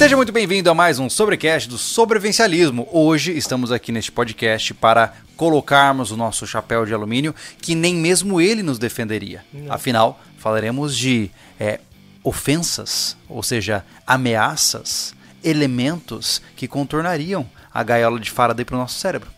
[0.00, 2.88] Seja muito bem-vindo a mais um Sobrecast do Sobrevivencialismo.
[2.90, 8.40] Hoje estamos aqui neste podcast para colocarmos o nosso chapéu de alumínio, que nem mesmo
[8.40, 9.44] ele nos defenderia.
[9.68, 11.80] Afinal, falaremos de é,
[12.24, 15.14] ofensas, ou seja, ameaças,
[15.44, 19.30] elementos que contornariam a gaiola de Faraday para o nosso cérebro.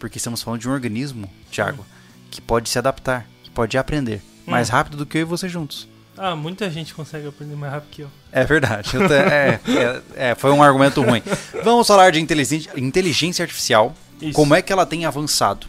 [0.00, 1.86] Porque estamos falando de um organismo, Thiago,
[2.28, 5.88] que pode se adaptar, que pode aprender mais rápido do que eu e você juntos.
[6.16, 8.10] Ah, muita gente consegue aprender mais rápido que eu.
[8.32, 8.90] É verdade.
[8.96, 11.22] É, é, é, foi um argumento ruim.
[11.64, 14.32] Vamos falar de inteligência, inteligência artificial, Isso.
[14.32, 15.66] como é que ela tem avançado.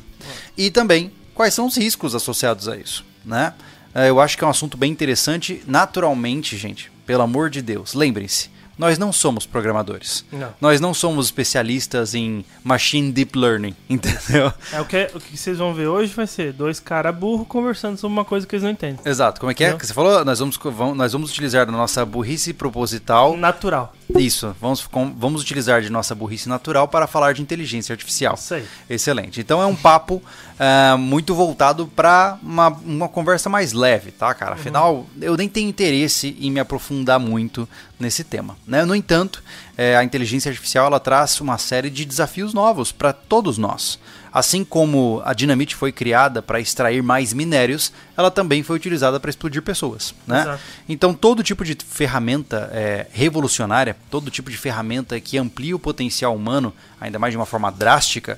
[0.58, 3.54] E também quais são os riscos associados a isso, né?
[3.96, 5.64] É, Eu acho que é um assunto bem interessante.
[5.66, 10.26] Naturalmente, gente, pelo amor de Deus, lembrem-se, nós não somos programadores.
[10.32, 10.52] Não.
[10.60, 14.52] Nós não somos especialistas em machine deep learning, entendeu?
[14.74, 17.98] É o que, o que vocês vão ver hoje vai ser dois caras burros conversando
[17.98, 19.00] sobre uma coisa que eles não entendem.
[19.06, 19.40] Exato.
[19.40, 19.78] Como é que é Não.
[19.78, 20.24] que você falou?
[20.24, 23.94] Nós vamos, vamos- nós vamos utilizar da nossa burrice proposital Natural.
[24.18, 28.34] Isso, vamos, com- vamos utilizar de nossa burrice natural para falar de inteligência artificial.
[28.36, 28.66] Isso aí.
[28.90, 29.40] Excelente.
[29.42, 30.24] Então é um papo
[30.62, 34.56] ah, muito voltado para uma, uma conversa mais leve, tá, cara?
[34.56, 38.58] Afinal, eu nem tenho interesse em me aprofundar muito nesse tema.
[38.68, 38.84] Né?
[38.84, 39.42] No entanto,
[39.78, 43.98] eh, a inteligência artificial ela traz uma série de desafios novos para todos nós.
[44.32, 49.30] Assim como a dinamite foi criada para extrair mais minérios, ela também foi utilizada para
[49.30, 50.14] explodir pessoas.
[50.28, 50.42] Né?
[50.42, 50.60] Exato.
[50.88, 56.36] Então, todo tipo de ferramenta é, revolucionária, todo tipo de ferramenta que amplia o potencial
[56.36, 58.38] humano, ainda mais de uma forma drástica,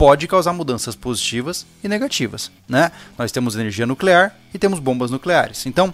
[0.00, 2.50] pode causar mudanças positivas e negativas.
[2.66, 2.90] Né?
[3.18, 5.66] Nós temos energia nuclear e temos bombas nucleares.
[5.66, 5.92] Então,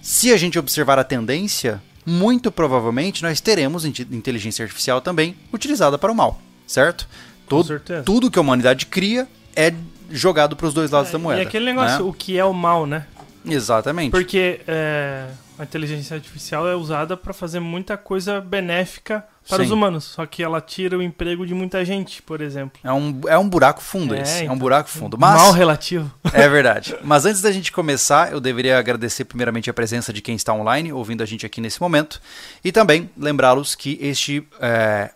[0.00, 5.98] se a gente observar a tendência, muito provavelmente nós teremos inte- inteligência artificial também utilizada
[5.98, 7.06] para o mal, certo?
[7.46, 8.02] Todo, certeza.
[8.02, 9.74] tudo que a humanidade cria é
[10.10, 11.42] jogado para os dois lados da moeda.
[11.42, 12.10] E aquele negócio, né?
[12.10, 13.06] o que é o mal, né?
[13.44, 14.10] Exatamente.
[14.10, 15.26] Porque é,
[15.58, 19.64] a inteligência artificial é usada pra fazer muita coisa benéfica para Sim.
[19.64, 20.04] os humanos.
[20.04, 22.80] Só que ela tira o emprego de muita gente, por exemplo.
[22.82, 24.38] É um, é um buraco fundo É, esse.
[24.38, 24.58] É um então.
[24.58, 25.18] buraco fundo.
[25.18, 26.10] Mas, Mal relativo.
[26.32, 26.96] é verdade.
[27.02, 30.92] Mas antes da gente começar, eu deveria agradecer primeiramente a presença de quem está online,
[30.92, 32.20] ouvindo a gente aqui nesse momento.
[32.64, 34.46] E também lembrá-los que este.
[34.60, 35.10] é,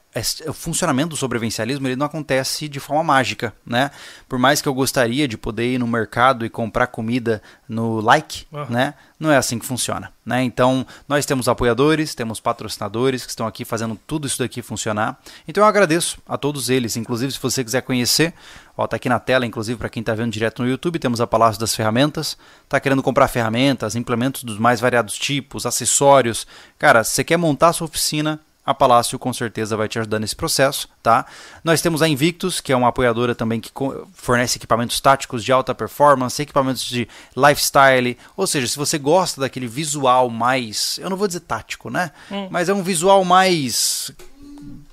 [0.49, 3.91] o funcionamento do sobrevivencialismo ele não acontece de forma mágica, né?
[4.29, 8.45] Por mais que eu gostaria de poder ir no mercado e comprar comida no like,
[8.53, 8.67] Aham.
[8.69, 8.95] né?
[9.21, 10.43] Não é assim que funciona, né?
[10.43, 15.19] Então, nós temos apoiadores, temos patrocinadores que estão aqui fazendo tudo isso daqui funcionar.
[15.47, 18.35] Então, eu agradeço a todos eles, inclusive se você quiser conhecer,
[18.77, 21.27] ó, tá aqui na tela, inclusive para quem está vendo direto no YouTube, temos a
[21.27, 22.37] Palácio das Ferramentas.
[22.69, 26.47] Tá querendo comprar ferramentas, implementos dos mais variados tipos, acessórios.
[26.79, 30.19] Cara, se você quer montar a sua oficina, a Palácio com certeza vai te ajudar
[30.19, 31.25] nesse processo, tá?
[31.65, 33.71] Nós temos a Invictus, que é uma apoiadora também que
[34.13, 39.67] fornece equipamentos táticos de alta performance, equipamentos de lifestyle, ou seja, se você gosta daquele
[39.67, 42.11] visual mais, eu não vou dizer tático, né?
[42.51, 43.88] Mas é um visual mais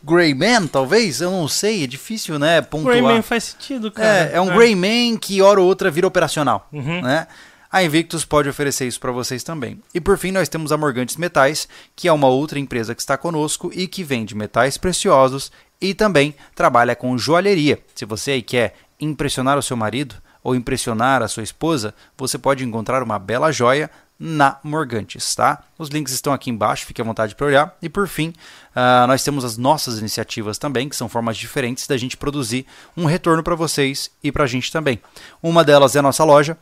[0.05, 2.93] Greyman, talvez, eu não sei, é difícil, né, pontuar.
[2.95, 4.29] Rayman faz sentido, cara.
[4.31, 7.01] É, é um Greyman que hora ou outra vira operacional, Uhum.
[7.01, 7.27] né?
[7.71, 9.81] A Invictus pode oferecer isso para vocês também.
[9.93, 13.17] E por fim, nós temos a Morgantes Metais, que é uma outra empresa que está
[13.17, 15.51] conosco e que vende metais preciosos
[15.81, 17.77] e também trabalha com joalheria.
[17.93, 22.63] Se você aí quer impressionar o seu marido ou impressionar a sua esposa, você pode
[22.63, 23.89] encontrar uma bela joia
[24.19, 25.63] na Morgantes, tá?
[25.77, 27.77] Os links estão aqui embaixo, fique à vontade para olhar.
[27.81, 28.33] E por fim,
[28.73, 32.65] ah, nós temos as nossas iniciativas também, que são formas diferentes da gente produzir
[32.95, 35.01] um retorno para vocês e para a gente também.
[35.43, 36.57] Uma delas é a nossa loja,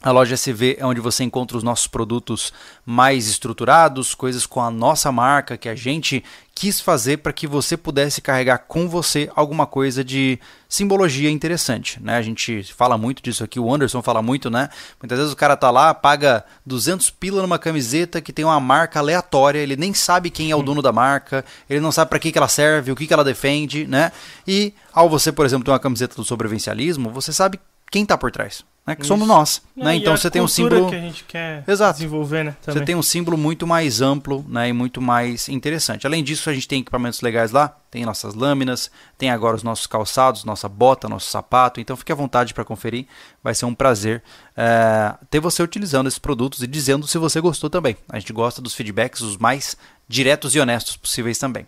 [0.00, 2.52] a loja SV é onde você encontra os nossos produtos
[2.86, 6.22] mais estruturados, coisas com a nossa marca que a gente
[6.54, 10.38] quis fazer para que você pudesse carregar com você alguma coisa de
[10.68, 12.16] simbologia interessante, né?
[12.16, 14.68] A gente fala muito disso aqui, o Anderson fala muito, né?
[15.00, 19.00] Muitas vezes o cara tá lá, paga 200 pila numa camiseta que tem uma marca
[19.00, 22.30] aleatória, ele nem sabe quem é o dono da marca, ele não sabe para que,
[22.30, 24.12] que ela serve, o que, que ela defende, né?
[24.46, 27.58] E ao você, por exemplo, ter uma camiseta do sobrevivencialismo, você sabe
[27.90, 28.94] quem tá por trás, né?
[28.96, 29.34] Que somos Isso.
[29.36, 29.94] nós, É, né?
[29.96, 31.98] Então você tem um símbolo que a gente quer Exato.
[31.98, 32.56] desenvolver, né?
[32.60, 32.84] você Também.
[32.86, 36.06] tem um símbolo muito mais amplo né, e muito mais interessante.
[36.06, 39.86] Além disso, a gente tem equipamentos legais lá, tem nossas lâminas, tem agora os nossos
[39.86, 41.80] calçados, nossa bota, nosso sapato.
[41.80, 43.06] Então fique à vontade para conferir,
[43.42, 44.22] vai ser um prazer
[44.56, 47.96] é, ter você utilizando esses produtos e dizendo se você gostou também.
[48.08, 49.76] A gente gosta dos feedbacks os mais
[50.08, 51.66] diretos e honestos possíveis também.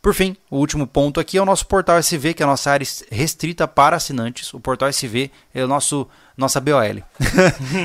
[0.00, 2.70] Por fim, o último ponto aqui é o nosso portal SV, que é a nossa
[2.70, 4.52] área restrita para assinantes.
[4.54, 6.06] O portal SV é o nosso
[6.36, 6.80] nossa BOL.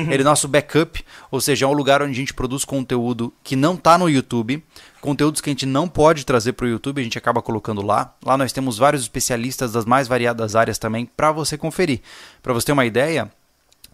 [0.08, 3.56] Ele é nosso backup, ou seja, é um lugar onde a gente produz conteúdo que
[3.56, 4.64] não está no YouTube,
[5.00, 8.14] conteúdos que a gente não pode trazer para o YouTube, a gente acaba colocando lá.
[8.24, 12.00] Lá nós temos vários especialistas das mais variadas áreas também para você conferir.
[12.40, 13.28] Para você ter uma ideia,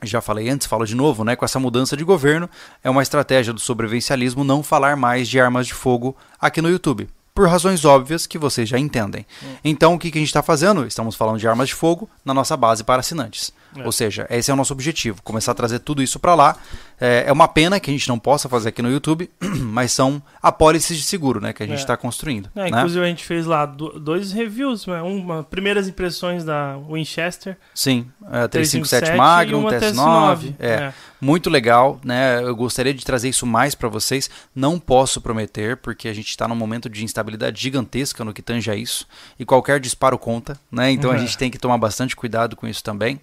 [0.03, 1.37] já falei antes, falo de novo, né?
[1.37, 2.49] Com essa mudança de governo,
[2.85, 7.09] é uma estratégia do sobrevivencialismo não falar mais de armas de fogo aqui no YouTube.
[7.41, 9.25] Por razões óbvias que vocês já entendem.
[9.65, 10.87] Então, o que, que a gente está fazendo?
[10.87, 13.51] Estamos falando de armas de fogo na nossa base para assinantes.
[13.75, 13.83] É.
[13.83, 16.59] Ou seja, esse é o nosso objetivo, começar a trazer tudo isso para lá.
[17.00, 20.23] É, é uma pena que a gente não possa fazer aqui no YouTube, mas são
[20.43, 21.81] apólices de seguro né, que a gente É.
[21.81, 22.50] está construindo.
[22.55, 22.69] É, né?
[22.69, 25.00] inclusive a gente fez lá do- dois reviews, né?
[25.00, 30.55] uma primeiras impressões da Winchester Sim, é, 357 357 Magnum, e uma TS9.
[30.58, 32.43] É, muito legal, né?
[32.43, 34.29] Eu gostaria de trazer isso mais para vocês.
[34.55, 38.70] Não posso prometer, porque a gente está num momento de instabilidade gigantesca no que tange
[38.70, 39.06] a isso.
[39.38, 40.91] E qualquer disparo conta, né?
[40.91, 41.20] Então a Uhum.
[41.20, 43.20] gente tem que tomar bastante cuidado com isso também.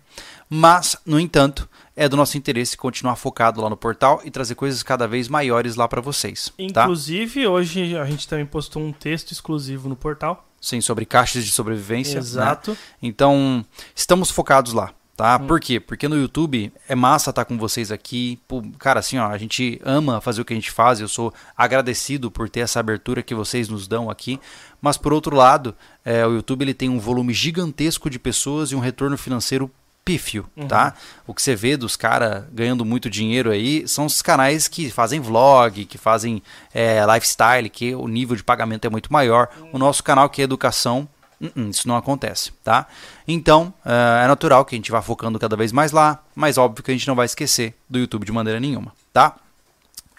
[0.50, 4.84] Mas, no entanto, é do nosso interesse continuar focado lá no portal e trazer coisas
[4.84, 6.84] cada vez maiores lá para vocês, tá?
[6.84, 10.48] Inclusive, hoje a gente também postou um texto exclusivo no portal.
[10.62, 12.16] Sim, sobre caixas de sobrevivência.
[12.16, 12.20] né?
[12.20, 12.78] Exato.
[13.02, 13.66] Então,
[13.96, 15.40] estamos focados lá, tá?
[15.42, 15.48] Hum.
[15.48, 15.80] Por quê?
[15.80, 18.40] Porque no YouTube é massa estar com vocês aqui.
[18.48, 21.00] Pô, cara, assim, ó, a gente ama fazer o que a gente faz.
[21.00, 24.40] Eu sou agradecido por ter essa abertura que vocês nos dão aqui.
[24.80, 28.76] Mas por outro lado, é, o YouTube ele tem um volume gigantesco de pessoas e
[28.76, 29.72] um retorno financeiro
[30.08, 30.68] pífio, Uhum.
[30.68, 30.94] tá?
[31.28, 35.20] O que você vê dos caras ganhando muito dinheiro aí são os canais que fazem
[35.20, 36.42] vlog, que fazem
[36.74, 39.50] é, lifestyle, que o nível de pagamento é muito maior.
[39.74, 41.08] O nosso canal que é educação,
[41.42, 42.88] uh-uh, isso não acontece, tá?
[43.28, 46.82] Então, é, é natural que a gente vá focando cada vez mais lá, mas óbvio
[46.84, 49.36] que a gente não vai esquecer do YouTube de maneira nenhuma, tá?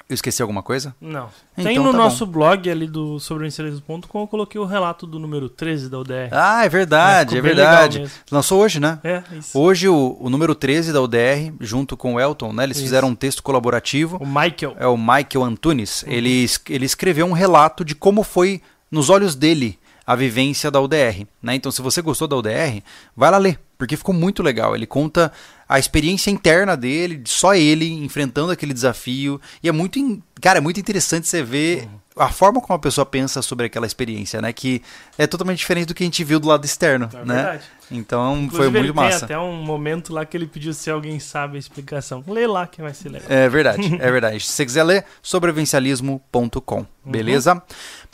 [0.09, 0.97] Eu esqueci alguma coisa?
[0.99, 1.29] Não.
[1.53, 5.51] Então Tem no tá nosso blog ali do sobrevencerismo.com, eu coloquei o relato do número
[5.51, 6.31] 13 da UDR.
[6.33, 8.11] Ah, é verdade, É, é, verdade.
[8.33, 8.99] Lançou hoje, né?
[9.05, 9.59] É, isso.
[9.59, 12.65] Hoje o, o número 13 da UDR, junto com o Elton, né?
[12.65, 12.87] Eles Isso.
[12.87, 14.17] fizeram um texto colaborativo.
[14.17, 14.77] O Michael.
[14.79, 16.03] É o Michael Antunes.
[16.03, 16.13] Uhum.
[16.13, 21.27] Ele, ele escreveu um relato de como foi, nos olhos dele, a vivência da UDR.
[21.43, 21.55] Né?
[21.55, 22.83] Então, se você gostou da UDR,
[23.15, 24.75] vai lá ler, porque ficou muito legal.
[24.75, 25.31] Ele conta
[25.69, 29.41] a experiência interna dele, de só ele enfrentando aquele desafio.
[29.63, 31.83] E é muito, in- cara, é muito interessante você ver
[32.17, 32.25] Uhum.
[32.25, 34.53] a forma como a pessoa pensa sobre aquela experiência, né?
[34.53, 34.83] Que
[35.19, 37.35] é totalmente diferente do que a gente viu do lado externo, É né?
[37.35, 37.63] verdade.
[37.91, 39.25] Então, Inclusive, foi ele muito tem massa.
[39.25, 42.23] até um momento lá que ele pediu se alguém sabe a explicação.
[42.27, 43.27] Lê lá que vai ser legal.
[43.31, 44.41] É verdade, é verdade.
[44.41, 46.87] Se você quiser ler, sobrevivencialismo.com, Uhum.
[47.05, 47.63] beleza?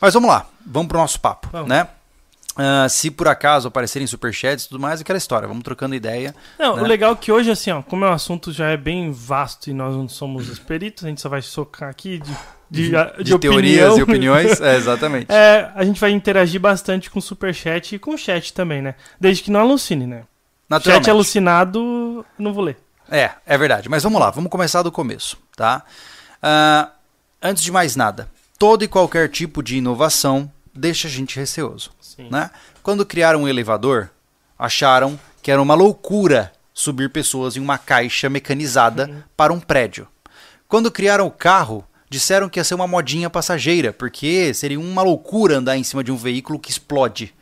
[0.01, 1.69] Mas vamos lá, vamos pro nosso papo, Vamos.
[1.69, 1.87] né?
[2.57, 6.35] Ah, se por acaso aparecerem superchats e tudo mais, aquela história, vamos trocando ideia.
[6.59, 6.83] Não, né?
[6.83, 9.71] o legal é que hoje, assim, ó, como é um assunto já é bem vasto
[9.71, 12.33] e nós não somos os peritos, a gente só vai socar aqui de,
[12.71, 13.39] de, de, De, opinião.
[13.39, 15.27] teorias e opiniões, é, exatamente.
[15.35, 18.95] É, a gente vai interagir bastante com o superchat e com o chat também, né?
[19.19, 20.23] Desde que não alucine, né?
[20.83, 22.77] Chat alucinado, não vou ler.
[23.11, 23.89] É, é verdade.
[23.89, 25.83] Mas vamos lá, vamos começar do começo, tá?
[26.43, 26.91] Ah,
[27.43, 28.29] antes de mais nada,
[28.59, 31.91] todo e qualquer tipo de inovação deixa a gente receoso.
[32.17, 32.29] Sim.
[32.31, 32.51] né?
[32.83, 34.11] Quando criaram um elevador,
[34.59, 40.09] acharam que era uma loucura subir pessoas em uma caixa mecanizada para um prédio.
[40.69, 45.59] Quando criaram o carro, disseram que ia ser uma modinha passageira, porque seria uma loucura
[45.59, 47.35] andar em cima de um veículo que explode.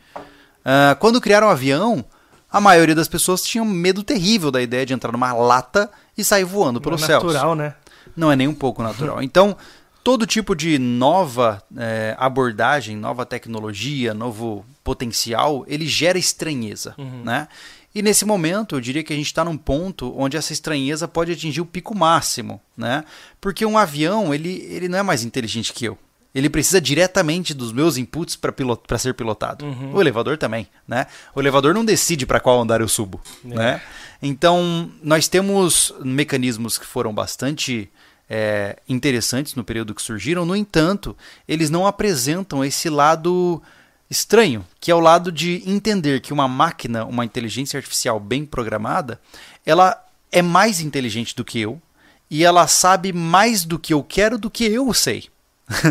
[0.63, 2.05] Ah, quando criaram o avião,
[2.51, 6.43] a maioria das pessoas tinham medo terrível da ideia de entrar numa lata e sair
[6.43, 7.73] voando Não pelos é céus natural, né?
[8.15, 9.21] não é nem um pouco natural.
[9.23, 9.57] Então,
[10.03, 17.47] todo tipo de nova eh, abordagem, nova tecnologia, novo potencial, ele gera estranheza, né?
[17.95, 21.31] E nesse momento, eu diria que a gente está num ponto onde essa estranheza pode
[21.31, 23.03] atingir o pico máximo, né?
[23.39, 25.97] Porque um avião, ele, ele não é mais inteligente que eu.
[26.33, 29.63] Ele precisa diretamente dos meus inputs para ser pilotado.
[29.93, 31.05] O elevador também, né?
[31.35, 33.47] O elevador não decide para qual andar eu subo, É.
[33.55, 33.81] né?
[34.19, 37.87] Então, nós temos mecanismos que foram bastante
[38.29, 41.15] é, interessantes no período que surgiram, no entanto,
[41.47, 43.61] eles não apresentam esse lado
[44.09, 49.19] estranho, que é o lado de entender que uma máquina, uma inteligência artificial bem programada,
[49.65, 51.81] ela é mais inteligente do que eu
[52.29, 55.29] e ela sabe mais do que eu quero do que eu sei.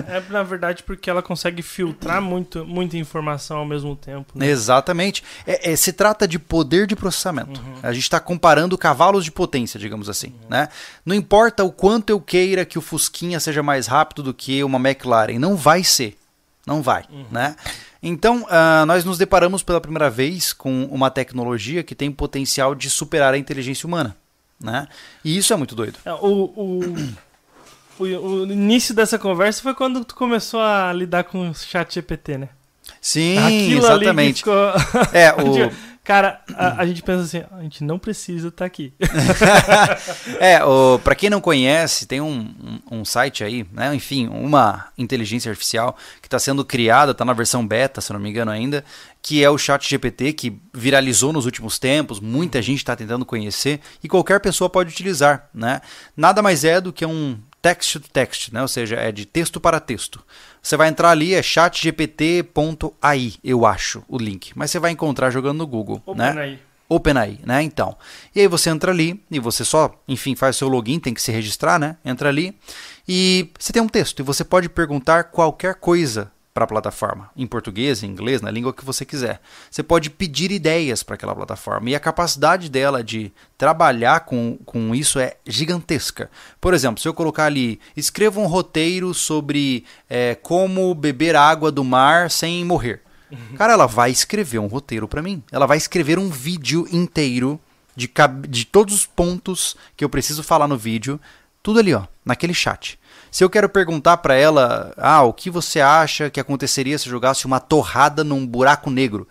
[0.08, 4.38] É, na verdade, porque ela consegue filtrar muito, muita informação ao mesmo tempo.
[4.38, 4.46] Né?
[4.46, 5.24] Exatamente.
[5.46, 7.60] É- é- se trata de poder de processamento.
[7.82, 10.34] A gente está comparando cavalos de potência, digamos assim.
[10.48, 10.68] Né?
[11.06, 14.78] Não importa o quanto eu queira que o Fusquinha seja mais rápido do que uma
[14.78, 16.18] McLaren, não vai ser.
[16.66, 17.04] Não vai.
[17.30, 17.56] Né?
[18.02, 22.88] Então, ah, nós nos deparamos pela primeira vez com uma tecnologia que tem potencial de
[22.90, 24.14] superar a inteligência humana.
[24.60, 24.86] Né?
[25.24, 25.98] E isso é muito doido.
[26.04, 26.80] É, O, o,
[27.98, 32.48] o, início dessa conversa foi quando tu começou a lidar com o chat GPT, né?
[33.00, 34.38] Sim, que exatamente.
[34.38, 34.54] ficou...
[35.12, 38.92] É, o, Cara, a, a gente pensa assim, a gente não precisa estar aqui.
[40.40, 42.54] É, o, pra quem não conhece, tem um,
[42.90, 43.94] um, um site aí, né?
[43.94, 48.20] Enfim, uma inteligência artificial que está sendo criada, está na versão beta, se eu não
[48.20, 48.84] me engano ainda,
[49.20, 53.80] que é o Chat GPT, que viralizou nos últimos tempos, muita gente está tentando conhecer
[54.02, 55.80] e qualquer pessoa pode utilizar, né?
[56.16, 58.60] Nada mais é do que um text to text, né?
[58.60, 60.22] ou seja, é de texto para texto.
[60.60, 64.52] Você vai entrar ali, é chatgpt.ai, eu acho, o link.
[64.54, 66.02] Mas você vai encontrar jogando no Google.
[66.14, 66.32] Né?
[66.38, 66.58] aí.
[66.88, 67.62] OpenAI, né?
[67.62, 67.96] Então.
[68.34, 71.22] E aí você entra ali e você só, enfim, faz o seu login, tem que
[71.22, 71.96] se registrar, né?
[72.04, 72.54] Entra ali
[73.08, 77.46] e você tem um texto e você pode perguntar qualquer coisa para a plataforma, em
[77.46, 79.40] português, em inglês, na língua que você quiser.
[79.70, 84.94] Você pode pedir ideias para aquela plataforma e a capacidade dela de trabalhar com, com
[84.94, 86.30] isso é gigantesca.
[86.60, 91.82] Por exemplo, se eu colocar ali, escreva um roteiro sobre é, como beber água do
[91.82, 93.00] mar sem morrer.
[93.56, 95.42] Cara, ela vai escrever um roteiro para mim.
[95.50, 97.58] Ela vai escrever um vídeo inteiro
[97.96, 98.10] de,
[98.46, 101.18] de todos os pontos que eu preciso falar no vídeo.
[101.62, 102.98] Tudo ali, ó, naquele chat.
[103.32, 107.46] Se eu quero perguntar para ela, ah, o que você acha que aconteceria se jogasse
[107.46, 109.26] uma torrada num buraco negro?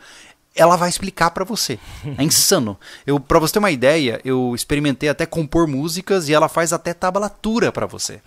[0.56, 1.78] Ela vai explicar para você.
[2.18, 2.80] É insano.
[3.06, 6.96] Eu, para você ter uma ideia, eu experimentei até compor músicas e ela faz até
[6.96, 8.22] tablatura para você.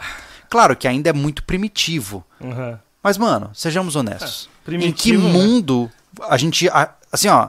[0.48, 2.24] Claro que ainda é muito primitivo.
[2.40, 2.78] Uhum.
[3.02, 4.48] Mas, mano, sejamos honestos.
[4.68, 5.32] É, em que primitivo, né?
[5.32, 5.90] mundo
[6.28, 6.68] a gente.
[7.10, 7.48] Assim, ó.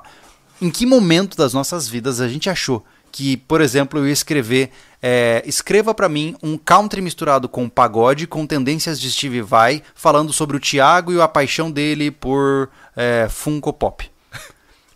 [0.60, 4.72] Em que momento das nossas vidas a gente achou que, por exemplo, eu ia escrever.
[5.02, 10.32] É, escreva pra mim um country misturado com pagode, com tendências de Steve Vai, falando
[10.34, 14.10] sobre o Thiago e a paixão dele por é, Funko Pop.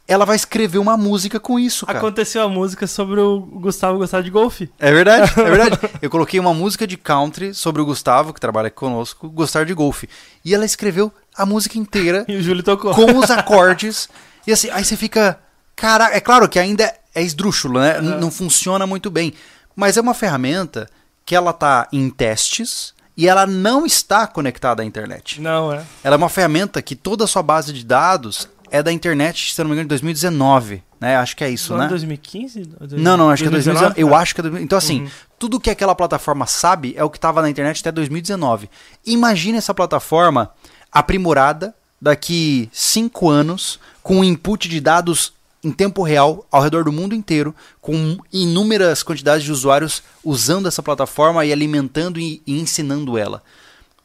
[0.08, 2.00] Ela vai escrever uma música com isso, cara.
[2.00, 4.68] Aconteceu a música sobre o Gustavo gostar de golfe.
[4.79, 5.77] É verdade, é verdade.
[6.01, 10.10] Eu coloquei uma música de country sobre o Gustavo, que trabalha conosco, gostar de golfe.
[10.44, 12.91] E ela escreveu a música inteira E o Júlio tocou.
[12.96, 14.10] com os acordes.
[14.48, 15.39] E assim, aí você fica.
[15.75, 18.00] Cara, é claro que ainda é esdrúxulo, né?
[18.00, 19.32] N- Não funciona muito bem.
[19.79, 20.89] Mas é uma ferramenta
[21.25, 25.39] que ela tá em testes e ela não está conectada à internet.
[25.39, 25.81] Não, é.
[26.03, 29.62] Ela é uma ferramenta que toda a sua base de dados é da internet, se
[29.62, 30.83] não me engano, de 2019.
[31.00, 31.15] Né?
[31.15, 31.88] Acho que é isso, ano né?
[31.89, 32.69] 2015?
[32.98, 34.01] Não, não, acho que é 2019.
[34.01, 34.65] Eu acho que é 2019.
[34.65, 35.09] Então, assim, Uhum.
[35.39, 38.69] tudo que aquela plataforma sabe é o que estava na internet até 2019.
[39.05, 40.51] Imagine essa plataforma
[40.91, 45.31] aprimorada daqui cinco anos, com um input de dados
[45.63, 50.82] em tempo real ao redor do mundo inteiro, com inúmeras quantidades de usuários usando essa
[50.82, 53.44] plataforma e alimentando e, e ensinando ela.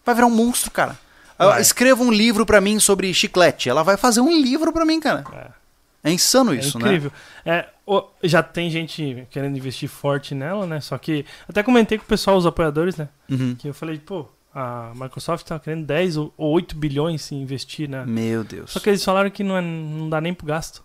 [0.04, 0.98] Vai virar um monstro, cara.
[1.38, 1.60] Vai.
[1.60, 3.68] Escreva um livro pra mim sobre chiclete.
[3.68, 5.24] Ela vai fazer um livro pra mim, cara.
[5.32, 5.64] É.
[6.10, 6.84] É insano É isso, né?
[6.84, 7.10] incrível.
[7.46, 10.78] É, o- já tem gente querendo investir forte nela, né?
[10.80, 13.08] Só que até comentei com o pessoal, os apoiadores, né?
[13.30, 13.54] Uhum.
[13.58, 17.88] Que eu falei, pô, a Microsoft tá querendo 10 ou ou 8 bilhões em investir,
[17.88, 18.04] né?
[18.06, 18.72] Meu Deus.
[18.72, 20.83] Só que eles falaram que não, é- não dá nem pro gasto.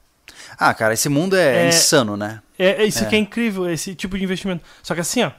[0.58, 1.70] Ah, cara, esse mundo é, É.
[1.70, 2.42] insano, né?
[2.58, 3.08] É, é isso É.
[3.08, 4.64] que é incrível, esse tipo de investimento.
[4.84, 5.34] Só que assim, ó, a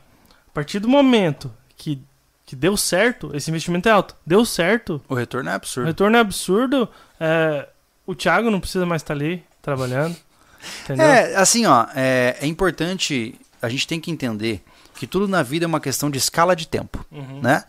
[0.54, 2.00] partir do momento que,
[2.47, 4.14] que deu certo, esse investimento é alto.
[4.26, 5.87] Deu certo, O retorno é o absurdo.
[5.87, 6.88] retorno é absurdo.
[7.18, 7.68] é,
[8.06, 10.16] o Thiago não precisa mais estar ali trabalhando.
[10.85, 11.06] Entendeu?
[11.06, 14.62] É, assim, ó, é, é importante, a gente tem que entender
[14.94, 17.40] que tudo na vida é uma questão de escala de tempo, Uhum.
[17.42, 17.64] né?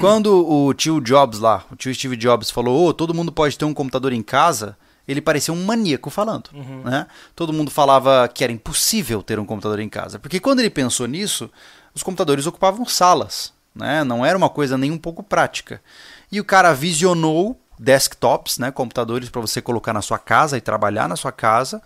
[0.00, 3.64] Quando o tio Jobs lá, o tio Steve Jobs falou, ô, todo mundo pode ter
[3.64, 4.76] um computador em casa,
[5.06, 6.82] ele parecia um maníaco falando, Uhum.
[6.84, 7.06] né?
[7.36, 11.06] Todo mundo falava que era impossível ter um computador em casa, porque quando ele pensou
[11.06, 11.50] nisso,
[11.94, 14.02] os computadores ocupavam salas, né?
[14.04, 15.80] Não era uma coisa nem um pouco prática.
[16.32, 21.08] E o cara visionou desktops, né, computadores para você colocar na sua casa e trabalhar
[21.08, 21.82] na sua casa.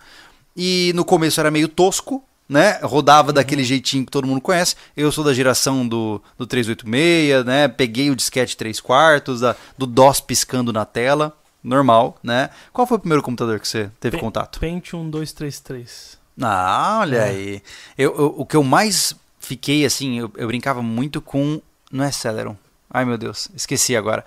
[0.57, 2.79] E no começo era meio tosco, né?
[2.83, 4.75] Rodava daquele jeitinho que todo mundo conhece.
[4.97, 7.69] Eu sou da geração do, do 386, né?
[7.69, 12.51] Peguei o disquete 3 quartos, da- do DOS piscando na tela, normal, né?
[12.73, 14.59] Qual foi o primeiro computador que você teve contato?
[14.61, 16.19] Pentium 233.
[16.41, 17.25] Ah, olha É.
[17.25, 17.63] aí.
[17.97, 21.61] Eu, eu- o que eu mais fiquei, assim, eu, eu brincava muito com...
[21.91, 22.57] Não é Celeron.
[22.91, 24.25] Ai, meu Deus, esqueci agora.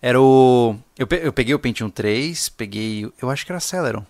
[0.00, 0.76] Era o...
[0.96, 3.10] Eu, pe- eu peguei o Pentium 3, peguei...
[3.20, 4.04] Eu acho que era Celeron.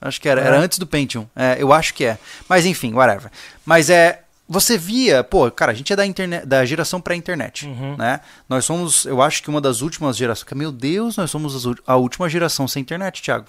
[0.00, 0.58] Acho que era, era É.
[0.58, 1.26] antes do Pentium.
[1.34, 2.18] É, eu acho que é.
[2.48, 3.30] Mas enfim, whatever.
[3.64, 4.22] Mas é...
[4.48, 5.24] Você via...
[5.24, 7.96] Pô, cara, a gente é da, internet, da geração pré-internet, Uhum.
[7.96, 8.20] né?
[8.48, 10.46] Nós somos, eu acho que uma das últimas gerações...
[10.54, 13.46] Meu Deus, nós somos a última geração sem internet, Thiago.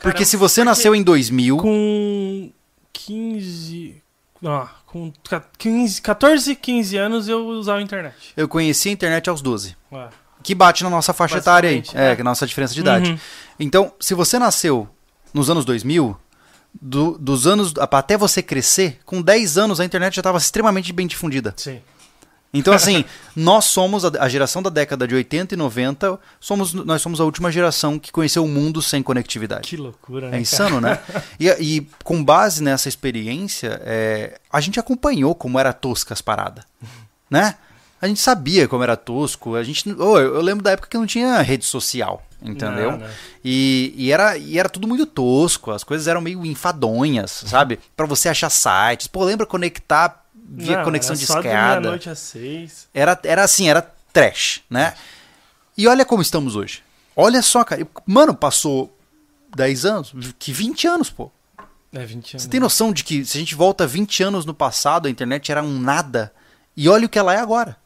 [0.00, 1.56] Porque Cara, se você porque- nasceu em 2000...
[1.58, 2.50] Com
[2.92, 4.02] 15.
[4.42, 8.14] Ó, com ca- 15, 14, 15 anos eu usava a internet.
[8.36, 9.76] Eu conheci a internet aos 12.
[9.92, 10.08] Ué.
[10.42, 11.76] Que bate na nossa faixa etária aí.
[11.78, 12.14] Basicamente, É, é.
[12.16, 13.10] que é a nossa diferença de idade.
[13.12, 13.18] Uhum.
[13.58, 14.88] Então, se você nasceu
[15.32, 16.16] nos anos 2000,
[16.80, 21.06] do- dos anos até você crescer, com 10 anos a internet já estava extremamente bem
[21.06, 21.54] difundida.
[21.56, 21.80] Sim.
[22.52, 23.04] Então, assim,
[23.34, 27.24] nós somos a, a geração da década de 80 e 90, somos, nós somos a
[27.24, 29.68] última geração que conheceu o mundo sem conectividade.
[29.68, 30.26] Que loucura, né?
[30.28, 30.42] É cara?
[30.42, 31.00] insano, né?
[31.40, 36.64] E, e com base nessa experiência, é, a gente acompanhou como era tosca as paradas,
[37.28, 37.56] né?
[38.00, 39.90] A gente sabia como era tosco, a gente...
[39.92, 42.92] ô, eu eu lembro da época que não tinha rede social, entendeu?
[42.92, 43.06] Não, não.
[43.44, 47.80] E, e era, e era tudo muito tosco, as coisas eram meio enfadonhas, sabe?
[47.96, 49.06] Pra você achar sites.
[49.06, 51.42] Pô, lembra conectar via Não, conexão de escada.
[51.42, 52.86] meia-noite às seis.
[52.92, 53.82] Era, era assim, era
[54.12, 54.94] trash, né?
[55.76, 56.82] E olha como estamos hoje.
[57.16, 57.86] Olha só, cara.
[58.06, 58.96] Mano, passou
[59.56, 61.30] 10 anos, que 20 anos, pô.
[61.92, 62.42] É, 20 anos.
[62.42, 65.50] Você tem noção de que se a gente volta 20 anos no passado, a internet
[65.50, 66.32] era um nada.
[66.76, 67.76] E olha o que ela é agora.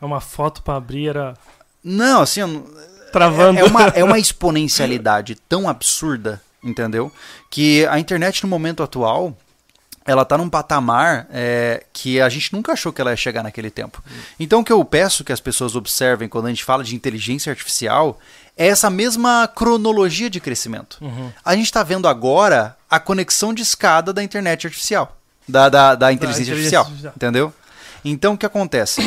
[0.00, 1.34] É Uma foto pra abrir era
[1.84, 2.40] Não, assim,
[3.10, 3.58] travando.
[3.58, 7.12] é, é uma, é uma exponencialidade tão absurda, entendeu?
[7.50, 9.36] Que a internet no momento atual,
[10.06, 13.70] ela tá num patamar é, que a gente nunca achou que ela ia chegar naquele
[13.70, 14.02] tempo.
[14.38, 17.50] Então o que eu peço que as pessoas observem quando a gente fala de inteligência
[17.50, 18.18] artificial
[18.56, 20.98] é essa mesma cronologia de crescimento.
[21.00, 21.32] Uhum.
[21.44, 25.16] A gente está vendo agora a conexão de escada da internet artificial,
[25.48, 27.12] da, da, da inteligência, inteligência artificial, artificial.
[27.16, 27.54] entendeu?
[28.04, 29.00] Então o que acontece?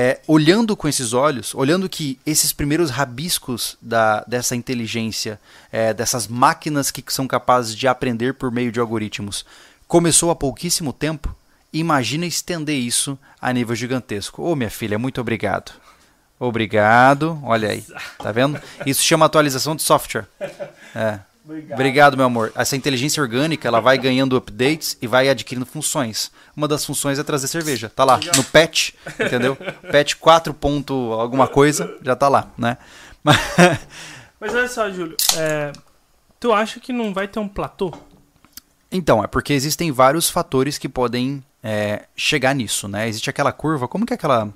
[0.00, 5.40] É, olhando com esses olhos, olhando que esses primeiros rabiscos da, dessa inteligência,
[5.72, 9.44] é, dessas máquinas que são capazes de aprender por meio de algoritmos,
[9.88, 11.34] começou há pouquíssimo tempo,
[11.72, 14.40] imagina estender isso a nível gigantesco.
[14.40, 15.72] Ô minha filha, muito obrigado.
[16.38, 17.84] Obrigado, olha aí,
[18.18, 18.56] tá vendo?
[18.86, 20.28] Isso chama atualização de software.
[20.94, 21.18] É.
[21.72, 22.52] Obrigado, meu amor.
[22.54, 26.30] Essa inteligência orgânica, ela vai ganhando updates e vai adquirindo funções.
[26.56, 27.88] Uma das funções é trazer cerveja.
[27.88, 29.56] Tá lá, no patch, entendeu?
[29.90, 32.76] Patch 4 ponto alguma coisa, já tá lá, né?
[33.22, 33.38] Mas-
[34.40, 35.16] Mas olha só, Júlio.
[35.36, 35.72] é,
[36.38, 37.92] tu acha que não vai ter um platô?
[38.90, 43.08] Então, é porque existem vários fatores que podem é, chegar nisso, né?
[43.08, 44.48] Existe aquela curva, como que é aquela...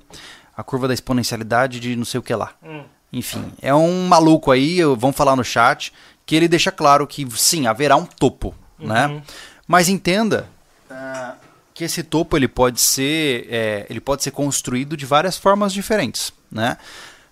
[0.55, 2.51] A curva da exponencialidade de não sei o que lá.
[2.63, 2.83] Hum.
[3.11, 5.91] Enfim, é um maluco aí, vamos falar no chat,
[6.25, 9.07] que ele deixa claro que sim, haverá um topo, né?
[9.07, 9.21] Uhum.
[9.67, 10.47] Mas entenda
[10.89, 11.35] ah,
[11.73, 16.31] que esse topo ele pode ser é, ele pode ser construído de várias formas diferentes,
[16.51, 16.77] né?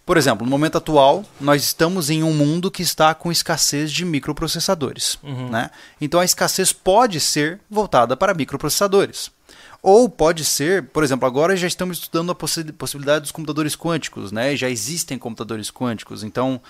[0.06, 4.04] Por exemplo, no momento atual, nós estamos em um mundo que está com escassez de
[4.04, 5.50] microprocessadores, Uhum.
[5.50, 5.70] né?
[6.02, 9.32] Então a escassez pode ser voltada para microprocessadores.
[9.84, 14.32] Ou pode ser, por exemplo, agora já estamos estudando a possi- possibilidade dos computadores quânticos,
[14.32, 14.56] né?
[14.56, 16.62] Já existem computadores quânticos, então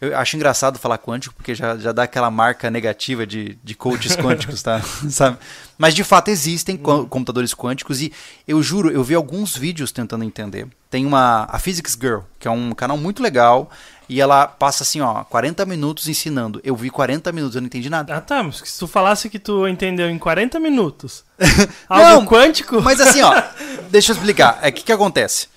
[0.00, 4.14] eu acho engraçado falar quântico porque já, já dá aquela marca negativa de, de coaches
[4.16, 4.80] quânticos, tá?
[5.10, 5.38] Sabe?
[5.76, 8.12] Mas de fato existem co- computadores quânticos e
[8.46, 10.66] eu juro, eu vi alguns vídeos tentando entender.
[10.90, 13.70] Tem uma a Physics Girl, que é um canal muito legal
[14.08, 16.60] e ela passa assim, ó, 40 minutos ensinando.
[16.64, 18.16] Eu vi 40 minutos, eu não entendi nada.
[18.16, 18.42] Ah, tá.
[18.42, 21.24] Mas se tu falasse que tu entendeu em 40 minutos
[21.88, 22.80] algo Não, quântico.
[22.80, 23.42] Mas assim, ó,
[23.90, 24.58] deixa eu explicar.
[24.62, 25.48] É que que acontece?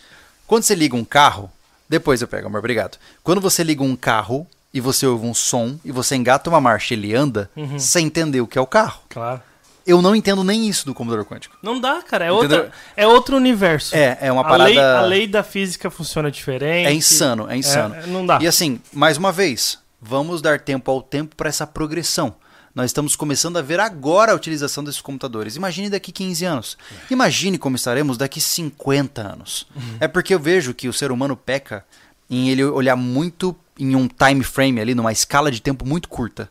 [0.45, 1.49] Quando você liga um carro,
[1.91, 2.97] depois eu pego, amor, obrigado.
[3.21, 6.93] Quando você liga um carro e você ouve um som e você engata uma marcha
[6.93, 7.77] e ele anda, Uhum.
[7.77, 9.01] você entendeu o que é o carro.
[9.09, 9.41] Claro.
[9.85, 11.57] Eu não entendo nem isso do computador quântico.
[11.61, 12.23] Não dá, cara.
[12.25, 13.93] É, outra, é outro universo.
[13.93, 14.99] É, é uma a lei, parada.
[14.99, 16.87] a lei da física funciona diferente.
[16.87, 17.95] É insano, é insano.
[17.95, 18.39] É, não dá.
[18.41, 22.33] E assim, mais uma vez, vamos dar tempo ao tempo para essa progressão.
[22.73, 25.55] Nós estamos começando a ver agora a utilização desses computadores.
[25.55, 26.77] Imagine daqui 15 anos.
[27.09, 29.67] Imagine como estaremos daqui 50 anos.
[29.99, 31.85] É porque eu vejo que o ser humano peca
[32.29, 36.49] em ele olhar muito em um time frame ali, numa escala de tempo muito curta.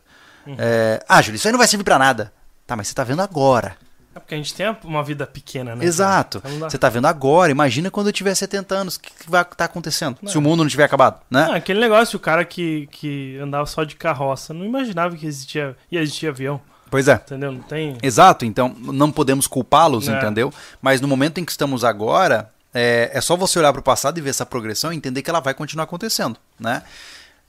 [0.57, 2.31] É, ah, Júlio, isso aí não vai servir para nada.
[2.67, 3.75] Tá, mas você tá vendo agora.
[4.13, 5.85] É porque a gente tem uma vida pequena, né?
[5.85, 6.39] Exato.
[6.39, 6.69] Então não.
[6.69, 7.51] Você tá vendo agora.
[7.51, 8.95] Imagina quando eu tiver 70 anos.
[8.97, 10.17] O que, que vai estar acontecendo?
[10.27, 11.47] Se o mundo não tiver acabado, né?
[11.49, 15.77] Ah, aquele negócio, o cara que, que andava só de carroça, não imaginava que existia,
[15.89, 17.13] ia existir avião, Pois é.
[17.13, 17.53] entendeu?
[17.53, 17.97] Não tem...
[18.03, 20.17] Exato, então não podemos culpá-los, É.
[20.17, 20.53] entendeu?
[20.81, 24.17] Mas no momento em que estamos agora, é, é só você olhar para o passado
[24.17, 26.83] e ver essa progressão e entender que ela vai continuar acontecendo, né?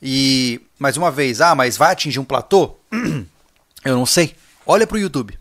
[0.01, 2.77] E, mais uma vez, ah, mas vai atingir um platô?
[3.85, 4.37] Eu não sei.
[4.65, 5.37] Olha para o YouTube.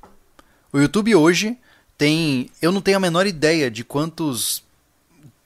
[0.73, 1.57] O YouTube hoje
[1.97, 2.49] tem...
[2.62, 4.63] Eu não tenho a menor ideia de quantos...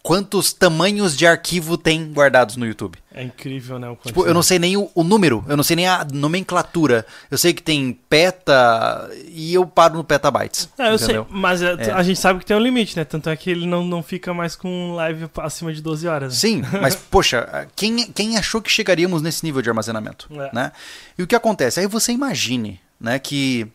[0.03, 2.99] Quantos tamanhos de arquivo tem guardados no YouTube.
[3.11, 3.97] É incrível, né?
[4.05, 7.07] Tipo, eu não sei nem o, o número, eu não sei nem a nomenclatura.
[7.31, 10.69] Eu sei que tem peta e eu paro no petabytes.
[10.77, 11.91] É, eu sei, mas é, É.
[11.91, 13.03] a gente sabe que tem um limite, né?
[13.03, 16.33] Tanto é que ele não, não fica mais com live acima de 12 horas.
[16.33, 16.39] né?
[16.39, 20.27] Sim, mas poxa, quem, quem achou que chegaríamos nesse nível de armazenamento?
[20.39, 20.51] É.
[20.53, 20.71] Né?
[21.17, 21.79] E o que acontece?
[21.79, 23.65] Aí você imagine né, que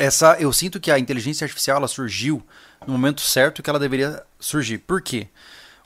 [0.00, 2.42] essa, eu sinto que a inteligência artificial ela surgiu
[2.86, 4.78] no momento certo que ela deveria surgir.
[4.78, 5.28] Por quê?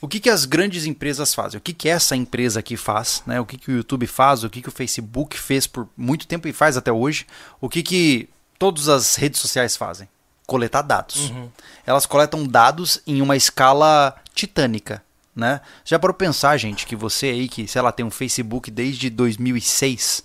[0.00, 1.59] O que, que as grandes empresas fazem?
[1.59, 3.24] O que, que essa empresa aqui faz?
[3.27, 3.40] Né?
[3.40, 4.44] O que, que o YouTube faz?
[4.44, 7.27] O que, que o Facebook fez por muito tempo e faz até hoje?
[7.61, 10.09] O que, que todas as redes sociais fazem?
[10.46, 11.31] Coletar dados.
[11.31, 11.50] Uhum.
[11.85, 15.03] Elas coletam dados em uma escala titânica.
[15.35, 15.61] Né?
[15.85, 20.24] Já para pensar, gente, que você aí, que sei lá, tem um Facebook desde 2006,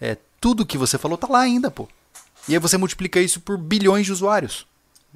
[0.00, 1.86] é, tudo que você falou tá lá ainda, pô.
[2.48, 4.66] E aí você multiplica isso por bilhões de usuários.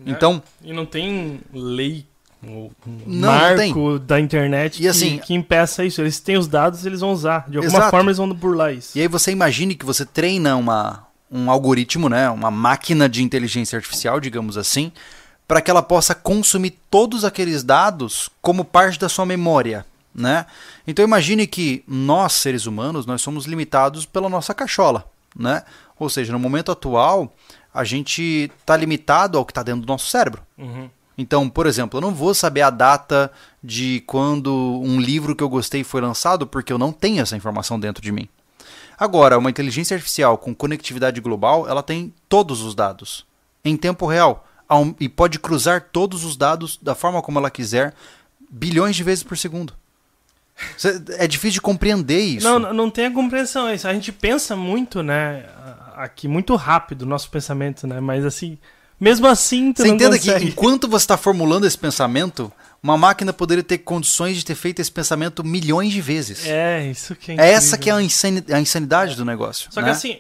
[0.05, 0.11] É.
[0.11, 2.07] Então, E não tem lei,
[2.47, 6.01] ou Não, não marco da internet E que, assim- que impeça isso.
[6.01, 7.45] Eles têm os dados, eles vão usar.
[7.49, 7.91] De alguma Exato.
[7.91, 8.97] forma, eles vão burlar isso.
[8.97, 13.77] E aí você imagine que você treina uma, um algoritmo, né, uma máquina de inteligência
[13.77, 14.91] artificial, digamos assim,
[15.47, 19.85] para que ela possa consumir todos aqueles dados como parte da sua memória.
[20.15, 20.45] Né?
[20.87, 25.05] Então imagine que nós, seres humanos, nós somos limitados pela nossa cachola.
[25.37, 25.63] Né?
[26.01, 27.33] Ou seja, no momento atual,
[27.73, 30.43] a gente está limitado ao que está dentro do nosso cérebro.
[30.59, 30.91] Uhum.
[31.17, 33.31] Então, por exemplo, eu não vou saber a data
[33.63, 37.79] de quando um livro que eu gostei foi lançado, porque eu não tenho essa informação
[37.79, 38.27] dentro de mim.
[38.99, 43.27] Agora, uma inteligência artificial com conectividade global, ela tem todos os dados
[43.65, 44.47] em tempo real
[44.99, 47.95] e pode cruzar todos os dados da forma como ela quiser,
[48.51, 49.75] bilhões de vezes por segundo.
[51.19, 52.47] É difícil de compreender isso.
[52.47, 53.67] Não, não- tem a compreensão.
[53.69, 53.75] é.
[53.75, 55.45] A gente pensa muito, né?
[56.05, 58.01] Aqui, muito rápido o nosso pensamento, né?
[58.01, 58.57] Mas assim,
[58.99, 60.41] mesmo assim, tu Você não entenda consegue.
[60.47, 62.51] que enquanto você está formulando esse pensamento,
[62.83, 66.47] uma máquina poderia ter condições de ter feito esse pensamento milhões de vezes.
[66.47, 67.79] É, isso que é É essa incrível.
[67.81, 69.69] que é a insani- a insanidade do negócio.
[69.71, 69.87] Só né?
[69.87, 70.19] que assim,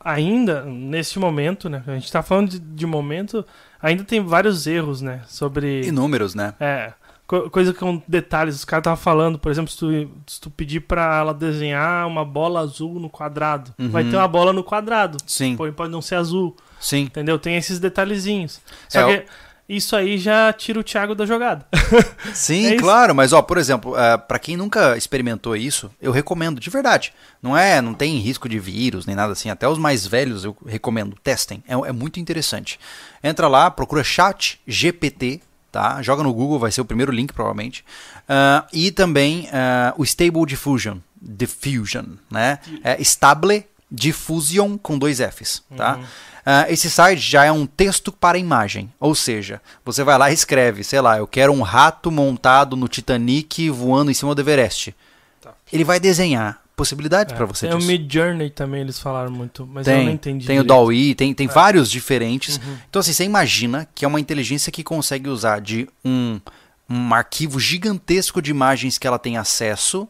[0.00, 1.82] ainda, nesse momento, né?
[1.86, 3.44] A gente tá falando de, de momento,
[3.82, 5.22] ainda tem vários erros, né?
[5.28, 5.86] Sobre.
[5.86, 6.54] Inúmeros, né?
[6.60, 6.92] É.
[7.28, 10.80] co- Coisa com detalhes, os caras estavam falando, por exemplo, se tu, se tu pedir
[10.80, 13.90] pra ela desenhar uma bola azul no quadrado, Uhum.
[13.90, 15.18] vai ter uma bola no quadrado.
[15.26, 17.02] Sim, Pô, pode não ser azul, sim.
[17.02, 17.38] entendeu?
[17.38, 18.60] Tem esses detalhezinhos.
[18.88, 19.26] Só É, que
[19.68, 21.66] isso aí já tira o Thiago da jogada.
[22.32, 26.58] Sim, É claro, mas ó, por exemplo, uh, para quem nunca experimentou isso, eu recomendo
[26.58, 27.12] de verdade.
[27.42, 29.50] Não é, não tem risco de vírus nem nada assim.
[29.50, 31.62] Até os mais velhos eu recomendo, testem.
[31.68, 32.80] É, é muito interessante.
[33.22, 36.00] Entra lá, procura Chat GPT, tá?
[36.02, 37.84] Joga no Google, vai ser o primeiro link provavelmente.
[38.28, 42.58] Ah, e também ah, o Stable Diffusion, Diffusion, né?
[42.82, 45.98] É Stable Diffusion com dois Fs, tá?
[46.44, 50.34] Ah, esse site já é um texto para imagem, ou seja, você vai lá e
[50.34, 54.94] escreve, sei lá, eu quero um rato montado no Titanic voando em cima do Everest.
[55.40, 55.52] Tá.
[55.72, 57.90] Ele vai desenhar possibilidades para você tem o disso.
[57.90, 60.46] Mid Journey também, eles falaram muito, mas eu Tem, não entendi.
[60.46, 60.68] tem o direito.
[60.68, 62.56] DALL-E, tem, tem vários diferentes.
[62.56, 62.78] Uhum.
[62.88, 66.40] Então, assim, você imagina que é uma inteligência que consegue usar de um,
[66.88, 70.08] um arquivo gigantesco de imagens que ela tem acesso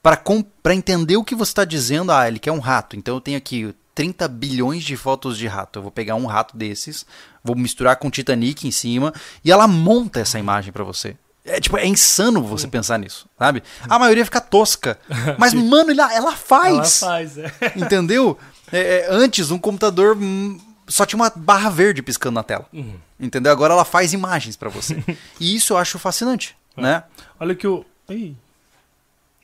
[0.00, 2.12] para entender o que você está dizendo.
[2.12, 2.94] Ah, ele quer um rato.
[2.94, 5.80] Então, eu tenho aqui 30 bilhões de fotos de rato.
[5.80, 7.04] Eu vou pegar um rato desses,
[7.42, 9.12] vou misturar com Titanic em cima
[9.44, 11.16] e ela monta essa imagem para você.
[11.44, 13.62] É, tipo, é insano você pensar nisso, sabe?
[13.88, 14.98] A maioria fica tosca.
[15.38, 17.02] Mas, mano, ela, ela faz.
[17.02, 17.52] Ela faz, é.
[17.76, 18.38] Entendeu?
[18.72, 22.66] É, é, antes, um computador hum, só tinha uma barra verde piscando na tela.
[22.72, 22.96] Uhum.
[23.20, 23.52] Entendeu?
[23.52, 25.02] Agora ela faz imagens pra você.
[25.38, 27.04] e isso eu acho fascinante, né?
[27.38, 27.84] Olha que o.
[28.08, 28.34] Ih,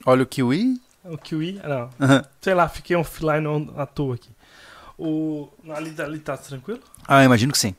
[0.07, 0.81] Olha o Kiwi.
[1.05, 1.61] o Kiwi.
[1.63, 1.91] Não.
[2.01, 2.25] Aham.
[2.41, 4.31] Sei lá, fiquei offline à toa aqui.
[4.99, 5.49] O.
[5.75, 6.81] Ali, ali tá tranquilo?
[7.07, 7.75] Ah, imagino que sim.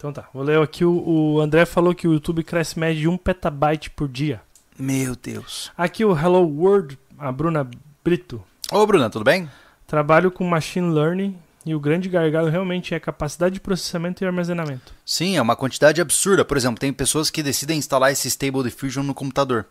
[0.00, 0.24] Então tá.
[0.32, 0.82] Vou ler aqui.
[0.82, 4.40] O, o André falou que o YouTube cresce média de 1 petabyte por dia.
[4.78, 5.70] Meu Deus.
[5.76, 7.68] Aqui o Hello World, a Bruna
[8.02, 8.42] Brito.
[8.72, 9.46] Ô, Bruna, tudo bem?
[9.86, 11.36] Trabalho com machine learning
[11.66, 14.94] e o grande gargalo realmente é a capacidade de processamento e armazenamento.
[15.04, 16.46] Sim, é uma quantidade absurda.
[16.46, 19.66] Por exemplo, tem pessoas que decidem instalar esse Stable Diffusion no computador.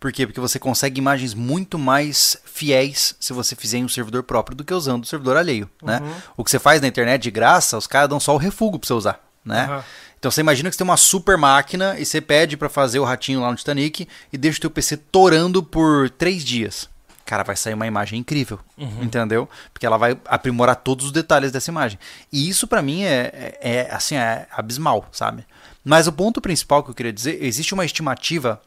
[0.00, 0.26] Por quê?
[0.26, 4.64] Porque você consegue imagens muito mais fiéis se você fizer em um servidor próprio do
[4.64, 6.00] que usando o servidor alheio, né?
[6.02, 6.14] Uhum.
[6.38, 8.88] O que você faz na internet de graça, os caras dão só o refúgio pra
[8.88, 9.64] você usar, né?
[9.64, 9.84] Aham.
[10.18, 13.04] Então você imagina que você tem uma super máquina e você pede pra fazer o
[13.04, 16.88] ratinho lá no Titanic e deixa o teu PC torando por três dias.
[17.24, 19.02] Cara, vai sair uma imagem incrível, Uhum.
[19.02, 19.48] entendeu?
[19.72, 21.98] Porque ela vai aprimorar todos os detalhes dessa imagem.
[22.32, 23.30] E isso pra mim é,
[23.60, 25.44] é, é, assim, é abismal, sabe?
[25.84, 28.60] Mas o ponto principal que eu queria dizer, existe uma estimativa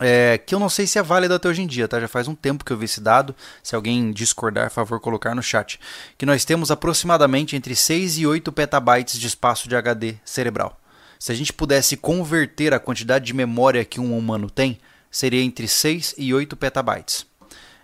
[0.00, 2.00] é, que eu não sei se é válida até hoje em dia, tá?
[2.00, 3.34] Já faz um tempo que eu vi esse dado.
[3.62, 5.78] Se alguém discordar, por favor, colocar no chat.
[6.16, 10.80] Que nós temos aproximadamente entre 6 e 8 petabytes de espaço de HD cerebral.
[11.18, 14.78] Se a gente pudesse converter a quantidade de memória que um humano tem,
[15.10, 17.26] seria entre 6 e 8 petabytes.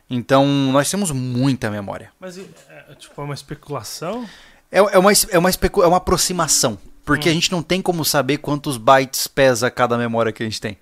[0.08, 2.10] Então, nós temos muita memória.
[2.18, 2.44] Mas é,
[2.98, 4.26] tipo, é uma especulação?
[4.70, 6.78] É, é, uma, é, uma, especu- é uma aproximação.
[7.04, 10.60] Porque a gente não tem como saber quantos bytes pesa cada memória que a gente
[10.60, 10.76] tem.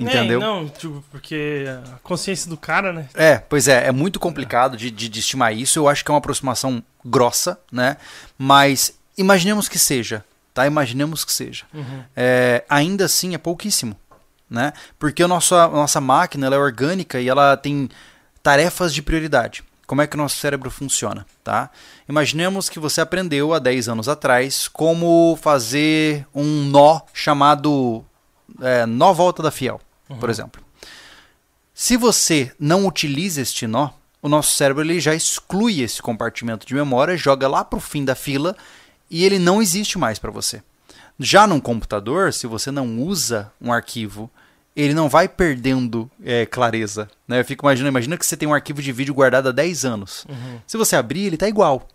[0.00, 0.40] Entendeu?
[0.40, 3.08] É, não, tipo, porque a consciência do cara, né?
[3.14, 5.78] É, pois é, é muito complicado de, de, de estimar isso.
[5.78, 7.98] Eu acho que é uma aproximação grossa, né?
[8.38, 10.66] Mas imaginemos que seja, tá?
[10.66, 11.64] Imaginemos que seja.
[11.74, 12.02] Uhum.
[12.16, 13.94] É, ainda assim é pouquíssimo,
[14.48, 14.72] né?
[14.98, 17.88] Porque a nossa, a nossa máquina ela é orgânica e ela tem
[18.42, 19.62] tarefas de prioridade.
[19.86, 21.68] Como é que o nosso cérebro funciona, tá?
[22.08, 28.04] Imaginemos que você aprendeu há 10 anos atrás como fazer um nó chamado
[28.60, 29.80] é, nó volta da fiel,
[30.18, 30.62] por exemplo.
[31.74, 33.90] Se você não utiliza este nó,
[34.22, 38.04] o nosso cérebro ele já exclui esse compartimento de memória, joga lá para o fim
[38.04, 38.56] da fila
[39.10, 40.62] e ele não existe mais para você.
[41.18, 44.30] Já num computador, se você não usa um arquivo,
[44.74, 47.08] ele não vai perdendo é, clareza.
[47.26, 47.40] Né?
[47.40, 50.24] Eu fico imaginando, imagina que você tem um arquivo de vídeo guardado há 10 anos.
[50.28, 50.60] Uhum.
[50.66, 51.86] Se você abrir, ele está igual.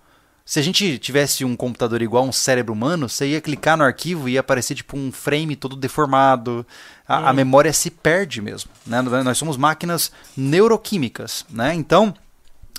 [0.46, 3.84] Se a gente tivesse um computador igual a um cérebro humano, você ia clicar no
[3.84, 6.66] arquivo e ia aparecer tipo um frame todo deformado.
[7.08, 7.36] A, a Hum.
[7.36, 8.72] memória se perde mesmo.
[8.86, 9.02] Né?
[9.02, 11.46] Nós somos máquinas neuroquímicas.
[11.50, 11.74] Né?
[11.74, 12.14] Então,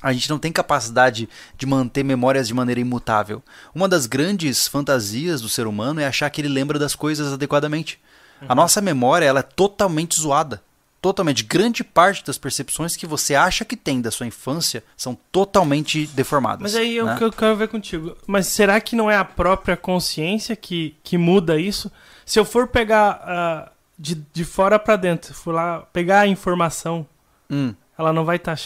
[0.02, 3.42] a gente não tem capacidade de manter memórias de maneira imutável.
[3.74, 7.98] Uma das grandes fantasias do ser humano é achar que ele lembra das coisas adequadamente.
[8.48, 10.62] A nossa memória ela é totalmente zoada.
[11.00, 11.44] Totalmente.
[11.44, 16.62] Grande parte das percepções que você acha que tem da sua infância são totalmente deformadas.
[16.62, 17.14] Mas aí é né?
[17.14, 18.16] o que eu quero ver contigo.
[18.26, 21.90] Mas será que não é a própria consciência que, que muda isso?
[22.24, 27.06] Se eu for pegar ah, de, de fora pra dentro, for lá pegar a informação,
[27.50, 28.58] Hum, ela não vai estar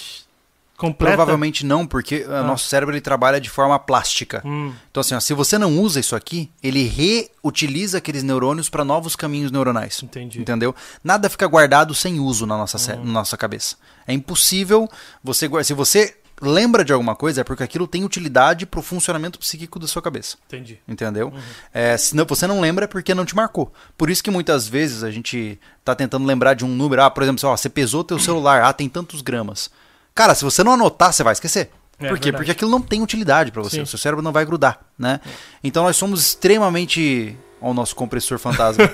[0.76, 1.14] completa?
[1.14, 2.42] provavelmente não, porque o Ah.
[2.42, 4.40] nosso cérebro ele trabalha de forma plástica.
[4.44, 8.84] Hum, Então, assim, ó, se você não usa isso aqui, ele reutiliza aqueles neurônios para
[8.84, 10.02] novos caminhos neuronais.
[10.02, 10.40] entendi.
[10.40, 10.74] Entendeu?
[11.04, 13.76] Nada fica guardado sem uso na nossa, cé- na nossa cabeça.
[14.06, 14.88] É impossível
[15.22, 15.48] você.
[15.62, 19.78] Se você lembra de alguma coisa, é porque aquilo tem utilidade para o funcionamento psíquico
[19.78, 20.36] da sua cabeça.
[20.46, 20.78] Entendi.
[20.88, 21.32] Entendeu?
[21.72, 23.72] É, se não, você não lembra é porque não te marcou.
[23.96, 27.02] Por isso que muitas vezes a gente tá tentando lembrar de um número.
[27.02, 29.70] Ah, por exemplo, ó, você pesou teu celular, ah, tem tantos gramas.
[30.14, 31.70] Cara, se você não anotar, você vai esquecer.
[31.98, 32.24] É Por quê?
[32.24, 32.36] verdade.
[32.36, 33.76] Porque aquilo não tem utilidade para você.
[33.76, 33.82] Sim.
[33.82, 35.20] O seu cérebro não vai grudar, né?
[35.62, 37.36] Então nós somos extremamente.
[37.60, 38.84] Olha o nosso compressor fantasma.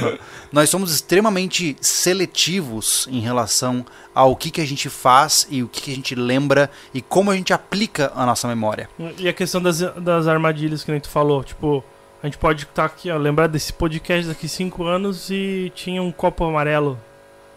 [0.50, 3.84] nós somos extremamente seletivos em relação
[4.14, 7.30] ao que, que a gente faz e o que, que a gente lembra e como
[7.30, 8.88] a gente aplica a nossa memória.
[9.18, 11.84] E a questão das, das armadilhas que nem tu falou, tipo,
[12.22, 16.10] a gente pode estar aqui, ó, lembrar desse podcast daqui cinco anos e tinha um
[16.10, 16.98] copo amarelo.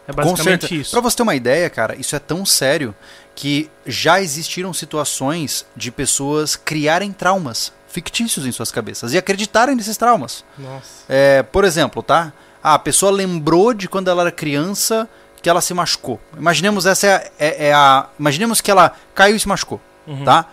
[0.06, 0.90] É basicamente isso.
[0.90, 2.94] Pra você ter uma ideia, cara, isso é tão sério
[3.34, 9.96] que já existiram situações de pessoas criarem traumas fictícios em suas cabeças e acreditarem nesses
[9.96, 10.44] traumas.
[11.08, 12.32] É, por exemplo, tá?
[12.62, 15.08] Ah, a pessoa lembrou de quando ela era criança
[15.42, 16.20] que ela se machucou.
[16.36, 20.24] Imaginemos essa é, é- é a, imaginemos que ela caiu e se machucou, Uhum.
[20.24, 20.46] tá?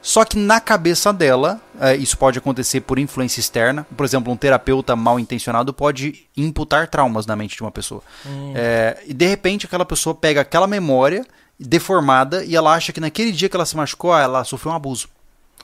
[0.00, 3.86] Só que na cabeça dela, é, isso pode acontecer por influência externa.
[3.96, 8.02] Por exemplo, um terapeuta mal intencionado pode imputar traumas na mente de uma pessoa.
[8.26, 8.52] Hum.
[8.56, 11.24] É, e de repente aquela pessoa pega aquela memória
[11.66, 14.74] deformada e ela acha que naquele dia que ela se machucou, ah, ela sofreu um
[14.76, 15.08] abuso.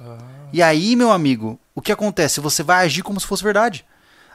[0.01, 0.19] Ah.
[0.53, 2.41] E aí, meu amigo, o que acontece?
[2.41, 3.85] Você vai agir como se fosse verdade.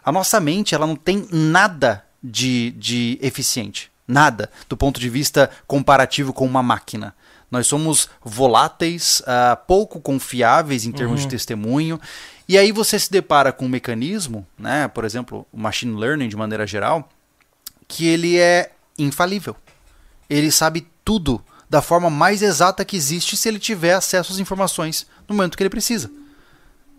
[0.04, 3.92] A nossa mente, ela não tem nada de, de eficiente.
[4.08, 4.50] Nada.
[4.68, 7.16] Do ponto de vista comparativo com uma máquina.
[7.50, 12.02] Nós somos voláteis, ah, pouco confiáveis em termos de testemunho.
[12.48, 14.88] E aí você se depara com um mecanismo, né?
[14.88, 17.08] Por exemplo, o machine learning de maneira geral,
[17.88, 19.56] que ele é infalível.
[20.30, 25.08] Ele sabe tudo da forma mais exata que existe se ele tiver acesso às informações
[25.28, 26.12] no momento que ele precisa.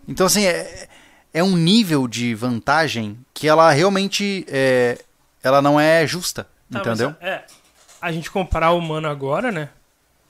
[0.05, 0.89] Então, assim, é,
[1.33, 4.99] é um nível de vantagem que ela realmente é,
[5.41, 7.15] ela não é justa, Tá, entendeu?
[7.21, 7.45] mas, é,
[8.01, 9.69] a gente comparar o humano agora, né?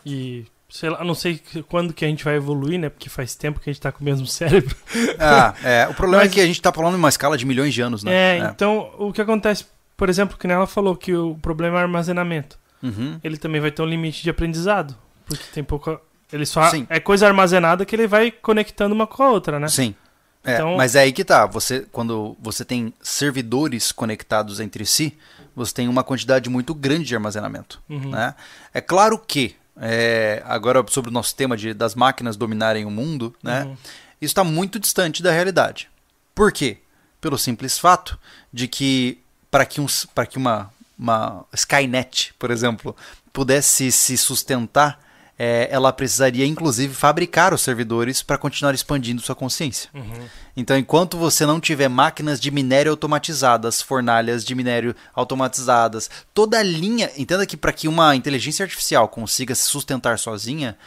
[0.05, 2.89] E sei lá, não sei quando que a gente vai evoluir, né?
[2.89, 4.75] Porque faz tempo que a gente tá com o mesmo cérebro.
[5.17, 7.47] Ah, é, o problema Mas- é que a gente tá falando em uma escala de
[7.47, 8.13] milhões de anos, né?
[8.13, 9.65] É, então o que acontece,
[9.97, 12.59] por exemplo, que ela falou que o problema é armazenamento.
[12.87, 13.19] Uhum.
[13.23, 14.95] Ele também vai ter um limite de aprendizado,
[15.25, 15.99] porque tem pouca
[16.33, 16.85] ele só Sim.
[16.89, 19.67] é coisa armazenada que ele vai conectando uma com a outra, né?
[19.67, 19.95] Sim.
[20.43, 21.45] É, Então- Mas é aí que tá.
[21.47, 25.17] Você, quando você tem servidores conectados entre si,
[25.55, 27.81] você tem uma quantidade muito grande de armazenamento.
[27.89, 28.09] Uhum.
[28.09, 28.35] né?
[28.73, 33.33] É claro que, é, agora sobre o nosso tema de, das máquinas dominarem o mundo,
[33.41, 33.63] né?
[33.63, 33.71] Uhum.
[34.21, 35.89] isso está muito distante da realidade.
[36.33, 36.77] Por quê?
[37.21, 38.19] Pelo simples fato
[38.51, 39.19] de que
[39.49, 42.95] para que, um, para que uma, uma Skynet, por exemplo,
[43.33, 44.99] pudesse se sustentar,
[45.37, 49.89] é, ela precisaria inclusive fabricar os servidores para continuar expandindo sua consciência.
[49.93, 50.27] Uhum.
[50.55, 56.63] Então, enquanto você não tiver máquinas de minério automatizadas, fornalhas de minério automatizadas, toda a
[56.63, 57.11] linha.
[57.17, 60.77] Entenda que para que uma inteligência artificial consiga se sustentar sozinha,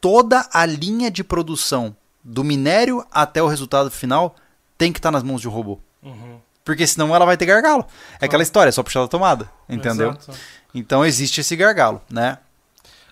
[0.00, 4.34] toda a linha de produção do minério até o resultado final
[4.78, 5.78] tem que estar nas mãos de um robô.
[6.02, 6.40] Uhum.
[6.68, 7.86] Porque senão ela vai ter gargalo.
[8.20, 9.48] É aquela história, é só puxar da tomada.
[9.66, 10.10] Entendeu?
[10.10, 10.38] Exato.
[10.74, 12.36] Então existe esse gargalo, né?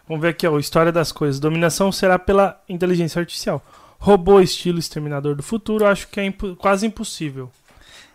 [0.06, 1.40] Vamos ver aqui, ó, história das coisas.
[1.40, 3.64] Dominação será pela inteligência artificial.
[3.98, 7.50] Robô estilo Exterminador do Futuro, acho que é impo- quase impossível.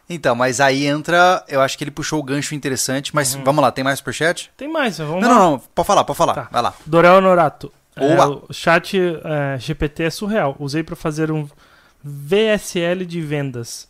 [0.08, 1.43] Então, mas aí entra.
[1.47, 4.51] Eu acho que ele puxou o gancho interessante, mas vamos lá, tem mais superchat?
[4.56, 5.36] Tem mais, vamos Não, lá.
[5.39, 6.34] não, não, pode falar, pode falar.
[6.36, 6.47] Tá.
[6.51, 6.73] Vai lá.
[6.86, 7.73] Dorel Norato.
[7.95, 10.56] É, o chat é, GPT é surreal.
[10.60, 11.49] Usei para fazer um
[12.04, 13.89] VSL de vendas.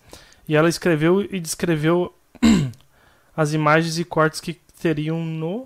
[0.52, 2.14] E ela escreveu e descreveu
[3.34, 5.66] as imagens e cortes que teriam no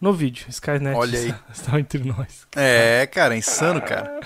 [0.00, 0.46] no vídeo.
[0.48, 1.34] Skynet Olha aí.
[1.52, 2.46] está entre nós.
[2.56, 4.20] É, cara, é insano, cara.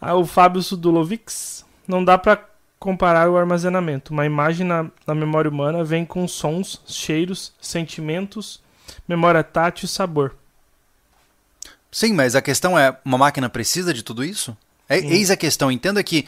[0.00, 1.62] Ah, o Fábio Sudulovics.
[1.86, 2.42] Não dá para
[2.78, 4.14] comparar o armazenamento.
[4.14, 8.62] Uma imagem na, na memória humana vem com sons, cheiros, sentimentos,
[9.06, 10.34] memória tátil e sabor.
[11.92, 14.56] Sim, mas a questão é, uma máquina precisa de tudo isso?
[14.88, 15.70] É, Eis a questão.
[15.70, 16.26] Entenda que.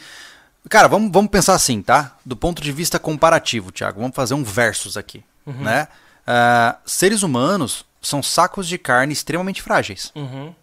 [0.69, 2.15] Cara, vamos, vamos pensar assim, tá?
[2.25, 4.01] Do ponto de vista comparativo, Thiago.
[4.01, 5.23] Vamos fazer um versus aqui.
[5.45, 5.87] Né?
[6.25, 10.11] Ah, seres humanos são sacos de carne extremamente frágeis.
[10.13, 10.53] Uhum.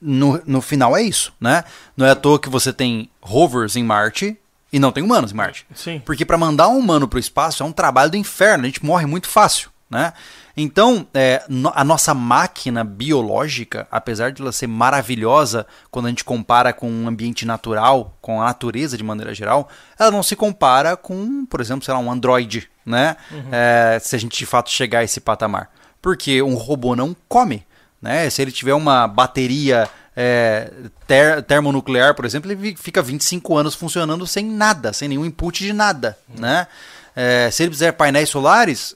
[0.00, 1.64] No, no final é isso, né?
[1.96, 4.36] Não é à toa que você tem rovers em Marte
[4.72, 5.66] e não tem humanos em Marte.
[5.74, 6.02] Sim.
[6.04, 8.84] Porque para mandar um humano para o espaço é um trabalho do inferno, a gente
[8.84, 10.12] morre muito fácil, né?
[10.56, 11.42] Então, é,
[11.74, 17.08] a nossa máquina biológica, apesar de ela ser maravilhosa quando a gente compara com um
[17.08, 21.84] ambiente natural, com a natureza de maneira geral, ela não se compara com, por exemplo,
[21.84, 23.16] sei lá, um androide, né?
[23.50, 25.70] É, se a gente de fato chegar a esse patamar.
[26.00, 27.64] Porque um robô não come,
[28.00, 28.28] né?
[28.28, 30.70] Se ele tiver uma bateria é,
[31.06, 35.72] ter- termonuclear, por exemplo, ele fica 25 anos funcionando sem nada, sem nenhum input de
[35.72, 36.66] nada, né?
[37.16, 38.94] É, se ele fizer painéis solares,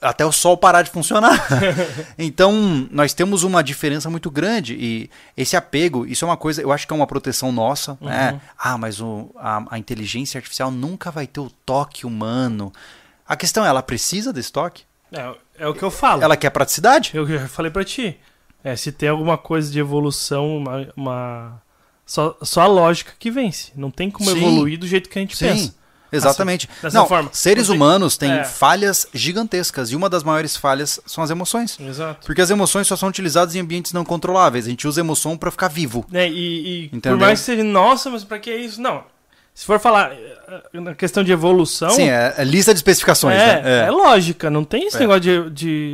[0.00, 1.46] até o sol parar de funcionar.
[2.18, 6.70] então, nós temos uma diferença muito grande e esse apego, isso é uma coisa, eu
[6.72, 8.40] acho que é uma proteção nossa, né?
[8.58, 12.72] Ah, mas o, a, a inteligência artificial nunca vai ter o toque humano.
[13.26, 14.84] A questão é, ela precisa desse toque?
[15.12, 16.22] É, é o que eu falo.
[16.22, 17.10] Ela quer praticidade?
[17.14, 18.16] Eu já falei pra ti.
[18.62, 20.88] É, se tem alguma coisa de evolução, uma.
[20.96, 21.62] uma-
[22.04, 23.72] Só, só a lógica que vence.
[23.76, 24.36] Não tem como Sim.
[24.38, 25.74] evoluir do jeito que a gente pensa.
[26.10, 26.68] Exatamente.
[26.82, 27.30] dessa Não, forma.
[27.32, 28.44] seres humanos têm É.
[28.44, 31.78] falhas gigantescas e uma das maiores falhas são as emoções.
[31.80, 32.26] Exato.
[32.26, 34.66] Porque as emoções só são utilizadas em ambientes não controláveis.
[34.66, 36.06] A gente usa emoção para ficar vivo.
[36.12, 38.80] É, e e por mais que seja, nossa, mas pra que isso?
[38.80, 39.04] Não.
[39.54, 41.90] Se for falar eh, na questão de evolução.
[41.90, 43.86] Sim, é, é lista de especificações, é, né?
[43.88, 45.00] é lógica, não tem esse É.
[45.00, 45.50] negócio de,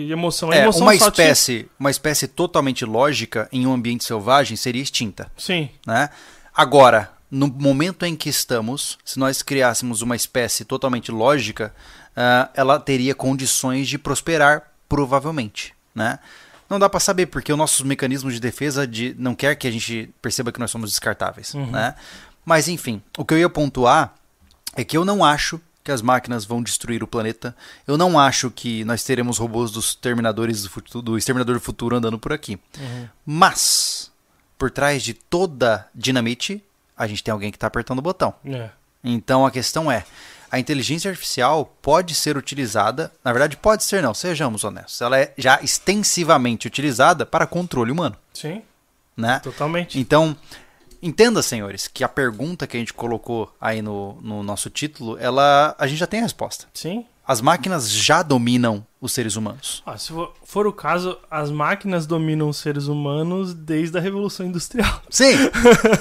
[0.07, 0.51] de emoção.
[0.51, 4.55] A É, emoção uma só te- espécie, uma espécie totalmente lógica em um ambiente selvagem
[4.55, 6.11] seria extinta, Sim, né?
[6.55, 11.75] Agora, no momento em que estamos, se nós criássemos uma espécie totalmente lógica,
[12.17, 16.19] ah, ela teria condições de prosperar, provavelmente, né?
[16.69, 19.71] Não dá pra saber porque os nossos mecanismos de defesa de, não quer que a
[19.71, 21.95] gente perceba que nós somos descartáveis, né?
[22.45, 24.15] Mas enfim, o que eu ia pontuar
[24.75, 27.55] é que eu não acho que as máquinas vão destruir o planeta.
[27.87, 31.97] Eu não acho que nós teremos robôs dos terminadores do, futuro, do exterminador do futuro
[31.97, 32.59] andando por aqui.
[33.25, 34.11] Mas
[34.57, 36.65] por trás de toda dinamite,
[36.97, 38.35] a gente tem alguém que está apertando o botão.
[38.45, 38.71] é.
[39.07, 40.03] Então a questão é,
[40.51, 45.35] a inteligência artificial pode ser utilizada, na verdade pode ser não, sejamos honestos, ela é
[45.37, 48.63] já extensivamente utilizada para controle humano, Sim,
[49.15, 49.41] né?
[49.41, 49.99] totalmente.
[49.99, 50.35] Então,
[51.03, 55.75] entenda, senhores, que a pergunta que a gente colocou aí no, no nosso título, ela
[55.79, 56.67] a gente já tem a resposta.
[56.73, 57.05] Sim.
[57.27, 59.83] As máquinas já dominam os seres humanos.
[59.87, 64.45] Ah, se for, for o caso, as máquinas dominam os seres humanos desde a Revolução
[64.47, 65.01] Industrial.
[65.11, 65.33] Sim,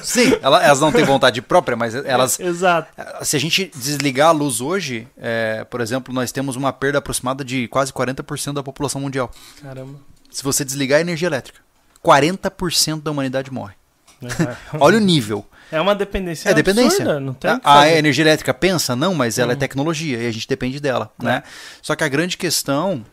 [0.04, 2.90] sim, ela- elas não têm vontade própria, mas elas Exato.
[3.26, 7.44] Se a gente desligar a luz hoje, é, por exemplo, nós temos uma perda aproximada
[7.44, 9.32] de quase 40% da população mundial.
[9.62, 9.98] Caramba.
[10.30, 11.60] Se você desligar a energia elétrica,
[12.04, 13.74] 40% da humanidade morre.
[14.22, 14.56] É.
[14.80, 15.46] Olha o nível.
[15.72, 17.04] É uma dependência É dependência.
[17.04, 18.96] absurda, não tem a, a energia elétrica pensa?
[18.96, 21.12] Não, mas ela é tecnologia e a gente depende dela.
[21.22, 21.44] Né?
[21.82, 23.04] Só que a grande questão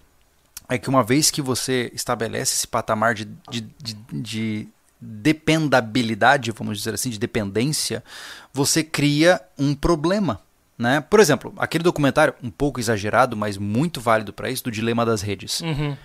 [0.68, 4.68] é que uma vez que você estabelece esse patamar de, de, de, de
[5.00, 8.04] dependabilidade, vamos dizer assim, de dependência,
[8.52, 10.40] você cria um problema.
[10.78, 11.00] Né?
[11.00, 15.22] Por exemplo, aquele documentário, um pouco exagerado, mas muito válido para isso, do Dilema das
[15.22, 15.60] Redes.
[15.60, 15.96] Uhum.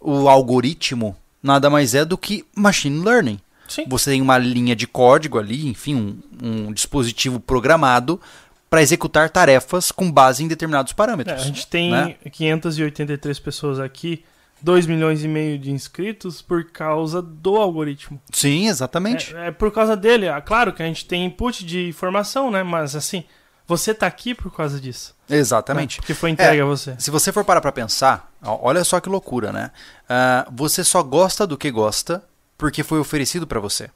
[0.00, 3.40] O algoritmo nada mais é do que machine learning.
[3.70, 3.84] Sim.
[3.88, 5.94] Você tem uma linha de código ali, enfim,
[6.42, 8.20] um, um dispositivo programado
[8.68, 11.40] para executar tarefas com base em determinados É, parâmetros.
[11.40, 12.16] a gente tem né?
[12.30, 14.24] 583 pessoas aqui,
[14.62, 18.20] 2 milhões e meio de inscritos por causa do algoritmo.
[18.32, 19.34] Sim, exatamente.
[19.34, 20.28] É, é por causa dele.
[20.28, 22.62] Ah, claro que a gente tem input de informação, né?
[22.62, 23.24] Mas assim,
[23.66, 25.14] você tá aqui por causa disso.
[25.28, 26.00] Exatamente.
[26.00, 26.06] Né?
[26.06, 26.94] Que foi entregue É, a você.
[26.98, 29.70] Se você for parar para pensar, olha só que loucura, né?
[30.08, 32.22] Ah, você só gosta do que gosta
[32.60, 33.90] porque foi oferecido para você.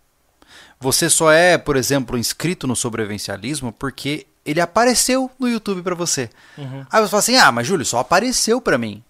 [0.80, 6.28] Você só é, por exemplo, inscrito no sobrevivencialismo porque ele apareceu no YouTube para você.
[6.58, 6.84] Uhum.
[6.90, 9.02] Aí você fala assim: "Ah, mas Júlio, só apareceu para mim".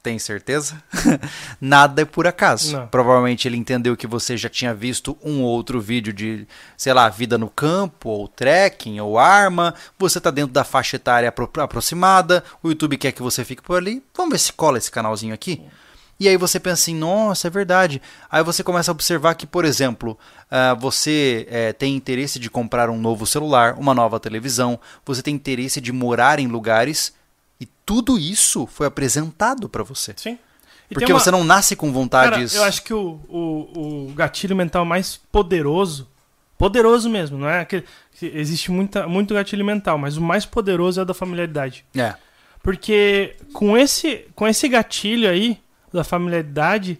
[0.00, 0.80] Tem certeza?
[1.60, 2.76] Nada é por acaso.
[2.78, 2.86] Não.
[2.86, 7.36] Provavelmente ele entendeu que você já tinha visto um outro vídeo de, sei lá, vida
[7.36, 9.74] no campo, ou trekking, ou arma.
[9.98, 12.44] Você tá dentro da faixa etária apro- aproximada.
[12.62, 14.02] O YouTube quer que você fique por ali.
[14.16, 15.60] Vamos ver se cola esse canalzinho aqui.
[16.20, 18.02] E aí você pensa assim, nossa, é verdade.
[18.28, 20.18] Aí você começa a observar que, por exemplo,
[20.50, 25.34] ah, você eh, tem interesse de comprar um novo celular, uma nova televisão, você tem
[25.34, 27.14] interesse de morar em lugares
[27.60, 30.12] e tudo isso foi apresentado para você.
[30.16, 30.38] Sim.
[30.90, 32.54] E Porque uma- você não nasce com Cara, vontades.
[32.54, 36.08] eu acho que o, o, o gatilho mental mais poderoso,
[36.56, 37.84] poderoso mesmo, não é que
[38.20, 41.84] existe muita, muito gatilho mental, mas o mais poderoso é o da familiaridade.
[41.94, 42.14] É.
[42.60, 45.60] Porque com esse, com esse gatilho aí,
[45.98, 46.98] da familiaridade,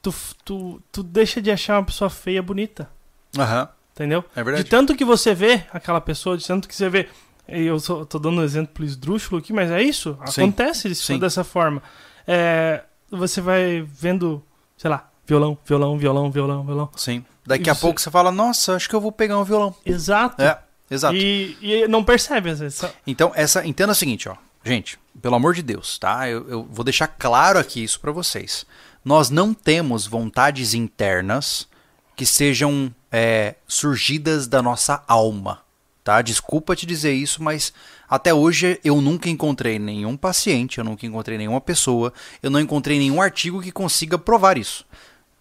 [0.00, 0.14] tu,
[0.44, 2.88] tu, tu deixa de achar uma pessoa feia bonita.
[3.36, 3.68] Aham.
[3.94, 4.22] Entendeu?
[4.36, 4.64] É verdade.
[4.64, 7.08] De tanto que você vê aquela pessoa, de tanto que você vê.
[7.48, 10.18] Eu só, tô dando um exemplo esdrúxulo aqui, mas é isso.
[10.20, 11.18] Acontece isso Sim.
[11.18, 11.82] dessa forma.
[12.26, 14.42] É, você vai vendo,
[14.76, 16.90] sei lá, violão, violão, violão, violão, violão.
[16.96, 17.24] Sim.
[17.46, 19.74] Daqui a Isso- pouco você fala, nossa, acho que eu vou pegar um violão.
[19.84, 20.42] Exato.
[20.42, 20.58] É,
[20.90, 21.16] exato.
[21.16, 22.82] E, e não percebe às vezes.
[23.06, 24.36] Então, essa, entenda o seguinte, ó.
[24.66, 26.28] Gente, pelo amor de Deus, tá?
[26.28, 28.66] Eu, eu vou deixar claro aqui isso pra vocês.
[29.04, 31.68] Nós não temos vontades internas
[32.16, 35.62] que sejam é, surgidas da nossa alma,
[36.02, 36.20] tá?
[36.20, 37.72] Desculpa te dizer isso, mas
[38.10, 42.12] até hoje eu nunca encontrei nenhum paciente, eu nunca encontrei nenhuma pessoa,
[42.42, 44.84] eu não encontrei nenhum artigo que consiga provar isso.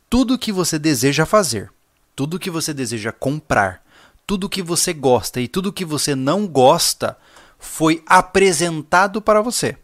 [0.07, 1.71] Tudo que você deseja fazer,
[2.15, 3.83] tudo que você deseja comprar,
[4.27, 7.17] tudo que você gosta e tudo que você não gosta
[7.59, 9.77] foi apresentado para você.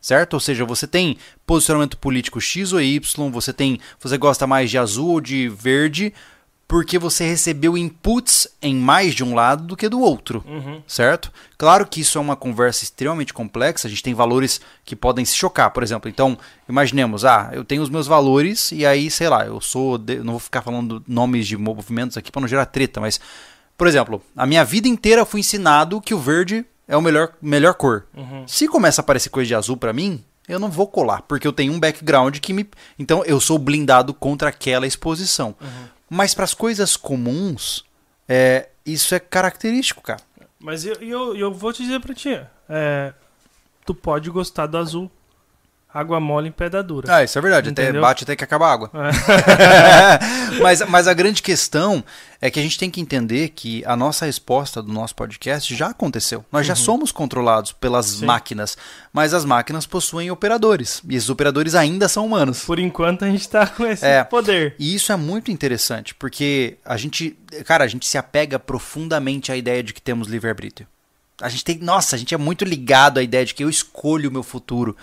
[0.00, 0.34] Certo?
[0.34, 1.16] Ou seja, você tem
[1.46, 6.12] posicionamento político X ou Y, você tem, você gosta mais de azul ou de verde,
[6.66, 10.42] porque você recebeu inputs em mais de um lado do que do outro.
[10.86, 11.30] Certo?
[11.56, 15.36] Claro que isso é uma conversa extremamente complexa, a gente tem valores que podem se
[15.36, 16.08] chocar, por exemplo.
[16.10, 16.36] Então,
[16.68, 20.32] imaginemos, ah, eu tenho os meus valores e aí, sei lá, eu sou, de- não
[20.32, 23.20] vou ficar falando nomes de movimentos aqui para não gerar treta, mas
[23.76, 27.74] por exemplo, a minha vida inteira fui ensinado que o verde é o melhor, melhor
[27.74, 28.06] cor.
[28.46, 31.52] Se começa a aparecer coisa de azul pra mim, eu não vou colar, porque eu
[31.52, 32.68] tenho um background que me.
[32.98, 35.54] Então eu sou blindado contra aquela exposição.
[36.10, 37.84] Mas para as coisas comuns,
[38.28, 40.20] é, isso é característico, cara.
[40.60, 42.38] Mas eu, eu, eu vou te dizer pra ti.
[42.68, 43.12] é,
[43.84, 45.10] tu pode gostar do azul.
[45.94, 47.14] Água mole em pedra dura.
[47.16, 47.68] Ah, isso é verdade.
[47.68, 48.90] Até bate até que acaba a água.
[50.60, 52.02] mas, mas a grande questão
[52.40, 55.88] é que a gente tem que entender que a nossa resposta do nosso podcast já
[55.88, 56.44] aconteceu.
[56.50, 58.24] Nós já somos controlados pelas Sim.
[58.26, 58.76] máquinas,
[59.12, 61.02] mas as máquinas possuem operadores.
[61.08, 62.64] E esses operadores ainda são humanos.
[62.64, 64.24] Por enquanto a gente tá com esse É.
[64.24, 64.74] poder.
[64.78, 69.56] E isso é muito interessante, porque a gente, cara, a gente se apega profundamente à
[69.56, 70.88] ideia de que temos livre-arbítrio.
[71.40, 74.30] A gente tem, nossa, a gente é muito ligado à ideia de que eu escolho
[74.30, 74.96] o meu futuro.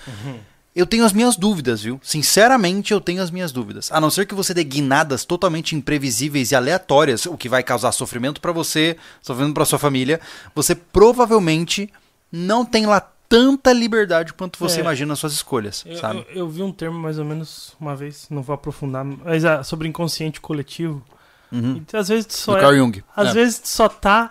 [0.80, 2.00] Eu tenho as minhas dúvidas, viu?
[2.02, 3.92] Sinceramente, eu tenho as minhas dúvidas.
[3.92, 7.92] A não ser que você dê guinadas totalmente imprevisíveis e aleatórias, o que vai causar
[7.92, 10.22] sofrimento pra você, sofrimento pra sua família,
[10.56, 11.92] você provavelmente
[12.32, 14.82] não tem lá tanta liberdade quanto você É.
[14.82, 16.26] imagina nas suas escolhas, Eu, sabe?
[16.30, 19.64] eu- eu vi um termo mais ou menos uma vez, não vou aprofundar, mas ah,
[19.64, 21.04] sobre inconsciente coletivo.
[21.52, 21.84] Uhum.
[21.92, 23.04] E, às vezes só Do é- Carl Jung.
[23.16, 23.34] às É.
[23.34, 24.30] vezes só tá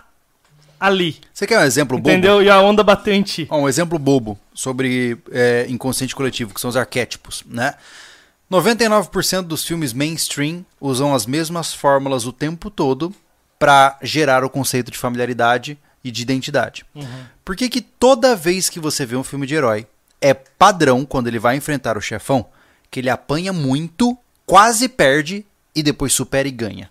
[0.81, 2.11] ali, Você quer um exemplo bobo?
[2.11, 2.43] entendeu?
[2.43, 3.47] E a onda bateu em ti.
[3.51, 7.75] Ó, um exemplo bobo sobre é, inconsciente coletivo, que são os arquétipos, né?
[8.51, 13.15] 99% dos filmes mainstream usam as mesmas fórmulas o tempo todo
[13.59, 16.87] para gerar o conceito de familiaridade e de identidade.
[17.45, 19.87] Por que, que toda vez que você vê um filme de herói,
[20.21, 22.47] é padrão quando ele vai enfrentar o chefão,
[22.91, 24.17] que ele apanha muito,
[24.47, 26.91] quase perde e depois supera e ganha?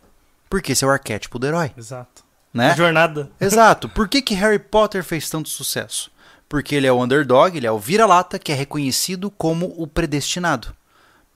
[0.50, 2.24] Porque esse é o arquétipo do herói, Exato.
[2.58, 2.72] Né?
[2.72, 3.32] A jornada.
[3.40, 3.88] Exato.
[3.88, 6.12] Por que, que Harry Potter fez tanto sucesso?
[6.50, 10.76] Porque ele é o underdog, ele é o vira-lata que é reconhecido como o predestinado.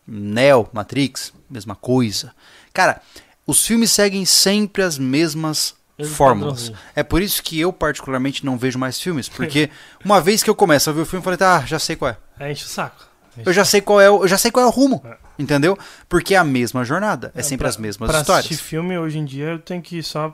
[0.07, 2.34] Neo, Matrix, mesma coisa.
[2.74, 3.01] Cara,
[3.45, 6.72] os filmes seguem sempre as mesmas Mesmo fórmulas.
[6.95, 9.28] É por isso que eu, particularmente, não vejo mais filmes.
[9.30, 9.69] Porque
[10.03, 12.11] uma vez que eu começo a ver o filme, eu falei, tá, já sei qual
[12.11, 12.17] é.
[12.39, 13.11] É, enche o saco.
[13.45, 15.01] Eu já sei qual é o, eu já sei qual é o rumo.
[15.05, 15.17] É.
[15.39, 15.77] Entendeu?
[16.09, 17.32] Porque é a mesma jornada.
[17.34, 18.45] É sempre pra- as mesmas pra histórias.
[18.45, 20.34] assistir filme hoje em dia eu tenho que ir só.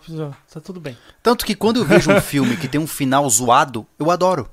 [0.54, 0.98] Tá tudo bem.
[1.24, 4.50] Tanto que quando eu vejo um filme que tem um final zoado, eu adoro.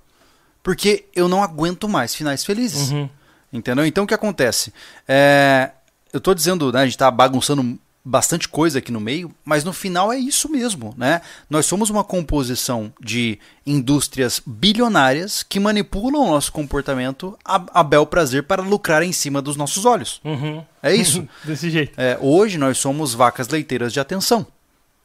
[0.62, 2.90] Porque eu não aguento mais finais felizes.
[2.90, 3.08] Uhum.
[3.52, 3.84] Entendeu?
[3.86, 4.72] Então o que acontece?
[5.08, 5.70] É,
[6.12, 9.72] eu tô dizendo, né, a gente tá bagunçando bastante coisa aqui no meio, mas no
[9.72, 11.22] final é isso mesmo, né?
[11.48, 18.04] Nós somos uma composição de indústrias bilionárias que manipulam o nosso comportamento a, a bel
[18.04, 20.20] prazer para lucrar em cima dos nossos olhos.
[20.22, 20.62] Uhum.
[20.82, 21.26] É isso.
[21.42, 21.98] Desse jeito.
[21.98, 24.46] É, hoje nós somos vacas leiteiras de atenção.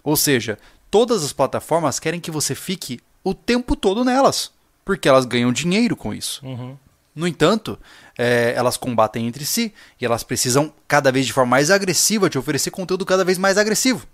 [0.03, 0.57] Ou seja,
[0.91, 4.51] todas as plataformas querem que você fique o tempo todo nelas,
[4.83, 6.45] porque elas ganham dinheiro com isso.
[6.45, 6.75] Uhum.
[7.15, 7.77] No entanto,
[8.17, 12.37] é, elas combatem entre si e elas precisam, cada vez de forma mais agressiva, te
[12.37, 14.05] oferecer conteúdo cada vez mais agressivo.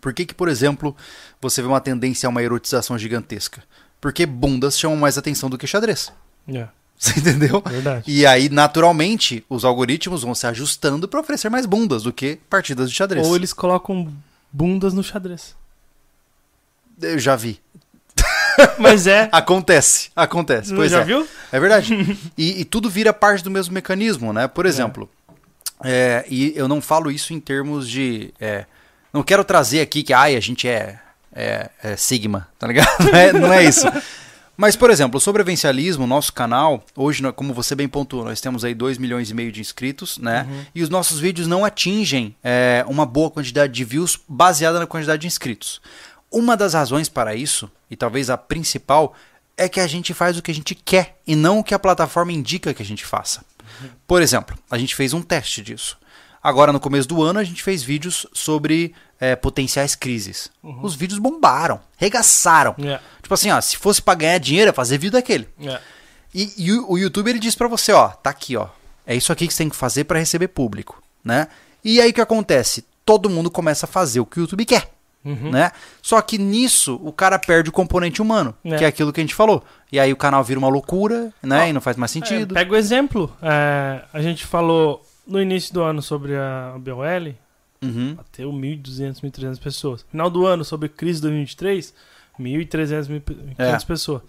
[0.00, 0.96] Por que, que, por exemplo,
[1.40, 3.62] você vê uma tendência a uma erotização gigantesca?
[4.00, 6.12] Porque bundas chamam mais atenção do que xadrez.
[6.48, 6.66] É,
[6.98, 7.60] Você entendeu?
[7.60, 8.04] verdade.
[8.06, 12.88] E aí, naturalmente, os algoritmos vão se ajustando para oferecer mais bundas do que partidas
[12.88, 13.26] de xadrez.
[13.26, 14.12] Ou eles colocam
[14.52, 15.56] bundas no xadrez.
[17.00, 17.60] Eu já vi.
[18.78, 19.28] Mas é.
[19.32, 20.74] Acontece, acontece.
[20.74, 21.04] Pois já é.
[21.04, 21.26] viu?
[21.50, 22.18] É verdade.
[22.36, 24.48] e, e tudo vira parte do mesmo mecanismo, né?
[24.48, 25.08] Por exemplo,
[25.84, 28.32] é, e eu não falo isso em termos de.
[28.40, 28.66] é,
[29.12, 30.98] não quero trazer aqui que ai, a gente é,
[31.34, 32.88] é, é Sigma, tá ligado?
[33.04, 33.86] Não é, não é isso.
[34.56, 38.74] Mas, por exemplo, o sobrevivencialismo, nosso canal, hoje, como você bem pontuou, nós temos aí
[38.74, 40.46] 2 milhões e meio de inscritos, né?
[40.74, 45.22] E os nossos vídeos não atingem é, uma boa quantidade de views baseada na quantidade
[45.22, 45.80] de inscritos.
[46.32, 49.14] Uma das razões para isso, e talvez a principal,
[49.56, 51.78] é que a gente faz o que a gente quer e não o que a
[51.78, 53.44] plataforma indica que a gente faça.
[54.06, 55.98] Por exemplo, a gente fez um teste disso.
[56.42, 60.50] Agora, no começo do ano, a gente fez vídeos sobre é, potenciais crises.
[60.82, 62.74] Os vídeos bombaram, regaçaram.
[62.82, 62.98] É.
[63.22, 65.48] Tipo assim, ó, se fosse pra ganhar dinheiro, é fazer vídeo daquele.
[65.60, 65.80] É.
[66.34, 68.68] E, e o, o YouTube ele diz pra você, ó, tá aqui, ó.
[69.06, 71.46] É isso aqui que você tem que fazer pra receber público, né?
[71.84, 72.84] E aí o que acontece?
[73.04, 74.92] Todo mundo começa a fazer o que o YouTube quer,
[75.24, 75.70] né?
[76.00, 78.76] Só que nisso o cara perde o componente humano, É.
[78.76, 79.62] que é aquilo que a gente falou.
[79.90, 81.62] E aí o canal vira uma loucura, né?
[81.62, 82.52] Ó, e não faz mais sentido.
[82.52, 83.32] É, pega o exemplo.
[83.42, 87.34] é, a gente falou no início do ano sobre a BOL,
[87.82, 88.14] Uhum.
[88.14, 90.04] bateu 1.200, 1.300 pessoas.
[90.10, 91.92] Final do ano, sobre crise 2023,
[92.38, 93.86] 1.300, 1.500 É.
[93.86, 94.22] pessoas.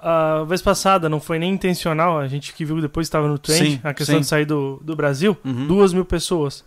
[0.00, 3.72] A vez passada, não foi nem intencional, a gente que viu depois estava no trend,
[3.72, 4.20] Sim, a questão sim.
[4.20, 5.66] de sair do, do Brasil, Uhum.
[5.66, 6.64] duas mil pessoas.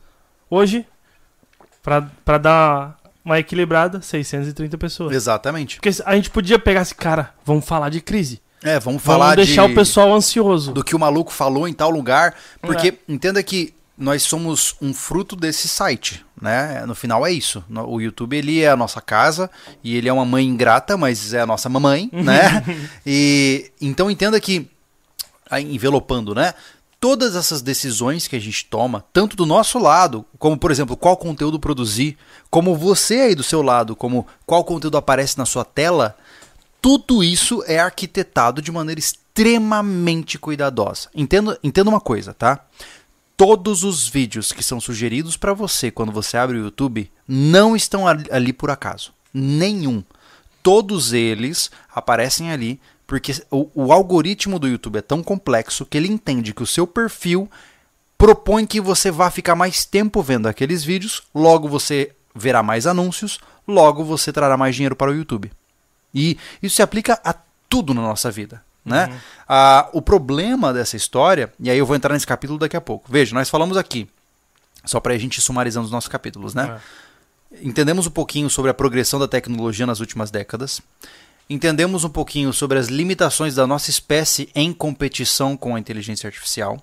[0.49, 0.85] Hoje,
[1.81, 5.15] pra dar uma equilibrada, 630 pessoas.
[5.15, 5.75] Exatamente.
[5.77, 8.41] Porque a gente podia pegar esse cara, vamos falar de crise.
[8.63, 9.71] É, vamos falar vamos deixar de...
[9.71, 10.71] o pessoal ansioso.
[10.71, 12.93] do que o maluco falou em tal lugar, porque É.
[13.07, 16.83] entenda que nós somos um fruto desse site, né?
[16.87, 17.63] No final é isso.
[17.87, 19.49] O YouTube ele é a nossa casa
[19.83, 22.63] e ele é uma mãe ingrata, mas é a nossa mamãe, né?
[23.05, 24.67] E então entenda que
[25.59, 26.53] envelopando, né?
[27.01, 31.17] Todas essas decisões que a gente toma, tanto do nosso lado, como por exemplo, qual
[31.17, 32.15] conteúdo produzir,
[32.49, 36.15] como você aí do seu lado, como qual conteúdo aparece na sua tela,
[36.79, 41.09] tudo isso é arquitetado de maneira extremamente cuidadosa.
[41.15, 42.65] Entenda, uma coisa, tá?
[43.35, 48.05] Todos os vídeos que são sugeridos para você quando você abre o YouTube não estão
[48.07, 49.11] ali por acaso.
[49.33, 50.03] Nenhum.
[50.61, 52.79] Todos eles aparecem ali
[53.11, 56.87] porque o, o algoritmo do YouTube é tão complexo que ele entende que o seu
[56.87, 57.51] perfil
[58.17, 63.37] propõe que você vá ficar mais tempo vendo aqueles vídeos, logo você verá mais anúncios,
[63.67, 65.51] logo você trará mais dinheiro para o YouTube.
[66.15, 67.35] E isso se aplica a
[67.67, 68.63] tudo na nossa vida.
[68.85, 69.19] Né?
[69.45, 73.11] Ah, o problema dessa história, e aí eu vou entrar nesse capítulo daqui a pouco.
[73.11, 74.07] Veja, nós falamos aqui,
[74.85, 76.79] só para a gente sumarizando os nossos capítulos, né?
[77.61, 80.81] Entendemos um pouquinho sobre a progressão da tecnologia nas últimas décadas.
[81.51, 86.81] Entendemos um pouquinho sobre as limitações da nossa espécie em competição com a inteligência artificial.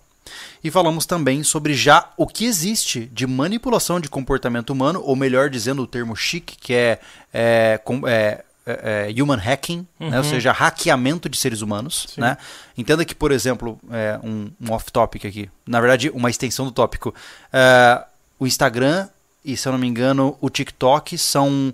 [0.63, 5.49] E falamos também sobre já o que existe de manipulação de comportamento humano, ou melhor
[5.49, 7.01] dizendo o termo chique, que é,
[7.33, 10.19] é, é, é, é, human hacking, né?
[10.19, 12.09] ou seja, hackeamento de seres humanos.
[12.19, 12.37] Né?
[12.77, 17.15] Entenda que, por exemplo, é, um, um off-topic aqui, na verdade, uma extensão do tópico.
[17.51, 18.05] É,
[18.39, 19.09] o Instagram
[19.49, 21.73] e, se eu não me engano, o TikTok são,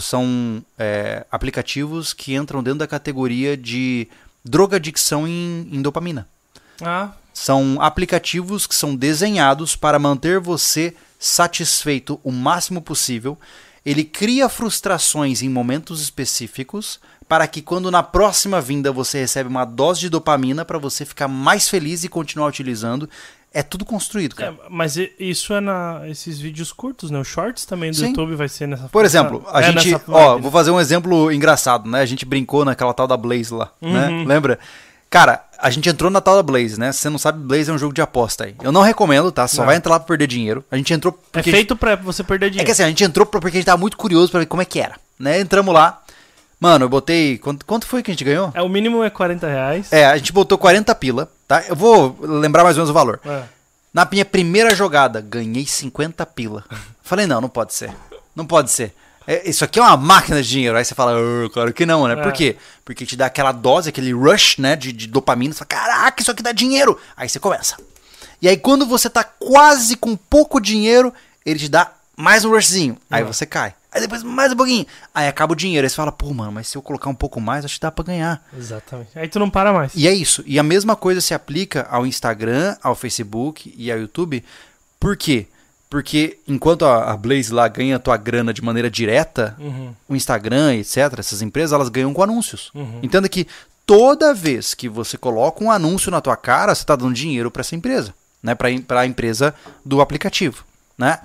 [0.00, 4.08] são é, aplicativos que entram dentro da categoria de
[4.44, 6.28] drogadicção em, em dopamina.
[6.80, 13.38] Ah, São aplicativos que são desenhados para manter você satisfeito o máximo possível.
[13.84, 19.64] Ele cria frustrações em momentos específicos para que quando na próxima vinda você recebe uma
[19.64, 23.08] dose de dopamina para você ficar mais feliz e continuar utilizando.
[23.54, 24.52] É tudo construído, cara.
[24.52, 27.18] é, mas isso é na esses vídeos curtos, né?
[27.18, 28.08] Os shorts também do Sim.
[28.08, 30.80] YouTube vai ser nessa Por exemplo, a é gente, nessa ó, vibe, vou fazer um
[30.80, 32.00] exemplo engraçado, né?
[32.00, 34.08] A gente brincou naquela tal da Blaze lá, né?
[34.08, 34.24] Uhum.
[34.24, 34.58] Lembra?
[35.10, 36.90] Cara, a gente entrou na tal da Blaze, né?
[36.90, 38.54] Se você não sabe, Blaze é um jogo de aposta aí.
[38.62, 39.46] Eu não recomendo, tá?
[39.46, 39.66] Só Não.
[39.66, 40.64] vai entrar lá pra perder dinheiro.
[40.70, 42.64] A gente entrou É feito pra você perder É dinheiro.
[42.64, 44.64] que assim, a gente entrou porque a gente tava muito curioso pra ver como é
[44.64, 45.38] que era, né?
[45.40, 46.00] Entramos lá.
[46.62, 47.38] Mano, eu botei.
[47.38, 48.52] Quanto, quanto foi que a gente ganhou?
[48.54, 49.92] É, o mínimo é 40 reais.
[49.92, 51.64] É, a gente botou 40 pila, tá?
[51.68, 53.18] Eu vou lembrar mais ou menos o valor.
[53.26, 53.42] É.
[53.92, 56.64] Na minha primeira jogada, ganhei 50 pila.
[57.02, 57.92] Falei, não, não pode ser.
[58.36, 58.94] Não pode ser.
[59.26, 60.76] É, isso aqui é uma máquina de dinheiro.
[60.78, 62.14] Aí você fala, "Ah, claro que não, né?
[62.14, 62.32] Por É.
[62.32, 62.56] quê?
[62.84, 65.52] Porque te dá aquela dose, aquele rush, né, de, de dopamina.
[65.52, 66.96] Você fala, caraca, isso aqui dá dinheiro.
[67.16, 67.76] Aí você começa.
[68.40, 71.12] E aí quando você tá quase com pouco dinheiro,
[71.44, 71.90] ele te dá
[72.22, 72.96] mais um rushzinho.
[73.10, 73.24] Aí É.
[73.26, 73.74] você cai.
[73.92, 74.86] Aí depois mais um pouquinho.
[75.14, 75.84] Aí acaba o dinheiro.
[75.84, 77.90] Aí você fala, pô, mano, mas se eu colocar um pouco mais, acho que dá
[77.90, 78.42] pra ganhar.
[78.56, 79.10] Exatamente.
[79.18, 79.92] Aí tu não para mais.
[79.94, 80.42] E é isso.
[80.46, 84.42] E a mesma coisa se aplica ao Instagram, ao Facebook e ao YouTube.
[85.00, 85.46] Por quê?
[85.90, 89.92] Porque enquanto a a Blaze lá ganha a tua grana de maneira direta, Uhum.
[90.08, 92.70] o Instagram, etc., essas empresas, elas ganham com anúncios.
[92.74, 93.00] Uhum.
[93.02, 93.46] Entenda que
[93.84, 97.60] toda vez que você coloca um anúncio na tua cara, você está dando dinheiro para
[97.60, 98.54] essa empresa, né?
[98.54, 99.54] Para a empresa
[99.84, 100.64] do aplicativo,
[100.96, 101.18] né?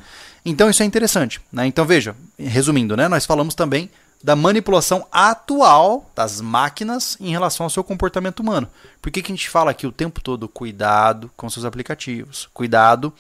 [0.50, 1.68] Então isso é interessante, né?
[1.68, 3.10] Então veja, resumindo, né?
[3.10, 3.90] Nós falamos também
[4.24, 8.68] da manipulação atual das máquinas em relação ao seu comportamento humano.
[9.02, 13.14] Por que, que a gente fala aqui o tempo todo cuidado com seus aplicativos, cuidado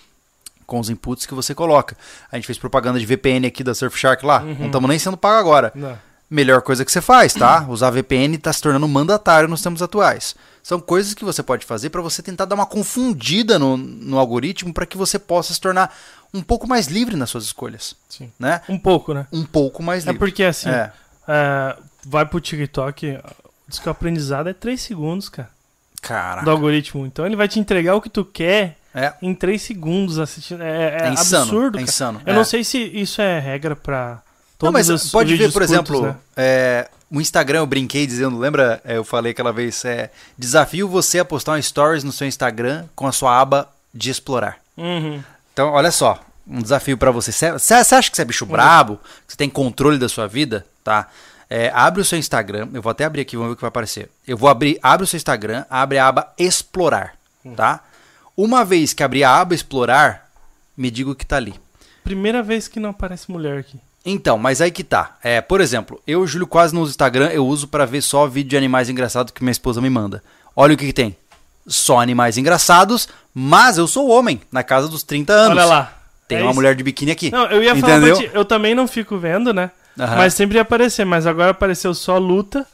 [0.65, 1.97] com os inputs que você coloca.
[2.32, 5.38] A gente fez propaganda de VPN aqui da Surfshark lá, não estamos nem sendo pago
[5.38, 5.71] agora.
[5.75, 5.97] Não.
[6.30, 7.65] Melhor coisa que você faz, tá?
[7.69, 10.36] Usar VPN tá se tornando mandatário nos tempos atuais.
[10.61, 14.73] São coisas que você pode fazer para você tentar dar uma confundida no, no algoritmo
[14.73, 15.95] para que você possa se tornar
[16.34, 18.30] um pouco mais livre nas suas escolhas, Sim.
[18.38, 18.61] né?
[18.67, 19.25] Um pouco, né?
[19.32, 20.19] Um pouco mais É livre.
[20.19, 20.91] porque assim, É.
[21.28, 21.75] é,
[22.05, 23.17] vai pro TikTok,
[23.67, 25.49] diz que o aprendizado é 3 segundos, cara,
[26.01, 27.05] Cara, do algoritmo.
[27.05, 30.61] Então ele vai te entregar o que tu quer é, em 3 segundos assistindo.
[30.61, 31.43] É, é é insano.
[31.43, 32.21] absurdo, é insano.
[32.25, 32.36] Eu é.
[32.36, 34.21] não sei se isso é regra pra
[34.58, 36.16] todos Não, mas os pode ver, por curtos, exemplo, né?
[36.36, 38.82] é, o Instagram, eu brinquei dizendo, lembra?
[38.84, 42.86] é, eu falei aquela vez, é, desafio você a postar um stories no seu Instagram
[42.95, 44.58] com a sua aba de explorar.
[44.76, 45.24] Uhum.
[45.53, 47.32] Então, olha só, um desafio pra você.
[47.32, 48.97] Você acha que você é bicho brabo?
[49.26, 50.66] Que você tem controle da sua vida?
[50.84, 51.08] Tá?
[51.49, 52.70] É, abre o seu Instagram.
[52.74, 54.10] Eu vou até abrir aqui, vamos ver o que vai aparecer.
[54.28, 57.16] Eu vou abrir, abre o seu Instagram, abre a aba explorar,
[57.55, 57.84] tá?
[58.36, 60.30] Uma vez que abrir a aba explorar,
[60.76, 61.55] me diga o que tá ali.
[62.03, 63.80] Primeira vez que não aparece mulher aqui.
[64.10, 65.18] Então, mas aí que tá.
[65.22, 68.51] É, por exemplo, eu, Júlio, quase não uso Instagram, eu uso pra ver só vídeo
[68.51, 70.24] de animais engraçados que minha esposa me manda.
[70.55, 71.16] Olha o que, que tem.
[71.68, 75.58] Só animais engraçados, mas eu sou homem, na casa dos 30 anos.
[75.58, 75.93] Olha lá.
[76.28, 76.55] Tem É uma isso.
[76.55, 77.30] mulher de biquíni aqui.
[77.32, 78.18] Não, eu ia falar Entendeu?
[78.18, 79.72] pra ti, eu também não fico vendo, né?
[79.99, 80.16] Aham.
[80.16, 82.66] Mas sempre ia aparecer, mas agora apareceu só luta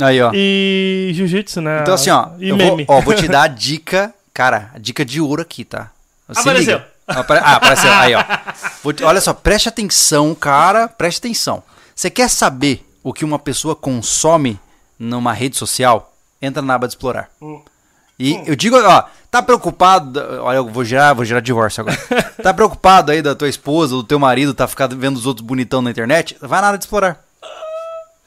[0.00, 0.30] Aí, ó.
[0.34, 1.80] e jiu-jitsu, né?
[1.82, 2.84] Então, assim, ó, E eu vou, meme.
[2.88, 5.90] ó, vou te dar a dica, cara, a dica de ouro aqui, tá?
[6.32, 6.78] Se Apareceu.
[6.78, 6.88] liga.
[7.10, 7.92] Ah, apareceu.
[7.92, 8.92] Aí, ó.
[8.92, 11.62] Te- olha só, preste atenção, cara, preste atenção.
[11.94, 14.58] Você quer saber o que uma pessoa consome
[14.98, 16.12] numa rede social?
[16.40, 17.28] Entra na aba de explorar.
[17.40, 17.60] Hum.
[18.18, 21.96] E eu digo, ó, tá preocupado, olha, eu vou gerar, vou gerar divórcio agora.
[22.42, 25.80] tá preocupado aí da tua esposa, do teu marido, tá ficando vendo os outros bonitão
[25.80, 26.36] na internet?
[26.40, 27.18] Vai na área de explorar.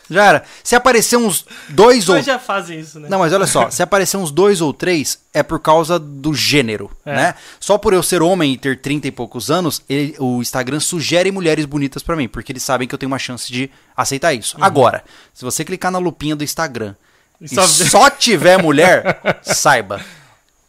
[0.09, 0.43] Já era.
[0.63, 3.07] Se aparecer uns dois ou já fazem isso, né?
[3.09, 6.91] não, mas olha só, se aparecer uns dois ou três, é por causa do gênero,
[7.05, 7.15] É.
[7.15, 7.35] né?
[7.59, 11.31] Só por eu ser homem e ter 30 e poucos anos, ele- o Instagram sugere
[11.31, 14.57] mulheres bonitas pra mim, porque eles sabem que eu tenho uma chance de aceitar isso.
[14.59, 16.95] Agora, se você clicar na lupinha do Instagram
[17.41, 20.01] e Só- só, tiver mulher, saiba,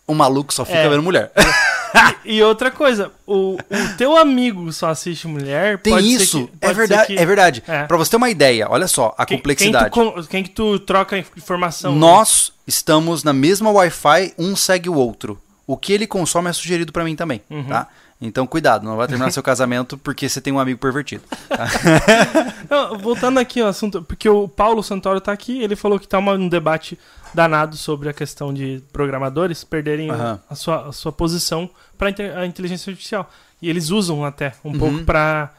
[0.06, 0.88] o maluco só fica É.
[0.88, 1.32] vendo mulher.
[2.24, 7.06] E outra coisa, o, o teu amigo só assiste mulher, Tem isso, que, é verdade,
[7.08, 7.62] que- é verdade.
[7.68, 7.84] É.
[7.84, 9.90] Pra você ter uma ideia, olha só a Quem- complexidade.
[9.90, 11.94] Quem, tu, quem que tu troca informação?
[11.94, 15.38] Nós estamos na mesma Wi-Fi, um segue o outro.
[15.66, 17.64] O que ele consome é sugerido pra mim também, Uhum.
[17.64, 17.88] tá?
[18.20, 21.22] Então cuidado, não vai terminar seu casamento porque você tem um amigo pervertido.
[22.70, 26.18] Não, voltando aqui ao assunto, porque o Paulo Santoro tá aqui, ele falou que tá
[26.18, 26.98] uma- um debate
[27.34, 30.40] danado sobre a questão de programadores perderem Aham.
[30.48, 31.68] a, sua, a sua posição
[31.98, 32.08] para
[32.40, 33.28] a inteligência artificial.
[33.60, 34.78] E eles usam até um Uhum.
[34.78, 35.50] pouco para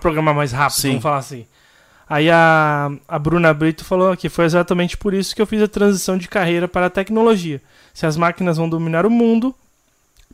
[0.00, 0.88] programar mais rápido, Sim.
[0.90, 1.46] vamos falar assim.
[2.08, 5.68] Aí a, a Bruna Brito falou que foi exatamente por isso que eu fiz a
[5.68, 7.60] transição de carreira para a tecnologia.
[7.92, 9.54] Se as máquinas vão dominar o mundo,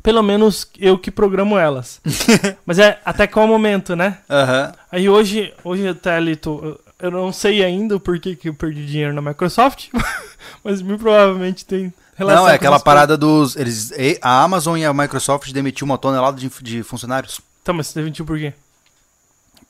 [0.03, 2.01] pelo menos eu que programo elas.
[2.65, 4.19] Mas é até qual momento, né?
[4.31, 4.73] Aham.
[4.93, 8.87] Aí hoje, hoje até ali, tô, eu não sei ainda o porquê que eu perdi
[8.87, 9.89] dinheiro na Microsoft,
[10.63, 13.57] mas muito provavelmente tem relação Não, é aquela parada dos.
[13.57, 13.93] Eles,
[14.23, 17.41] a Amazon e a Microsoft demitiu uma tonelada de, de funcionários.
[17.63, 18.53] Tá, mas você demitiu por quê?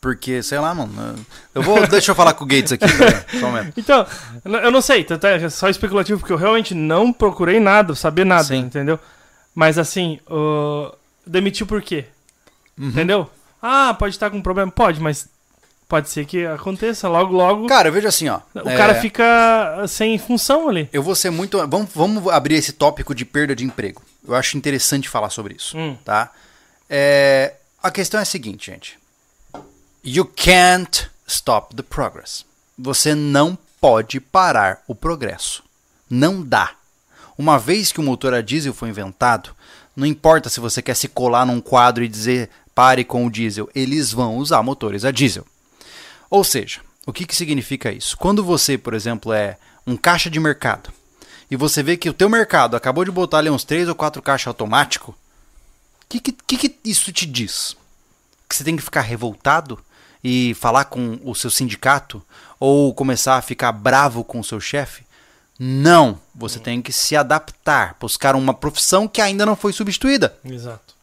[0.01, 1.17] Porque, sei lá, mano.
[1.55, 1.85] Eu vou.
[1.89, 3.73] deixa eu falar com o Gates aqui, pera, só um momento.
[3.79, 4.07] Então,
[4.45, 8.45] eu não- sei, tanto é só especulativo, porque eu realmente não procurei nada, saber nada,
[8.45, 8.59] Sim.
[8.59, 8.99] entendeu?
[9.55, 10.93] Mas assim, o...
[11.27, 12.05] demitiu por quê?
[12.79, 12.89] Uhum.
[12.89, 13.31] Entendeu?
[13.63, 14.71] Ah, pode estar com problema?
[14.71, 15.27] Pode, mas
[15.95, 17.69] pode ser que aconteça logo, logo.
[17.69, 18.41] Cara, eu vejo assim, ó.
[18.53, 20.89] o é, cara fica sem função ali.
[20.93, 21.57] Eu vou ser muito.
[21.69, 24.03] Vamos, vamos abrir esse tópico de perda de emprego.
[24.27, 25.79] Eu acho interessante falar sobre isso.
[25.79, 25.97] Hum.
[26.05, 26.33] Tá?
[26.91, 28.99] É, a questão é a seguinte, gente.
[30.03, 32.45] You can't stop the progress.
[32.77, 35.63] Você não pode parar o progresso.
[36.11, 36.73] Não dá.
[37.39, 39.51] Uma vez que o motor a diesel foi inventado,
[39.95, 43.71] não importa se você quer se colar num quadro e dizer pare com o diesel,
[43.77, 45.47] eles vão usar motores a diesel.
[46.35, 48.17] Ou seja, o que, que significa isso?
[48.17, 49.57] Quando você, por exemplo, é
[49.87, 50.93] um caixa de mercado
[51.49, 54.21] e você vê que o teu mercado acabou de botar ali uns três ou quatro
[54.21, 57.77] caixas automático, o que, que, que, que isso te diz?
[58.49, 59.79] Que você tem que ficar revoltado
[60.25, 62.21] e falar com o seu sindicato
[62.59, 65.05] ou começar a ficar bravo com o seu chefe?
[65.57, 70.37] Não, você tem que se adaptar, buscar uma profissão que ainda não foi substituída.
[70.45, 70.97] Exato.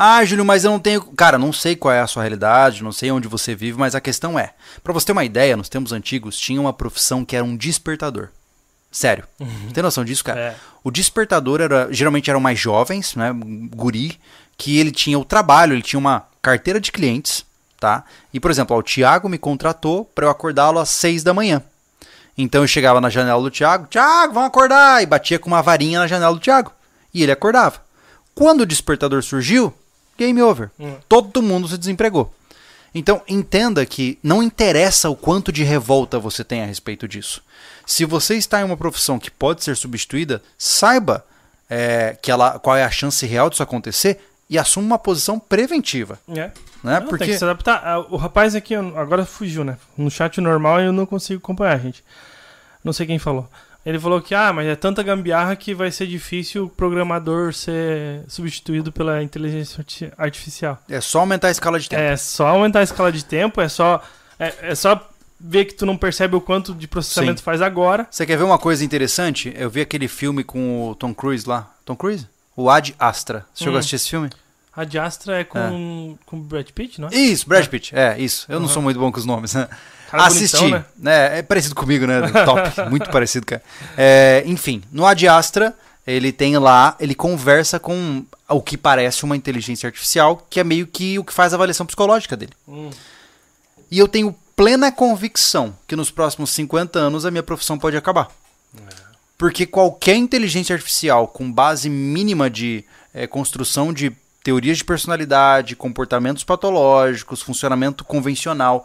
[0.00, 1.02] Ah, Júlio, mas eu não tenho.
[1.02, 4.00] Cara, não sei qual é a sua realidade, não sei onde você vive, mas a
[4.00, 7.44] questão é: pra você ter uma ideia, nos tempos antigos tinha uma profissão que era
[7.44, 8.28] um despertador.
[8.92, 9.24] Sério.
[9.74, 10.40] Tem noção disso, cara?
[10.40, 10.54] É.
[10.84, 13.34] O despertador era, geralmente eram mais jovens, né?
[13.74, 14.20] Guri,
[14.56, 17.44] que ele tinha o trabalho, ele tinha uma carteira de clientes,
[17.80, 18.04] tá?
[18.32, 21.60] E, por exemplo, ó, o Thiago me contratou para eu acordá-lo às seis da manhã.
[22.36, 25.02] Então eu chegava na janela do Thiago, Thiago, vamos acordar!
[25.02, 26.72] E batia com uma varinha na janela do Thiago.
[27.12, 27.82] E ele acordava.
[28.32, 29.74] Quando o despertador surgiu,
[30.18, 30.70] game over.
[30.78, 30.96] Hum.
[31.08, 32.34] Todo mundo se desempregou.
[32.94, 37.42] Então, entenda que não interessa o quanto de revolta você tem a respeito disso.
[37.86, 41.24] Se você está em uma profissão que pode ser substituída, saiba
[41.70, 46.18] é, que ela, qual é a chance real disso acontecer e assuma uma posição preventiva.
[46.28, 46.50] É.
[46.82, 47.00] Né?
[47.00, 47.82] Não, Porque Tem que se adaptar.
[47.84, 49.76] Ah, O rapaz aqui agora fugiu, né?
[49.96, 52.02] No chat normal eu não consigo acompanhar, gente.
[52.82, 53.48] Não sei quem falou.
[53.88, 58.22] Ele falou que, ah, mas é tanta gambiarra que vai ser difícil o programador ser
[58.28, 60.78] substituído pela inteligência arti- artificial.
[60.90, 62.02] é só aumentar a escala de tempo.
[62.02, 64.02] É só aumentar a escala de tempo, é só,
[64.38, 65.08] é, é só
[65.40, 67.44] ver que tu não percebe o quanto de processamento Sim.
[67.44, 68.06] faz agora.
[68.10, 69.52] Você quer ver uma coisa interessante?
[69.56, 71.70] Eu vi aquele filme com o Tom Cruise lá.
[71.84, 72.26] Tom Cruise?
[72.54, 73.46] O Ad Astra.
[73.54, 73.76] Você chegou Hum.
[73.76, 74.28] a assistir esse filme?
[74.76, 77.14] A de Astra é com com o Brad Pitt, não é?
[77.14, 77.94] Isso, Brad Pitt.
[77.96, 78.44] É, isso.
[78.48, 78.72] Eu não Uhum.
[78.74, 79.54] sou muito bom com os nomes.
[79.54, 79.66] né?
[80.10, 80.56] Cara Assisti.
[80.56, 81.36] bonitão, né?
[81.36, 82.22] É, é parecido comigo, né?
[82.44, 82.90] Top.
[82.90, 83.62] Muito parecido, cara.
[83.96, 85.74] É, enfim, no Ad Astra,
[86.06, 90.86] ele tem lá, ele conversa com o que parece uma inteligência artificial, que é meio
[90.86, 92.52] que o que faz a avaliação psicológica dele.
[92.66, 92.88] Hum.
[93.90, 98.28] E eu tenho plena convicção que nos próximos 50 anos a minha profissão pode acabar.
[99.36, 102.84] Porque qualquer inteligência artificial com base mínima de
[103.14, 104.10] eh, construção de
[104.42, 108.84] teorias de personalidade, comportamentos patológicos, funcionamento convencional,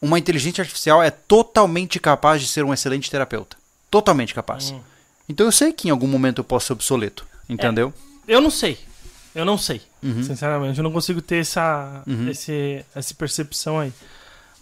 [0.00, 3.56] uma inteligência artificial é totalmente capaz de ser um excelente terapeuta.
[3.90, 4.70] Totalmente capaz.
[4.70, 4.80] Hum.
[5.28, 7.26] Então eu sei que em algum momento eu posso ser obsoleto.
[7.48, 7.92] Entendeu?
[8.26, 8.78] Eu não sei.
[9.34, 9.80] Eu não sei.
[10.02, 10.22] Uhum.
[10.22, 12.28] Sinceramente, eu não consigo ter essa, Uhum.
[12.28, 13.92] esse, essa percepção aí.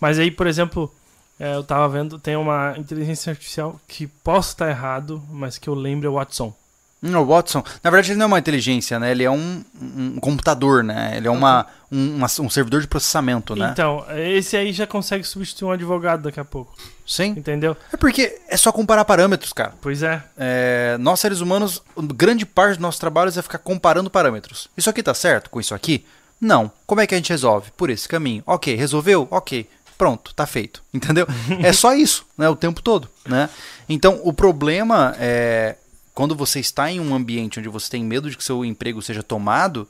[0.01, 0.93] Mas aí, por exemplo,
[1.39, 5.75] é, eu tava vendo, tem uma inteligência artificial que posso estar errado, mas que eu
[5.75, 6.55] lembro é o Watson.
[7.03, 9.11] Hum, O Watson, na verdade, ele não é uma inteligência, né?
[9.11, 11.13] Ele é um, um computador, né?
[11.17, 13.69] Ele é uma, um, uma- um servidor de processamento, né?
[13.73, 16.75] Então, esse aí já consegue substituir um advogado daqui a pouco.
[17.07, 17.35] Sim.
[17.37, 17.77] Entendeu?
[17.93, 19.75] É porque é só comparar parâmetros, cara.
[19.81, 20.23] Pois é.
[20.39, 21.83] É, nós, seres humanos,
[22.15, 24.69] grande parte dos nossos trabalhos é ficar comparando parâmetros.
[24.77, 26.05] Isso aqui tá certo com isso aqui?
[26.41, 26.73] Não.
[26.87, 27.71] Como é que a gente resolve?
[27.77, 28.43] Por esse caminho.
[28.47, 29.29] Ok, resolveu?
[29.31, 29.69] Ok.
[29.99, 30.83] Pronto, tá feito.
[30.93, 31.27] Entendeu?
[31.63, 32.49] é só isso, né?
[32.49, 33.49] O tempo todo, né?
[33.89, 35.77] Então, o problema é
[36.17, 39.23] quando você está em um ambiente onde você tem medo de que seu emprego seja
[39.23, 39.87] tomado,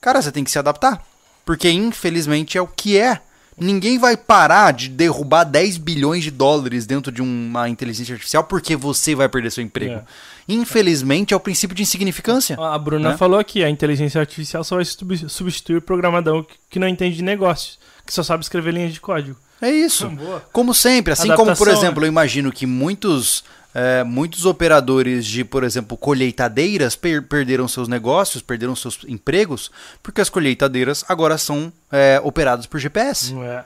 [0.00, 1.04] cara, você tem que se adaptar.
[1.44, 3.20] Porque infelizmente é o que é.
[3.58, 8.76] Ninguém vai parar de derrubar 10 bilhões de dólares dentro de uma inteligência artificial porque
[8.76, 9.94] você vai perder seu emprego.
[9.94, 10.02] É.
[10.48, 12.56] Infelizmente é o princípio de insignificância.
[12.58, 13.16] A Bruna Né?
[13.16, 17.16] falou aqui, a inteligência artificial só vai subs- substituir o programador que- que não entende
[17.16, 19.36] de negócios, que só sabe escrever linhas de código.
[19.60, 20.08] É isso.
[20.08, 20.42] Boa.
[20.52, 23.44] Como sempre, assim como, por Adaptação, exemplo, eu imagino que muitos,
[23.74, 29.70] é, muitos operadores de, por exemplo, colheitadeiras per- perderam seus negócios, perderam seus empregos,
[30.02, 33.34] porque as colheitadeiras agora são é, operadas por GPS.
[33.38, 33.64] É.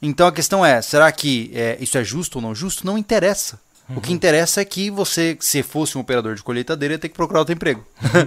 [0.00, 2.86] Então a questão é, será que é, isso é justo ou não justo?
[2.86, 3.58] Não interessa.
[3.96, 7.14] O que interessa é que você, se fosse um operador de colheitadeira, ia ter que
[7.14, 7.82] procurar outro emprego.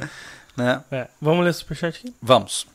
[0.57, 0.81] né?
[0.91, 1.07] É.
[1.21, 2.15] Vamos ler o superchat aqui?
[2.19, 2.65] Vamos.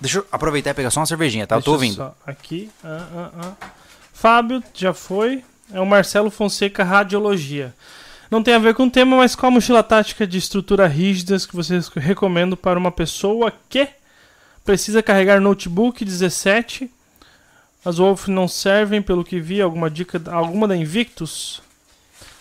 [0.00, 1.54] Deixa eu aproveitar e pegar só uma cervejinha, tá?
[1.54, 2.14] Eu tô Deixa ouvindo.
[2.26, 2.68] Aqui.
[2.84, 3.30] Ah, ah,
[3.62, 3.66] ah.
[4.12, 5.44] Fábio, já foi.
[5.72, 7.74] É o Marcelo Fonseca Radiologia.
[8.30, 11.46] Não tem a ver com o tema, mas qual a mochila tática de estrutura rígidas
[11.46, 13.88] que vocês recomendam para uma pessoa que
[14.64, 16.90] precisa carregar notebook 17?
[17.84, 19.60] As Wolf não servem, pelo que vi.
[19.60, 20.20] Alguma dica?
[20.30, 21.62] Alguma da Invictus?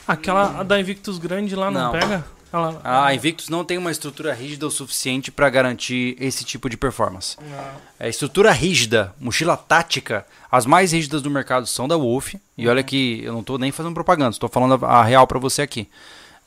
[0.08, 1.92] Aquela a da Invictus grande lá não, Não.
[1.92, 2.26] pega?
[2.56, 6.78] Ela- A Invictus não tem uma estrutura rígida o suficiente para garantir esse tipo de
[6.78, 7.36] performance.
[7.42, 7.72] Não.
[8.00, 12.36] É estrutura rígida, mochila tática, as mais rígidas do mercado são da Wolf.
[12.58, 15.62] E olha que eu não tô nem fazendo propaganda, estou falando a real para você
[15.62, 15.90] aqui.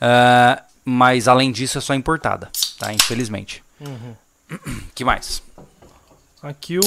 [0.00, 2.48] Ah, mas além disso é só importada,
[2.78, 2.92] tá?
[2.92, 3.62] Infelizmente.
[3.80, 4.14] Uhum.
[4.94, 5.42] que mais?
[6.42, 6.82] Aqui o.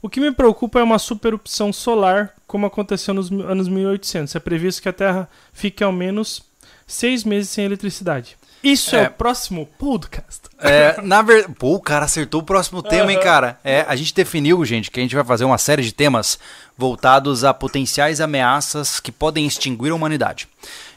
[0.00, 4.34] O que me preocupa é uma supererupção solar, como aconteceu nos anos 1800.
[4.34, 6.42] É previsto que a Terra fique ao menos
[6.86, 8.36] seis meses sem eletricidade.
[8.62, 9.08] Isso é, É.
[9.08, 10.40] o próximo podcast.
[10.58, 11.54] É, na verdade.
[11.58, 13.58] Pô, o cara acertou o próximo tema, hein, cara?
[13.62, 16.38] É, a gente definiu, gente, que a gente vai fazer uma série de temas
[16.78, 20.48] voltados a potenciais ameaças que podem extinguir a humanidade.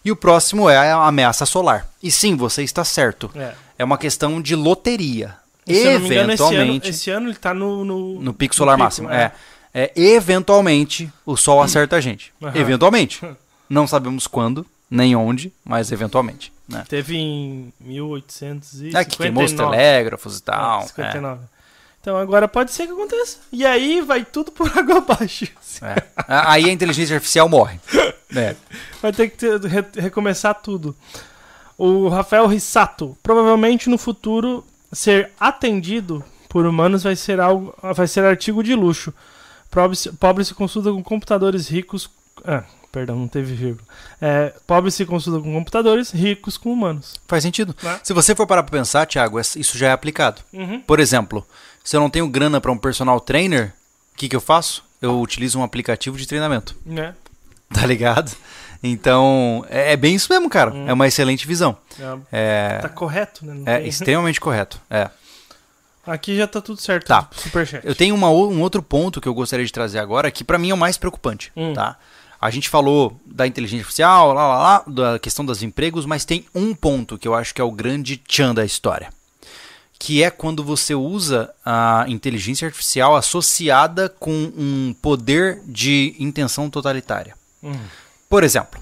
[0.06, 1.90] E o próximo é a ameaça solar.
[2.02, 3.30] E sim, você está certo.
[3.36, 3.54] É.
[3.80, 5.36] É uma questão de loteria.
[5.68, 6.90] E me engano, esse ano, Eventualmente.
[6.90, 7.84] esse ano ele tá no.
[7.84, 9.12] No, No pico solar pico, máximo.
[9.12, 9.34] É.
[9.74, 9.92] É,
[10.42, 12.32] eventualmente o Sol acerta a gente.
[12.42, 12.54] Aham.
[12.56, 13.20] Eventualmente.
[13.70, 16.52] Não sabemos quando, nem onde, mas eventualmente.
[16.68, 16.84] Né?
[16.88, 18.98] Teve em 1859.
[18.98, 20.82] É que queimou os telégrafos e tal.
[20.82, 20.88] É, é.
[20.88, 21.42] 59.
[22.02, 23.38] Então agora pode ser que aconteça.
[23.52, 25.46] E aí vai tudo por água abaixo.
[25.82, 26.04] É.
[26.28, 27.80] Aí a inteligência artificial morre.
[28.36, 28.58] É.
[29.02, 30.94] Vai ter que ter- re- recomeçar tudo.
[31.78, 33.18] O Rafael Rissato.
[33.24, 39.14] Provavelmente no futuro ser atendido por humanos vai ser algo, vai ser artigo de luxo.
[39.72, 42.10] Pobre se, pobre se consulta com computadores ricos.
[42.44, 43.86] Ah, perdão, não teve vírgula.
[44.22, 47.16] É, pobre se consulta com computadores, ricos com humanos.
[47.28, 47.76] Faz sentido.
[47.84, 48.00] Né?
[48.04, 50.42] Se você for parar pra pensar, Thiago, isso já é aplicado.
[50.54, 50.80] Uhum.
[50.82, 51.46] Por exemplo,
[51.84, 53.74] se eu não tenho grana pra um personal trainer,
[54.16, 54.84] que, que eu faço?
[55.02, 56.76] Eu utilizo um aplicativo de treinamento.
[56.86, 57.14] Né?
[57.74, 58.32] Tá ligado?
[58.82, 60.72] Então, é, é bem isso mesmo, cara.
[60.72, 60.86] Hum.
[60.88, 61.78] É uma excelente visão.
[62.32, 63.54] É, É, Tá correto, né?
[63.54, 64.80] Não é tem- extremamente correto.
[64.90, 65.10] É.
[66.06, 67.06] Aqui já tá tudo certo.
[67.08, 67.28] Tá.
[67.36, 67.86] Superchat.
[67.86, 70.58] Eu tenho uma o- um outro ponto que eu gostaria de trazer agora, que pra
[70.58, 71.74] mim é o mais preocupante, Hum.
[71.74, 71.98] tá?
[72.40, 76.46] A gente falou da inteligência artificial, lá, lá, lá, da questão dos empregos, mas tem
[76.54, 79.10] um ponto que eu acho que é o grande tchan da história.
[80.00, 87.36] Que é quando você usa a inteligência artificial associada com um poder de intenção totalitária.
[87.64, 87.74] Hum.
[88.30, 88.80] Por exemplo,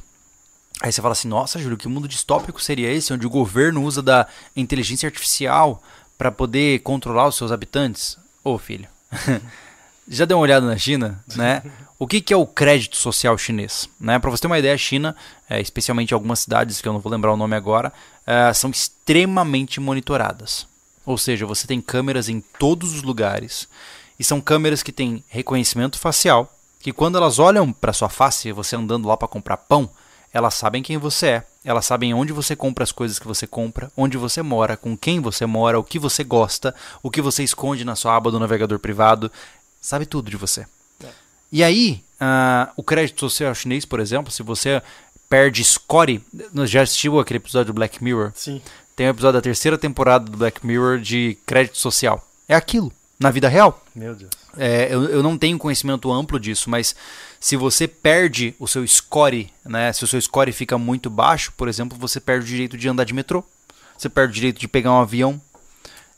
[0.82, 4.02] aí você fala assim: nossa, Júlio, que mundo distópico seria esse, onde o governo usa
[4.02, 4.28] da
[4.58, 5.82] inteligência artificial
[6.18, 8.18] para poder controlar os seus habitantes?
[8.44, 8.90] Ô, filho,
[10.06, 11.64] já deu uma olhada na China, né?
[11.98, 13.88] O que, que é o crédito social chinês?
[13.98, 14.20] Né?
[14.20, 15.16] Para você ter uma ideia, a China,
[15.50, 17.94] é, especialmente algumas cidades que eu não vou lembrar o nome agora,
[18.28, 20.68] é, são extremamente monitoradas.
[21.06, 23.68] Ou seja, você tem câmeras em todos os lugares
[24.20, 28.76] e são câmeras que têm reconhecimento facial, que quando elas olham para sua face, você
[28.76, 29.90] andando lá para comprar pão,
[30.34, 33.90] elas sabem quem você é, elas sabem onde você compra as coisas que você compra,
[33.96, 37.86] onde você mora, com quem você mora, o que você gosta, o que você esconde
[37.86, 39.32] na sua aba do navegador privado,
[39.80, 40.66] sabe tudo de você.
[41.56, 44.82] E aí, ah, o crédito social chinês, por exemplo, se você
[45.30, 46.22] perde score,
[46.66, 48.34] já assistiu aquele episódio do Black Mirror?
[48.36, 48.62] Sim.
[48.94, 52.22] Tem um episódio da terceira temporada do Black Mirror de crédito social.
[52.46, 53.82] É aquilo, na vida real.
[53.96, 54.32] Meu Deus.
[54.58, 56.94] É, eu, eu não tenho conhecimento amplo disso, mas
[57.40, 61.70] se você perde o seu score, né, se o seu score fica muito baixo, por
[61.70, 63.42] exemplo, você perde o direito de andar de metrô,
[63.98, 65.40] você perde o direito de pegar um avião.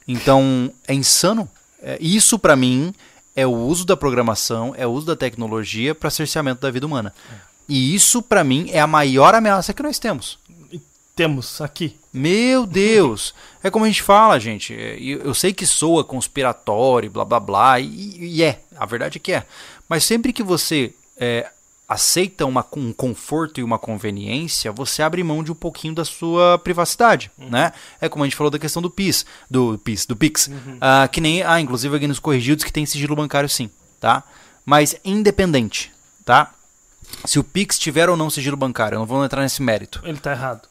[0.07, 1.47] Então, é insano.
[1.79, 2.91] É, isso, pra mim,
[3.37, 7.13] é o uso da programação, é o uso da tecnologia para cerceamento da vida humana.
[7.69, 10.39] E isso, pra mim, é a maior ameaça que nós temos.
[11.15, 11.95] Temos aqui.
[12.11, 13.33] Meu Deus!
[13.63, 14.73] É como a gente fala, gente.
[14.73, 18.61] é, Eu, eu sei que soa conspiratório, blá blá blá, e, e é.
[18.77, 19.45] A verdade é que é.
[19.89, 21.49] Mas sempre que você é,
[21.87, 26.59] aceita uma, um conforto e uma conveniência, você abre mão de um pouquinho da sua
[26.59, 27.71] privacidade, né?
[28.01, 30.49] É como a gente falou da questão do PIS, do PIS, do Pix.
[30.81, 33.69] Ah, que nem, ah, inclusive alguém nos corrigiu diz que tem sigilo bancário sim,
[34.01, 34.23] tá?
[34.65, 35.93] Mas independente,
[36.25, 36.53] tá?
[37.23, 40.01] Se o Pix tiver ou não sigilo bancário, eu não vou entrar nesse mérito.
[40.03, 40.67] Ele tá errado.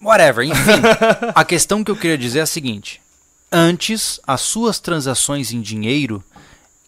[0.00, 0.80] Whatever, enfim.
[1.34, 3.02] a questão que eu queria dizer é a seguinte:
[3.50, 6.22] antes, as suas transações em dinheiro,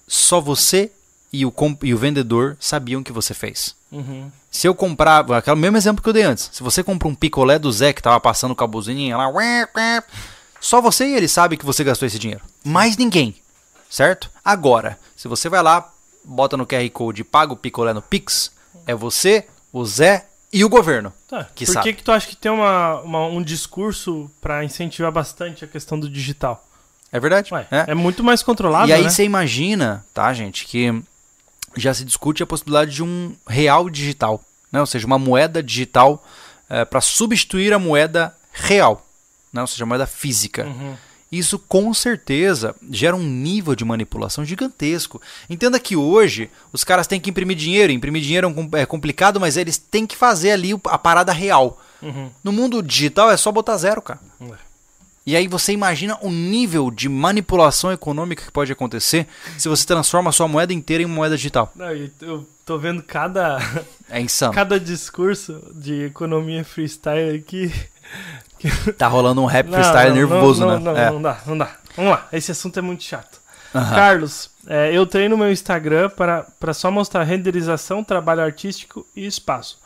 [0.06, 0.92] só você
[1.32, 1.52] e o,
[1.82, 3.74] e o vendedor sabiam que você fez.
[3.90, 4.30] Uhum.
[4.50, 7.58] Se eu comprava, aquele mesmo exemplo que eu dei antes, se você compra um picolé
[7.58, 9.26] do Zé que tava passando com a buzininha lá,
[10.60, 12.42] só você e ele sabe que você gastou esse dinheiro.
[12.64, 13.34] Mais ninguém,
[13.90, 14.30] certo?
[14.44, 15.90] Agora, se você vai lá,
[16.24, 18.52] bota no QR Code e paga o picolé no Pix,
[18.86, 21.12] é você, o Zé e o governo.
[21.28, 21.48] Tá.
[21.54, 21.84] Que Por sabe.
[21.88, 25.98] que, que tu acha que tem uma, uma- um discurso pra incentivar bastante a questão
[25.98, 26.64] do digital?
[27.10, 27.52] É verdade?
[27.52, 27.84] Ué, é.
[27.88, 27.94] é.
[27.94, 29.08] muito mais controlado, E aí né?
[29.10, 31.02] você imagina, tá, gente, que
[31.76, 34.80] já se discute a possibilidade de um real digital, né?
[34.80, 36.24] Ou seja, uma moeda digital
[36.90, 39.06] para substituir a moeda real,
[39.52, 39.60] né?
[39.60, 40.64] Ou seja, a moeda física.
[40.66, 40.94] Uhum.
[41.30, 45.20] Isso com certeza gera um nível de manipulação gigantesco.
[45.48, 49.56] Entenda que hoje os caras têm que imprimir dinheiro, imprimir dinheiro é é complicado, mas
[49.56, 51.80] eles têm que fazer ali a parada real.
[52.02, 52.30] Uhum.
[52.44, 54.20] No mundo digital é só botar zero, cara.
[54.42, 54.58] Ué.
[55.24, 60.30] E aí você imagina o nível de manipulação econômica que pode acontecer se você transforma
[60.30, 61.72] a sua moeda inteira em moeda digital.
[61.76, 63.58] Não, eu tô vendo cada,
[64.10, 64.52] É insano.
[64.52, 67.72] cada discurso de economia freestyle aqui.
[68.96, 70.78] Tá rolando um rap Não, freestyle não, nervoso, não, né?
[70.78, 71.10] Não, é.
[71.10, 71.76] não dá, não dá.
[71.96, 73.40] Vamos lá, esse assunto é muito chato.
[73.74, 73.94] Aham.
[73.96, 79.80] Carlos, é, eu treino meu Instagram para, para só mostrar renderização, trabalho artístico e espaço.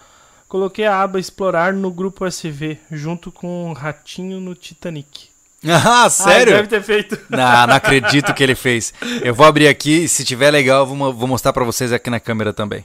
[0.48, 5.28] Coloquei a aba explorar no grupo SV, junto com o ratinho no Titanic.
[5.68, 6.52] Ah, Ah, sério?
[6.52, 7.18] deve ter feito.
[7.28, 8.94] Não, não acredito que ele fez.
[9.22, 12.08] Eu vou abrir aqui e se tiver legal, eu vou, vou mostrar pra vocês aqui
[12.08, 12.84] na câmera também.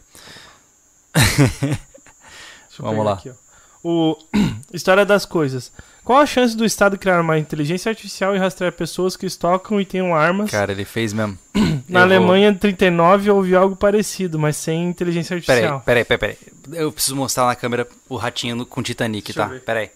[1.13, 1.77] Deixa
[2.79, 3.13] eu Vamos lá.
[3.13, 3.33] aqui, ó.
[3.83, 4.17] O
[4.73, 5.71] História das coisas.
[6.11, 9.85] Qual a chance do Estado criar uma inteligência artificial e rastrear pessoas que estocam e
[9.85, 10.51] tenham armas?
[10.51, 11.37] Cara, ele fez mesmo.
[11.87, 15.81] Na eu vou- Alemanha, em 39, houve algo parecido, mas sem inteligência Peraí, artificial.
[15.85, 16.81] peraí, peraí, peraí.
[16.83, 19.53] Eu preciso mostrar na câmera o ratinho no- com Titanic, Deixa eu tá?
[19.53, 19.61] ver.
[19.61, 19.89] Peraí.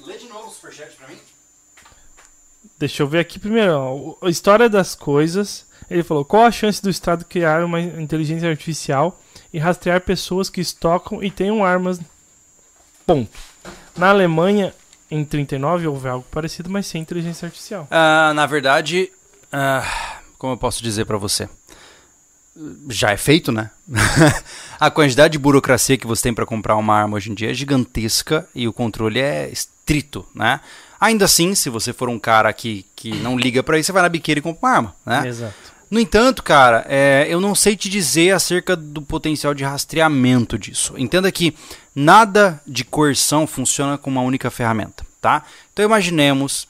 [0.00, 1.16] Lê de novo o superchat pra mim.
[2.78, 3.72] Deixa eu ver aqui primeiro.
[3.72, 4.26] ó.
[4.26, 5.64] A história das coisas.
[5.90, 9.18] Ele falou: qual a chance do Estado criar uma inteligência artificial
[9.50, 11.98] e rastrear pessoas que estocam e tenham armas?
[13.10, 13.28] Ponto.
[13.96, 14.72] Na Alemanha,
[15.10, 17.88] em 39, houve algo parecido, mas sem inteligência artificial.
[17.90, 19.10] Ah, na verdade,
[19.52, 19.84] ah,
[20.38, 21.48] como eu posso dizer pra você?
[22.88, 23.68] Já é feito, né?
[24.78, 27.54] a quantidade de burocracia que você tem pra comprar uma arma hoje em dia é
[27.54, 30.60] gigantesca e o controle é estrito, né?
[31.00, 34.02] Ainda assim, se você for um cara que, que não liga pra isso, você vai
[34.02, 35.26] na biqueira e compra uma arma, né?
[35.26, 35.54] Exato.
[35.90, 40.94] No entanto, cara, é, eu não sei te dizer acerca do potencial de rastreamento disso.
[40.96, 41.52] Entenda que
[41.94, 45.44] nada de coerção funciona com uma única ferramenta, tá?
[45.72, 46.68] Então imaginemos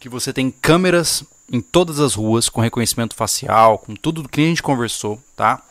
[0.00, 4.40] que você tem câmeras em todas as ruas com reconhecimento facial, com tudo do que
[4.40, 5.62] a gente conversou, tá?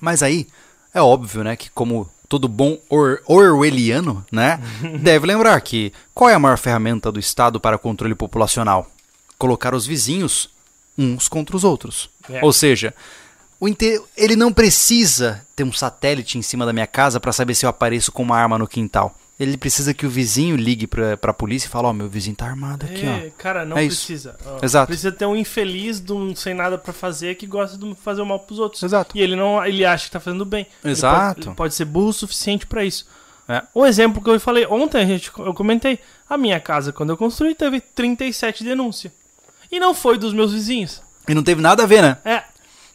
[0.00, 0.46] Mas aí
[0.94, 4.60] é óbvio, né, que como todo bom or orwelliano, né,
[5.00, 8.90] deve lembrar que qual é a maior ferramenta do Estado para controle populacional?
[9.38, 10.48] Colocar os vizinhos
[10.96, 12.08] uns contra os outros.
[12.30, 12.42] É.
[12.42, 12.94] Ou seja,
[13.62, 17.64] inte- ele não precisa ter um satélite em cima da minha casa para saber se
[17.64, 19.14] eu apareço com uma arma no quintal.
[19.38, 22.46] Ele precisa que o vizinho ligue pra, pra polícia e fale, ó, meu vizinho tá
[22.46, 23.30] armado aqui, É, ó.
[23.42, 24.34] cara, não É precisa.
[24.46, 24.86] Ó, Exato.
[24.86, 28.26] Precisa ter um infeliz de um sem nada pra fazer que gosta de fazer o
[28.26, 28.82] mal pros outros.
[28.82, 29.16] Exato.
[29.16, 30.66] E ele não, ele acha que tá fazendo bem.
[30.82, 31.34] Ele Exato.
[31.34, 33.06] pode, ele pode ser burro o suficiente pra isso.
[33.46, 33.62] É.
[33.74, 35.98] Um exemplo que eu falei ontem, a gente, eu comentei,
[36.28, 39.12] a minha casa quando eu construí teve 37 denúncias.
[39.70, 41.02] E não foi dos meus vizinhos.
[41.28, 42.16] E não teve nada a ver, né?
[42.24, 42.42] É,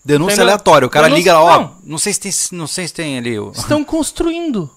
[0.03, 0.45] Denúncia Entendeu?
[0.53, 0.85] aleatória.
[0.87, 1.59] O cara Denúncia- liga lá, ó.
[1.61, 1.75] não.
[1.83, 1.97] Não.
[1.97, 3.51] sei se tem, não sei se tem ali o.
[3.51, 4.69] estão construindo.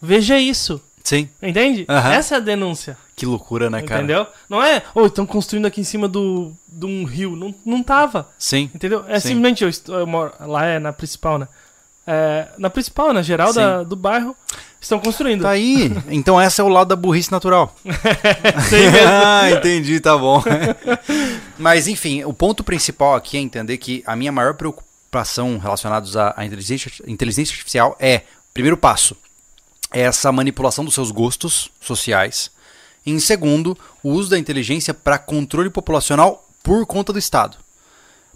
[0.00, 0.80] Veja isso.
[1.02, 1.28] Sim.
[1.42, 1.84] Entende?
[1.88, 2.12] Aham.
[2.12, 2.96] Essa é a denúncia.
[3.16, 4.02] Que loucura, né, cara?
[4.02, 4.26] Entendeu?
[4.48, 7.34] Não é, ou estão construindo aqui em cima do, de um rio.
[7.34, 8.28] Não, não tava.
[8.38, 8.70] Sim.
[8.74, 9.04] Entendeu?
[9.08, 9.28] É Sim.
[9.28, 11.48] simplesmente, eu, estou- eu moro, lá é na principal, né?
[12.10, 14.34] É, na principal, na geral da- do bairro,
[14.80, 15.42] estão construindo.
[15.42, 15.92] Tá aí.
[16.08, 17.74] Então essa é o lado da burrice natural.
[19.06, 20.42] Ah, entendi, tá bom.
[21.58, 26.32] Mas enfim, o ponto principal aqui é entender que a minha maior preocupação relacionados à,
[26.36, 28.22] à inteligência, inteligência artificial é,
[28.54, 29.14] primeiro passo,
[29.92, 32.50] é essa manipulação dos seus gostos sociais.
[33.04, 37.56] Em segundo, o uso da inteligência para controle populacional por conta do Estado.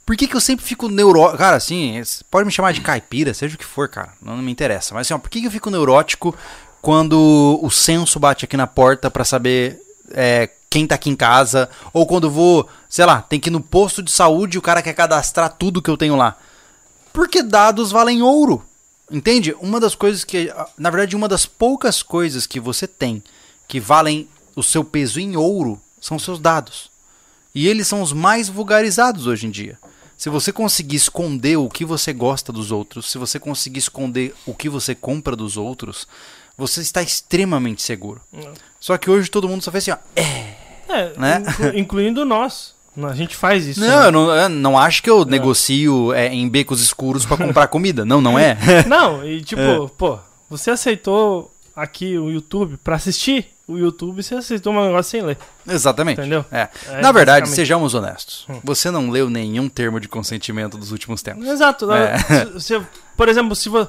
[0.05, 1.39] Por que, que eu sempre fico neurótico?
[1.39, 2.01] Cara, assim,
[2.31, 4.13] pode me chamar de caipira, seja o que for, cara.
[4.21, 4.95] Não, não me interessa.
[4.95, 6.35] Mas assim, ó, por que, que eu fico neurótico
[6.81, 9.81] quando o censo bate aqui na porta pra saber
[10.11, 11.69] é, quem tá aqui em casa?
[11.93, 14.83] Ou quando vou, sei lá, tem que ir no posto de saúde e o cara
[14.83, 16.37] quer cadastrar tudo que eu tenho lá?
[17.13, 18.65] Porque dados valem ouro.
[19.11, 19.55] Entende?
[19.61, 20.53] Uma das coisas que.
[20.77, 23.23] Na verdade, uma das poucas coisas que você tem
[23.69, 26.91] que valem o seu peso em ouro são seus dados.
[27.55, 29.79] E eles são os mais vulgarizados hoje em dia.
[30.23, 34.55] Se você conseguir esconder o que você gosta dos outros, se você conseguir esconder o
[34.55, 36.07] que você compra dos outros,
[36.57, 38.21] você está extremamente seguro.
[38.79, 40.21] Só que hoje todo mundo só fez assim, ó.
[40.21, 40.55] É.
[40.89, 41.43] É, Né?
[41.49, 42.73] inclu- incluindo nós.
[43.03, 43.81] A gente faz isso.
[43.81, 44.07] Não, né?
[44.07, 48.05] eu não, eu não acho que eu negocio é, em becos escuros para comprar comida.
[48.05, 48.57] Não, não é.
[48.87, 49.89] Não, e tipo, É.
[49.99, 55.23] pô, você aceitou aqui o YouTube pra assistir o YouTube, você aceitou um negócio sem
[55.23, 56.21] ler, Exatamente.
[56.21, 56.45] entendeu?
[56.51, 56.69] É.
[56.89, 58.45] É, Na verdade, sejamos honestos.
[58.49, 58.61] Hum.
[58.65, 61.47] Você não leu nenhum termo de consentimento dos últimos tempos.
[61.47, 61.91] Exato.
[61.93, 62.19] É.
[62.29, 62.83] Se- Você,
[63.17, 63.89] por exemplo, se vo-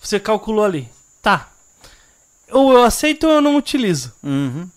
[0.00, 0.88] você calculou ali,
[1.20, 1.48] tá.
[2.50, 4.12] Ou eu aceito ou eu não utilizo.
[4.22, 4.68] Uhum.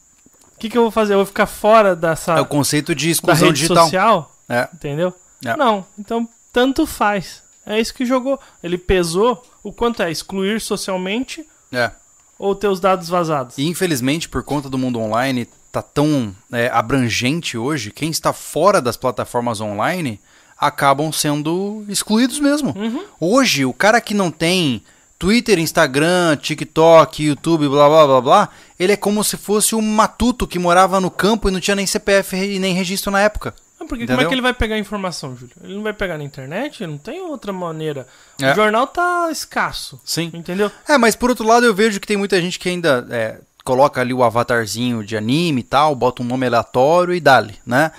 [0.54, 1.14] O que, que eu vou fazer?
[1.14, 3.84] Eu vou ficar fora dessa É o conceito de exclusão digital.
[3.84, 4.36] social?
[4.48, 4.70] É.
[4.74, 5.14] Entendeu?
[5.44, 5.56] É.
[5.58, 5.86] Não.
[6.00, 7.44] Então, tanto faz.
[7.66, 8.40] É isso que jogou.
[8.64, 11.92] Ele pesou o quanto é excluir socialmente É.
[12.38, 13.58] ou ter os dados vazados.
[13.58, 18.82] E infelizmente, por conta do mundo online tá tão é, abrangente hoje, quem está fora
[18.82, 20.20] das plataformas online
[20.58, 22.74] acabam sendo excluídos mesmo.
[22.78, 23.04] Uhum.
[23.20, 24.82] Hoje, o cara que não tem
[25.20, 30.48] Twitter, Instagram, TikTok, YouTube, blá blá blá blá, ele é como se fosse um matuto
[30.48, 33.54] que morava no campo e não tinha nem CPF e nem registro na época.
[33.80, 34.26] Ah, Porque como Entendeu?
[34.26, 35.54] é que ele vai pegar a informação, Júlio?
[35.64, 36.86] Ele não vai pegar na internet?
[36.88, 38.08] Não tem outra maneira.
[38.42, 38.52] É.
[38.52, 40.00] O jornal tá escasso.
[40.06, 40.32] Sim.
[40.34, 40.72] Entendeu?
[40.88, 44.00] É, mas por outro lado eu vejo que tem muita gente que ainda é, coloca
[44.00, 47.92] ali o avatarzinho de anime e tal, bota um nome aleatório e dali, né?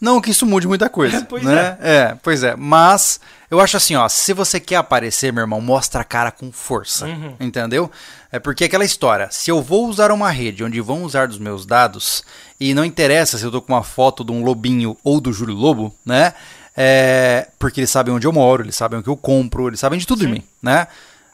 [0.00, 1.78] Não que isso mude muita coisa, Pois né?
[1.80, 2.16] É.
[2.22, 2.56] pois é.
[2.56, 3.20] Mas
[3.50, 7.06] eu acho assim, ó, se você quer aparecer, meu irmão, mostra a cara com força,
[7.06, 7.36] Uhum.
[7.38, 7.90] entendeu?
[8.32, 11.64] É porque aquela história, se eu vou usar uma rede onde vão usar dos meus
[11.64, 12.24] dados,
[12.62, 15.54] e não interessa se eu tô com uma foto de um lobinho ou do Júlio
[15.54, 16.32] Lobo, né?
[16.76, 19.98] É, porque eles sabem onde eu moro, eles sabem o que eu compro, eles sabem
[19.98, 20.32] de tudo de Sim.
[20.32, 20.86] mim, né?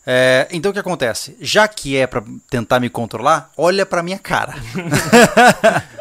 [0.07, 1.37] É, então o que acontece?
[1.39, 4.55] Já que é pra tentar me controlar, olha pra minha cara.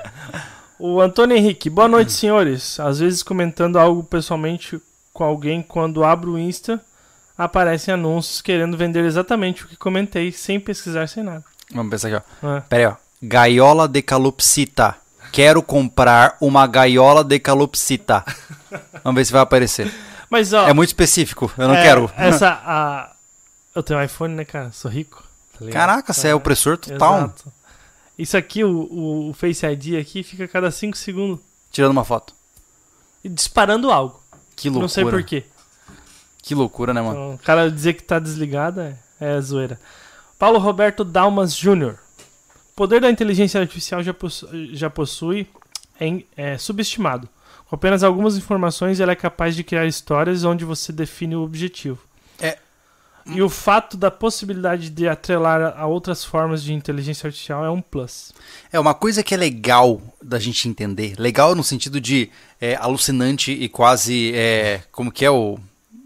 [0.80, 2.80] O Antônio Henrique, boa noite, senhores.
[2.80, 4.80] Às vezes comentando algo pessoalmente
[5.11, 6.80] com alguém, quando abro o Insta,
[7.36, 11.43] aparecem anúncios querendo vender exatamente o que comentei, sem pesquisar, sem nada.
[11.73, 12.57] Vamos pensar aqui, ó.
[12.57, 12.61] É.
[12.61, 12.95] Pera aí, ó.
[13.23, 14.95] Gaiola de calopsita.
[15.32, 18.23] Quero comprar uma gaiola de calopsita.
[19.03, 19.93] Vamos ver se vai aparecer.
[20.30, 22.11] Mas, ó, É muito específico, eu não é, quero.
[22.17, 23.11] Essa, a...
[23.73, 24.71] Eu tenho iPhone, né, cara?
[24.71, 25.23] Sou rico.
[25.59, 25.69] tá?
[25.71, 27.17] Caraca, você é opressor total.
[27.17, 27.53] Exato.
[28.17, 31.39] Isso aqui, o, o, o Face ID aqui, fica a cada 5 segundos
[31.71, 32.34] Tirando uma foto.
[33.23, 34.19] e disparando algo.
[34.55, 34.82] Que loucura.
[34.82, 35.43] Não sei porquê.
[36.41, 37.15] Que loucura, né, mano?
[37.15, 39.80] Então, o cara dizer que tá desligado é, é zoeira.
[40.39, 41.95] Paulo Roberto Dalmas Jr.
[42.78, 45.47] poder da inteligência artificial já, possu- já possui
[45.99, 47.28] é, é subestimado.
[47.67, 51.99] Com apenas algumas informações, ela é capaz de criar histórias onde você define o objetivo.
[52.39, 52.57] É.
[53.25, 57.82] E o fato da possibilidade de atrelar a outras formas de inteligência artificial é um
[57.82, 58.32] plus.
[58.71, 61.15] É uma coisa que é legal da gente entender.
[61.19, 62.30] Legal no sentido de
[62.61, 64.32] é, alucinante e quase.
[64.34, 65.59] É, como que é o.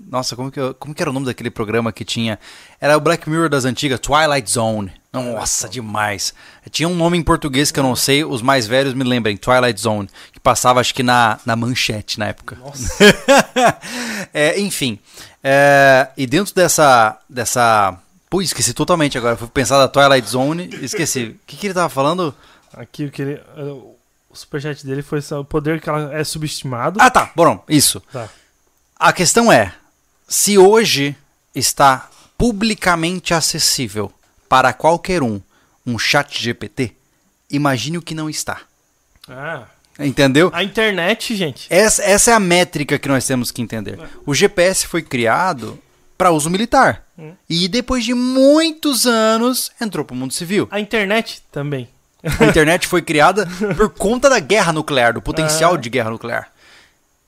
[0.07, 2.39] Nossa, como que, como que era o nome daquele programa que tinha?
[2.79, 5.00] Era o Black Mirror das antigas, Twilight Zone.
[5.13, 6.33] Nossa, demais.
[6.69, 9.81] Tinha um nome em português que eu não sei, os mais velhos me lembrem, Twilight
[9.81, 12.55] Zone, que passava acho que na, na manchete na época.
[12.55, 12.89] Nossa.
[14.33, 14.97] É, enfim.
[15.43, 17.19] é, e dentro dessa.
[17.27, 17.97] dessa.
[18.29, 19.35] Pô, esqueci totalmente agora.
[19.35, 21.23] Fui pensar da Twilight Zone e esqueci.
[21.23, 22.33] O que, que ele tava falando?
[22.73, 23.97] Aqui o que ele, o
[24.33, 27.01] superchat dele foi o poder que ela é subestimado.
[27.01, 27.31] Ah, tá.
[27.35, 28.01] Bom, isso.
[28.11, 28.29] Tá.
[28.97, 29.73] A questão é:
[30.27, 31.15] se hoje
[31.53, 34.13] está publicamente acessível
[34.51, 35.39] para qualquer um
[35.87, 36.91] um chat GPT,
[37.49, 38.59] imagine o que não está.
[39.29, 39.63] Ah,
[39.97, 40.51] Entendeu?
[40.53, 41.67] a internet, gente.
[41.69, 43.97] Essa, essa é a métrica que nós temos que entender.
[44.25, 45.79] O GPS foi criado
[46.17, 47.01] para uso militar.
[47.17, 47.31] Hum.
[47.49, 50.67] E depois de muitos anos entrou para o mundo civil.
[50.69, 51.87] A internet também.
[52.21, 53.47] A internet foi criada
[53.77, 55.77] por conta da guerra nuclear, do potencial Ah.
[55.77, 56.51] de guerra nuclear.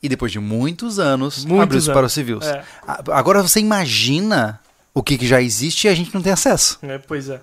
[0.01, 2.45] E depois de muitos anos, Muitos abriu-se para os civis.
[2.45, 2.63] É.
[3.13, 4.59] Agora você imagina
[4.93, 6.77] o que, que já existe e a gente não tem acesso.
[6.81, 7.41] É, pois é.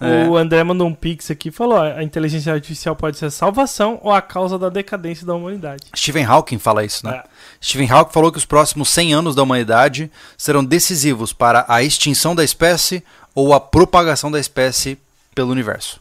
[0.00, 0.26] É.
[0.26, 3.30] O André mandou um pix aqui e falou: ó, a inteligência artificial pode ser a
[3.30, 5.82] salvação ou a causa da decadência da humanidade.
[5.94, 7.16] Stephen Hawking fala isso, né?
[7.16, 7.24] É.
[7.62, 12.34] Stephen Hawking falou que os próximos 100 anos da humanidade serão decisivos para a extinção
[12.34, 14.98] da espécie ou a propagação da espécie
[15.34, 16.00] pelo universo.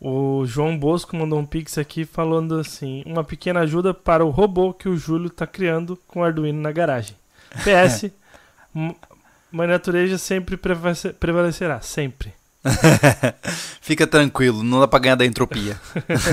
[0.00, 4.72] O João Bosco mandou um pix aqui falando assim: uma pequena ajuda para o robô
[4.72, 7.14] que o Júlio tá criando com o Arduino na garagem.
[7.62, 8.10] PS,
[9.54, 12.34] Mãe Natureza sempre prevalece- prevalecerá, sempre.
[13.80, 15.78] Fica tranquilo, não dá pra ganhar da entropia.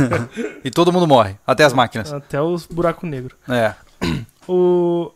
[0.64, 2.12] e todo mundo morre, até as máquinas.
[2.12, 3.36] Até os buraco negro.
[3.48, 3.76] É.
[4.48, 5.12] O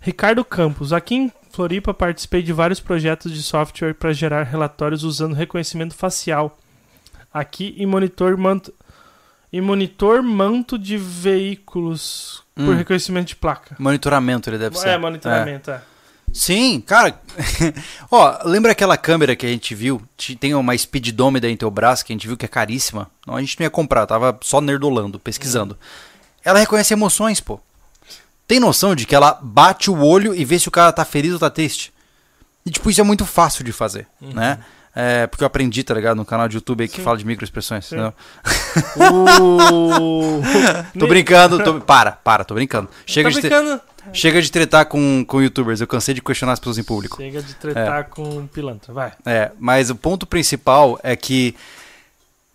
[0.00, 5.34] Ricardo Campos, aqui em Floripa participei de vários projetos de software para gerar relatórios usando
[5.34, 6.58] reconhecimento facial.
[7.34, 8.72] Aqui e monitor manto
[9.52, 12.76] e monitor manto de veículos por Hum.
[12.76, 13.76] reconhecimento de placa.
[13.78, 14.88] Monitoramento ele deve ser.
[14.90, 15.80] É, monitoramento, é.
[16.32, 17.20] Sim, cara.
[18.10, 20.02] Ó, lembra aquela câmera que a gente viu?
[20.38, 23.10] Tem uma speedometer em teu braço que a gente viu que é caríssima.
[23.26, 25.78] Não, a gente não ia comprar, tava só nerdolando, pesquisando.
[26.44, 27.60] Ela reconhece emoções, pô.
[28.46, 31.32] Tem noção de que ela bate o olho e vê se o cara tá feliz
[31.32, 31.92] ou tá triste?
[32.64, 34.58] E, tipo, isso é muito fácil de fazer, né?
[35.00, 36.16] É, porque eu aprendi, tá ligado?
[36.16, 37.04] No canal de YouTube aí que Sim.
[37.04, 37.88] fala de microexpressões.
[37.92, 38.12] O...
[40.98, 41.80] Tô brincando, tô...
[41.80, 42.88] para, para, tô brincando.
[43.06, 43.80] Chega, tá de, brincando?
[44.12, 47.16] chega de tretar com, com youtubers, eu cansei de questionar as pessoas em público.
[47.16, 49.12] Chega de tretar com pilantra, vai.
[49.24, 51.54] É, mas o ponto principal é que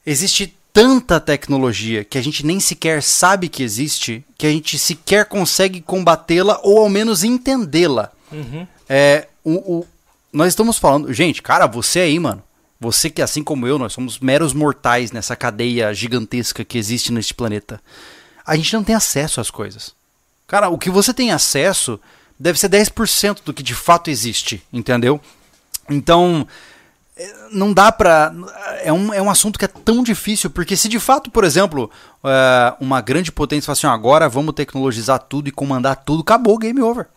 [0.05, 5.25] existe tanta tecnologia que a gente nem sequer sabe que existe, que a gente sequer
[5.27, 8.11] consegue combatê-la ou ao menos entendê-la.
[8.31, 8.67] Uhum.
[8.89, 9.87] É, o, o-
[10.33, 12.43] nós estamos falando, gente, cara, você aí, mano,
[12.79, 17.33] você que assim como eu, nós somos meros mortais nessa cadeia gigantesca que existe neste
[17.33, 17.79] planeta.
[18.45, 19.95] A gente não tem acesso às coisas.
[20.47, 21.99] Cara, o que você tem acesso
[22.37, 25.21] deve ser 10% do que de fato existe, entendeu?
[25.89, 26.45] Então,
[27.15, 28.33] é, não dá pra.
[28.83, 31.89] É um, é um assunto que é tão difícil, porque se de fato, por exemplo,
[32.23, 36.81] é, uma grande potência fala assim, agora vamos tecnologizar tudo e comandar tudo, acabou, game
[36.81, 37.07] over.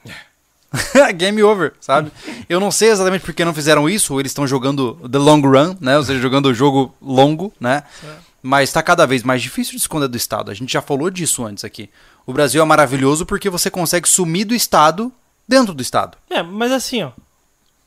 [1.16, 2.10] game over, sabe?
[2.48, 5.40] Eu não sei exatamente por que não fizeram isso, ou eles estão jogando the long
[5.40, 5.96] run, né?
[5.96, 7.82] Ou seja, jogando o jogo longo, né?
[8.42, 10.50] Mas está cada vez mais difícil de esconder do Estado.
[10.50, 11.90] A gente já falou disso antes aqui.
[12.24, 15.12] O Brasil é maravilhoso porque você consegue sumir do Estado
[15.48, 16.16] dentro do Estado.
[16.30, 17.10] É, mas assim, ó.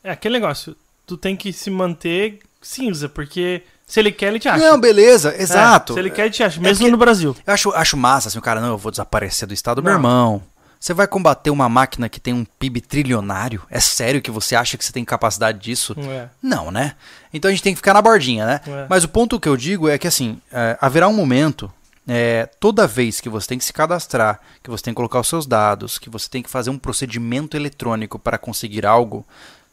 [0.04, 0.76] É aquele negócio.
[1.06, 4.64] Tu tem que se manter cinza, porque se ele quer, ele te acha.
[4.64, 5.94] Não, beleza, É, exato.
[5.94, 6.60] se ele quer, ele te acha.
[6.60, 7.36] Mesmo porque- no Brasil.
[7.46, 9.82] Eu acho, acho massa, assim, o cara, não, eu vou desaparecer do Estado.
[9.82, 10.42] Meu irmão,
[10.80, 13.62] você vai combater uma máquina que tem um PIB trilionário?
[13.70, 15.94] É sério que você acha que você tem capacidade disso?
[15.98, 16.30] É.
[16.42, 16.96] Não, né?
[17.34, 18.62] Então a gente tem que ficar na bordinha, né?
[18.66, 18.86] É.
[18.90, 21.70] Mas o ponto que eu digo é que, assim, é, haverá um momento,
[22.08, 25.28] é, toda vez que você tem que se cadastrar, que você tem que colocar os
[25.28, 29.26] seus dados, que você tem que fazer um procedimento eletrônico para conseguir algo,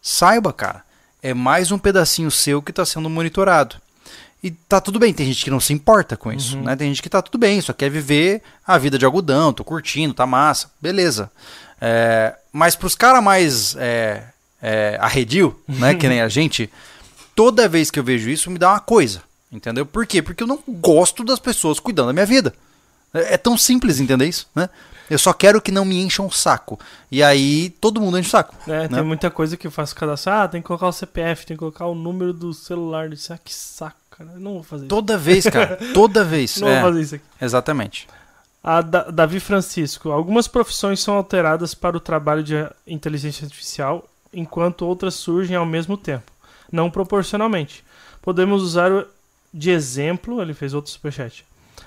[0.03, 0.83] saiba, cara,
[1.23, 3.77] é mais um pedacinho seu que está sendo monitorado.
[4.47, 6.77] E tá tudo bem, tem gente que não se importa com isso, né?
[6.77, 10.15] Tem gente que tá tudo bem, só quer viver a vida de algodão, tô curtindo,
[10.15, 11.29] tá massa, beleza.
[11.81, 14.23] É, mas pros caras mais é,
[14.63, 16.71] é, arredio, né, que nem a gente,
[17.35, 19.21] toda vez que eu vejo isso me dá uma coisa,
[19.51, 19.85] entendeu?
[19.85, 20.23] Por quê?
[20.23, 22.55] Porque eu não gosto das pessoas cuidando da minha vida.
[23.13, 24.71] É, é tão simples entender isso, né?
[25.11, 26.79] Eu só quero que não me encham o saco.
[27.11, 28.55] E aí todo mundo enche o saco.
[28.69, 28.89] É, né?
[28.89, 30.33] tem muita coisa que eu faço cadastro.
[30.33, 33.09] Ah, tem que colocar o CPF, tem que colocar o número do celular.
[33.09, 34.06] Disse, ah, que saco.
[34.17, 34.31] Cara.
[34.35, 34.89] Eu não vou fazer isso.
[34.89, 35.79] Toda vez, cara.
[35.95, 36.57] Toda vez.
[36.59, 37.25] Não É, vou fazer isso aqui.
[37.41, 38.07] exatamente.
[38.63, 40.11] A Da- Davi Francisco.
[40.11, 42.55] Algumas profissões são alteradas para o trabalho de
[42.87, 46.31] inteligência artificial, enquanto outras surgem ao mesmo tempo,
[46.73, 47.85] não proporcionalmente.
[48.21, 49.07] Podemos usar
[49.55, 51.45] de exemplo, ele fez outro superchat,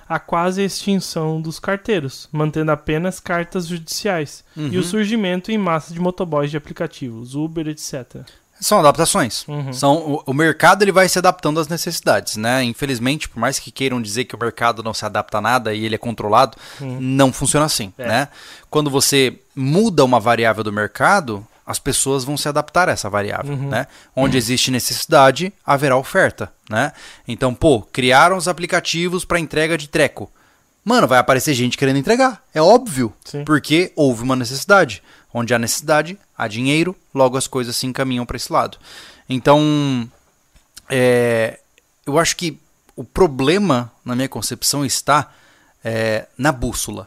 [0.08, 4.82] a quase extinção dos carteiros, mantendo apenas cartas judiciais, e o Uhum.
[4.82, 8.22] surgimento em massa de motoboys de aplicativos, Uber, etc.
[8.60, 9.44] São adaptações.
[9.48, 9.72] Uhum.
[9.72, 12.62] São, o, o mercado ele vai se adaptando às necessidades, né?
[12.62, 15.84] Infelizmente, por mais que queiram dizer que o mercado não se adapta a nada e
[15.84, 16.98] ele é controlado, Uhum.
[17.00, 18.06] não funciona assim, É.
[18.06, 18.28] né?
[18.68, 23.54] Quando você muda uma variável do mercado, as pessoas vão se adaptar a essa variável,
[23.54, 23.68] Uhum.
[23.70, 23.86] né?
[24.14, 26.92] Onde existe necessidade, haverá oferta, né?
[27.26, 30.30] Então, pô, criaram os aplicativos para entrega de treco.
[30.84, 33.44] Mano, vai aparecer gente querendo entregar, é óbvio, Sim.
[33.44, 35.02] porque houve uma necessidade.
[35.32, 38.78] Onde há necessidade, há dinheiro, logo as coisas se encaminham para esse lado.
[39.28, 40.10] Então,
[40.88, 41.60] é,
[42.04, 42.58] eu acho que
[42.96, 45.32] o problema, na minha concepção, está
[45.84, 47.06] é, na bússola.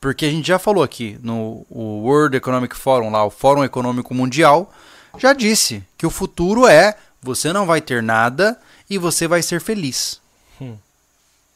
[0.00, 4.72] Porque a gente já falou aqui no World Economic Forum, lá, o Fórum Econômico Mundial,
[5.16, 9.60] já disse que o futuro é você não vai ter nada e você vai ser
[9.60, 10.20] feliz.
[10.60, 10.76] Hum.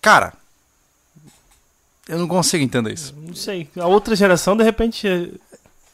[0.01, 0.33] Cara,
[2.09, 3.15] eu não consigo entender isso.
[3.17, 3.69] Não sei.
[3.77, 5.07] A outra geração, de repente,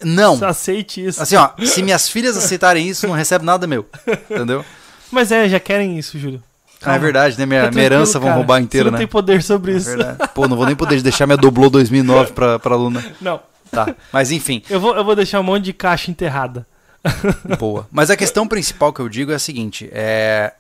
[0.03, 0.43] Não.
[0.45, 1.23] aceite isso.
[1.23, 3.87] Assim, ó, se minhas filhas aceitarem isso, não recebe nada meu.
[4.31, 4.65] Entendeu?
[5.11, 6.43] Mas é, já querem isso, Júlio.
[6.83, 7.45] Ah, é verdade, né?
[7.45, 8.99] Minha, minha herança vão roubar inteira, Você não né?
[8.99, 9.87] tem poder sobre É isso.
[9.89, 10.19] verdade.
[10.33, 13.05] Pô, não vou nem poder deixar minha Doblô 2009 pra, pra aluna.
[13.21, 13.41] Não.
[13.71, 16.67] Tá, mas enfim, Eu vou, eu vou deixar um monte de caixa enterrada.
[17.59, 17.87] boa.
[17.93, 20.55] Mas a questão principal que eu digo é a seguinte: é,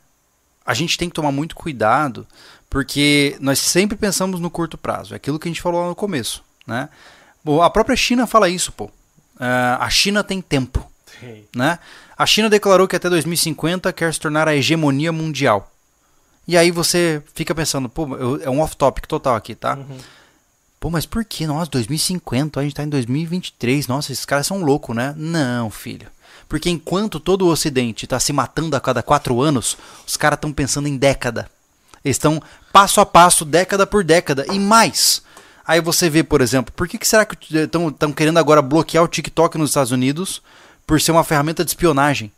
[0.66, 2.27] a gente tem que tomar muito cuidado,
[2.69, 5.15] porque nós sempre pensamos no curto prazo.
[5.15, 6.89] É aquilo que a gente falou lá no começo, né?
[7.44, 8.90] Bom, a própria China fala isso, pô.
[9.40, 10.85] É, a China tem tempo.
[11.55, 11.78] né?
[12.16, 15.70] A China declarou que até 2050 quer se tornar a hegemonia mundial.
[16.47, 19.74] E aí você fica pensando, pô, eu- é um off-topic total aqui, tá?
[19.77, 19.98] Uhum.
[20.81, 21.47] Pô, mas por que?
[21.47, 23.86] Nossa, 2050, a gente tá em 2023.
[23.89, 25.12] Nossa, esses caras são loucos, né?
[25.16, 26.06] Não, filho.
[26.48, 30.52] Porque enquanto todo o Ocidente tá se matando a cada quatro anos, os caras estão
[30.52, 31.51] pensando em década.
[32.05, 32.40] Eles estão
[32.73, 35.20] passo a passo, década por década e mais.
[35.69, 39.09] Aí você vê, por exemplo, por que, que será que estão querendo agora bloquear o
[39.09, 40.40] TikTok nos Estados Unidos
[40.86, 42.32] por ser uma ferramenta de espionagem?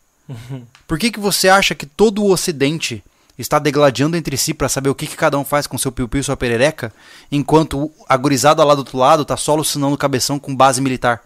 [0.88, 3.04] Por que, que você acha que todo o Ocidente
[3.38, 6.20] está degladiando entre si para saber o que, que cada um faz com seu piu-piu
[6.20, 6.92] e sua perereca,
[7.30, 11.22] enquanto o agorizado lá do outro lado tá só alucinando o cabeção com base militar?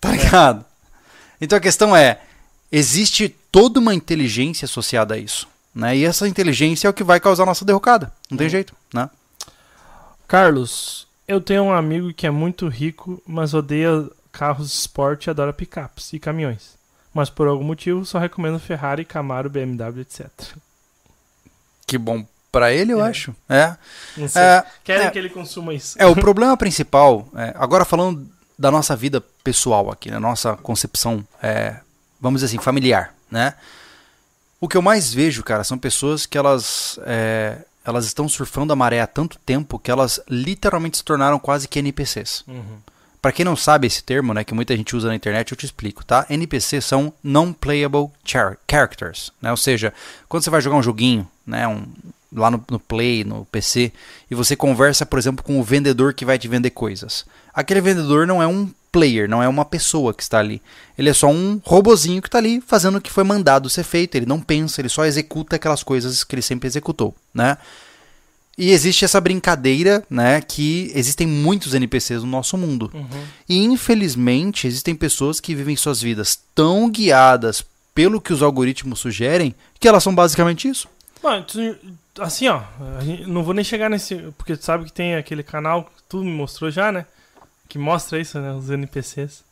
[0.00, 0.64] Tá ligado?
[1.38, 2.18] Então a questão é,
[2.70, 5.98] existe toda uma inteligência associada a isso, né?
[5.98, 8.10] E essa inteligência é o que vai causar a nossa derrocada.
[8.30, 9.10] Não tem jeito, né?
[10.32, 15.30] Carlos, eu tenho um amigo que é muito rico, mas odeia carros de esporte e
[15.30, 16.70] adora picapes e caminhões.
[17.12, 20.30] Mas por algum motivo só recomendo Ferrari, Camaro, BMW, etc.
[21.86, 23.10] Que bom pra ele, eu É.
[23.10, 23.36] acho.
[23.46, 23.76] É.
[24.34, 25.10] É, Querem é.
[25.10, 26.00] que ele consuma isso.
[26.00, 28.26] É, o problema principal, é, agora falando
[28.58, 31.76] da nossa vida pessoal aqui, da nossa concepção, é,
[32.18, 33.52] vamos dizer assim, familiar, né?
[34.58, 38.76] O que eu mais vejo, cara, são pessoas que elas, é, elas estão surfando a
[38.76, 42.44] maré há tanto tempo que elas literalmente se tornaram quase que NPCs.
[42.46, 42.78] Uhum.
[43.20, 45.64] Pra quem não sabe esse termo, né, que muita gente usa na internet, eu te
[45.64, 46.26] explico, tá?
[46.28, 49.50] NPC são non-playable char- characters, né?
[49.52, 49.92] Ou seja,
[50.28, 51.84] quando você vai jogar um joguinho, né, um,
[52.34, 53.92] lá no, no Play, no PC,
[54.30, 57.24] e você conversa, por exemplo, com o vendedor que vai te vender coisas.
[57.52, 60.60] Aquele vendedor não é um player, não é uma pessoa que está ali.
[60.96, 64.14] Ele é só um robozinho que está ali fazendo o que foi mandado ser feito.
[64.14, 67.56] Ele não pensa, ele só executa aquelas coisas que ele sempre executou, né?
[68.56, 72.90] E existe essa brincadeira, né, que existem muitos NPCs no nosso mundo.
[72.92, 73.24] Uhum.
[73.48, 77.64] E infelizmente existem pessoas que vivem suas vidas tão guiadas
[77.94, 80.86] pelo que os algoritmos sugerem que elas são basicamente isso.
[81.22, 81.76] Mano, tu-
[82.20, 82.60] assim, ó,
[83.26, 84.16] não vou nem chegar nesse.
[84.36, 87.06] Porque tu sabe que tem aquele canal que tu me mostrou já, né?
[87.68, 88.52] Que mostra isso, né?
[88.52, 89.44] Os NPCs.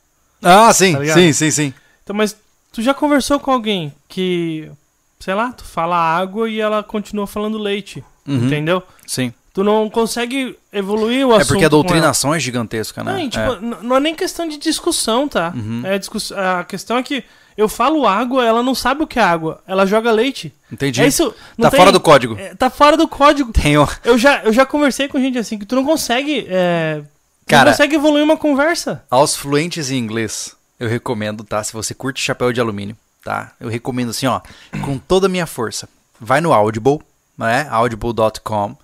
[0.43, 1.75] Ah, sim, Tá sim, sim, sim.
[2.03, 2.37] Então, mas
[2.73, 4.71] tu já conversou com alguém que,
[5.19, 8.83] sei lá, tu fala água e ela continua falando leite, Uhum, entendeu?
[9.07, 9.33] Sim.
[9.53, 11.49] Tu não consegue evoluir o É assunto.
[11.49, 13.13] porque a doutrinação é gigantesca, né?
[13.19, 13.61] Não, tipo, É.
[13.85, 15.53] não é nem questão de discussão, tá?
[15.55, 15.83] Uhum.
[15.85, 16.31] É discuss...
[16.33, 17.25] A questão é que
[17.57, 19.63] eu falo água, ela não sabe o que é água.
[19.67, 20.53] Ela joga leite.
[20.73, 21.03] Entendi.
[21.03, 21.35] É isso.
[21.59, 22.37] não tá tem- fora do código.
[22.39, 23.53] é, tá fora do código.
[23.53, 23.89] Tenho.
[24.05, 26.47] Eu já, eu já conversei com gente assim que tu não consegue.
[26.49, 29.05] É, tu Cara- não consegue evoluir uma conversa.
[29.11, 31.63] Aos fluentes em inglês, eu recomendo, tá?
[31.65, 33.53] Se você curte chapéu de alumínio, tá?
[33.61, 34.41] Eu recomendo assim, ó,
[34.85, 35.89] com toda a minha força.
[36.21, 37.01] Vai no Audible,
[37.37, 37.67] né?
[37.71, 38.77] Audible.com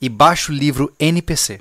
[0.00, 1.60] e baixa o livro NPC.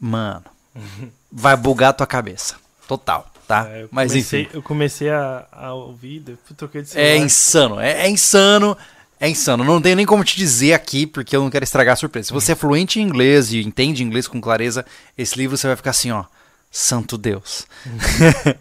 [0.00, 0.44] Mano,
[1.30, 2.56] vai bugar a tua cabeça.
[2.86, 3.68] Total, tá?
[3.70, 4.48] É, eu Mas comecei, enfim.
[4.52, 7.16] Eu comecei a, a ouvir, depois troquei de É celular.
[7.18, 8.76] insano, é, é insano.
[9.20, 9.64] É insano.
[9.64, 12.26] Não tenho nem como te dizer aqui, porque eu não quero estragar a surpresa.
[12.28, 14.84] Se você é fluente em inglês e entende inglês com clareza,
[15.16, 16.24] esse livro você vai ficar assim, ó.
[16.70, 17.66] Santo Deus.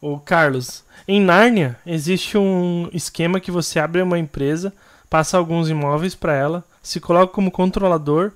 [0.00, 4.72] O Carlos, em Nárnia existe um esquema que você abre uma empresa,
[5.08, 8.32] passa alguns imóveis para ela, se coloca como controlador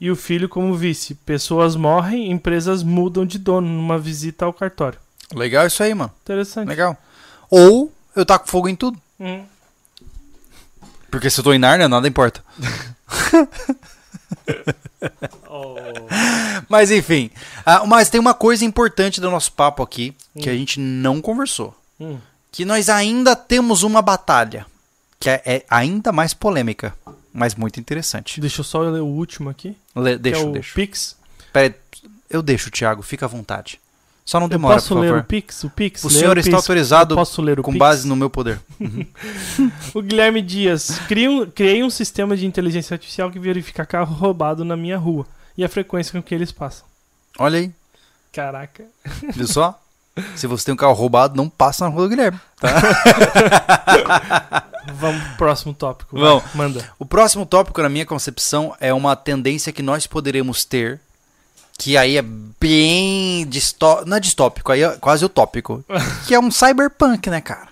[0.00, 1.14] e o filho como vice.
[1.14, 4.98] Pessoas morrem, empresas mudam de dono numa visita ao cartório.
[5.34, 6.12] Legal isso aí, mano.
[6.22, 6.68] Interessante.
[6.68, 6.96] Legal.
[7.50, 8.98] Ou eu taco fogo em tudo.
[9.18, 9.44] Hum.
[11.10, 12.44] Porque se eu tô em Nárnia, nada importa.
[15.48, 15.76] Oh.
[16.68, 17.30] Mas enfim.
[17.64, 21.76] Ah, mas tem uma coisa importante do nosso papo aqui que a gente não conversou.
[22.00, 22.18] Hum.
[22.50, 24.66] Que nós ainda temos uma batalha.
[25.20, 26.94] Que é, é ainda mais polêmica.
[27.38, 28.40] Mas muito interessante.
[28.40, 29.76] Deixa eu só ler o último aqui.
[29.94, 30.74] Le, deixa, é o deixa.
[30.74, 31.16] Pix.
[31.52, 31.74] Pera aí,
[32.30, 33.02] eu deixo, Thiago.
[33.02, 33.78] Fica à vontade.
[34.24, 35.20] Só não Eu demora, posso por ler favor.
[35.22, 35.62] o Pix?
[35.64, 36.02] O Pix?
[36.02, 36.46] O Ler senhor Pix.
[36.46, 37.78] está autorizado Eu posso ler o Com Pix?
[37.78, 38.58] base no meu poder.
[39.94, 40.98] O Guilherme Dias.
[41.06, 45.26] Criei um, criei um sistema de inteligência artificial que verifica carro roubado na minha rua
[45.58, 46.86] e a frequência com que eles passam.
[47.38, 47.70] Olha aí.
[48.32, 48.84] Caraca.
[49.34, 49.78] Viu só?
[50.34, 52.40] Se você tem um carro roubado, não passa na rua do Guilherme.
[54.94, 56.18] Vamos pro próximo tópico.
[56.18, 56.28] vai.
[56.28, 56.44] Vamos.
[56.54, 56.92] Manda.
[56.98, 61.00] O próximo tópico, na minha concepção, é uma tendência que nós poderemos ter,
[61.78, 65.84] que aí é bem distó não é distópico, aí é quase utópico,
[66.26, 67.68] que é um cyberpunk, né, cara?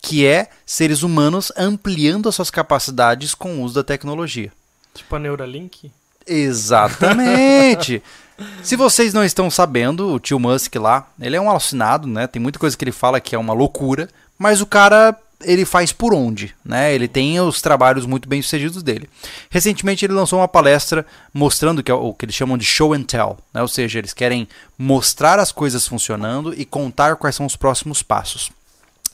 [0.00, 4.52] Que é seres humanos ampliando as suas capacidades com o uso da tecnologia.
[4.94, 5.90] Tipo a Neuralink.
[6.26, 8.02] Exatamente.
[8.62, 12.26] Se vocês não estão sabendo, o tio Musk lá, ele é um alucinado, né?
[12.26, 15.92] Tem muita coisa que ele fala que é uma loucura, mas o cara ele faz
[15.92, 16.94] por onde, né?
[16.94, 19.08] Ele tem os trabalhos muito bem sucedidos dele.
[19.50, 23.02] Recentemente ele lançou uma palestra mostrando que é o que eles chamam de show and
[23.02, 23.60] tell, né?
[23.62, 24.48] Ou seja, eles querem
[24.78, 28.50] mostrar as coisas funcionando e contar quais são os próximos passos.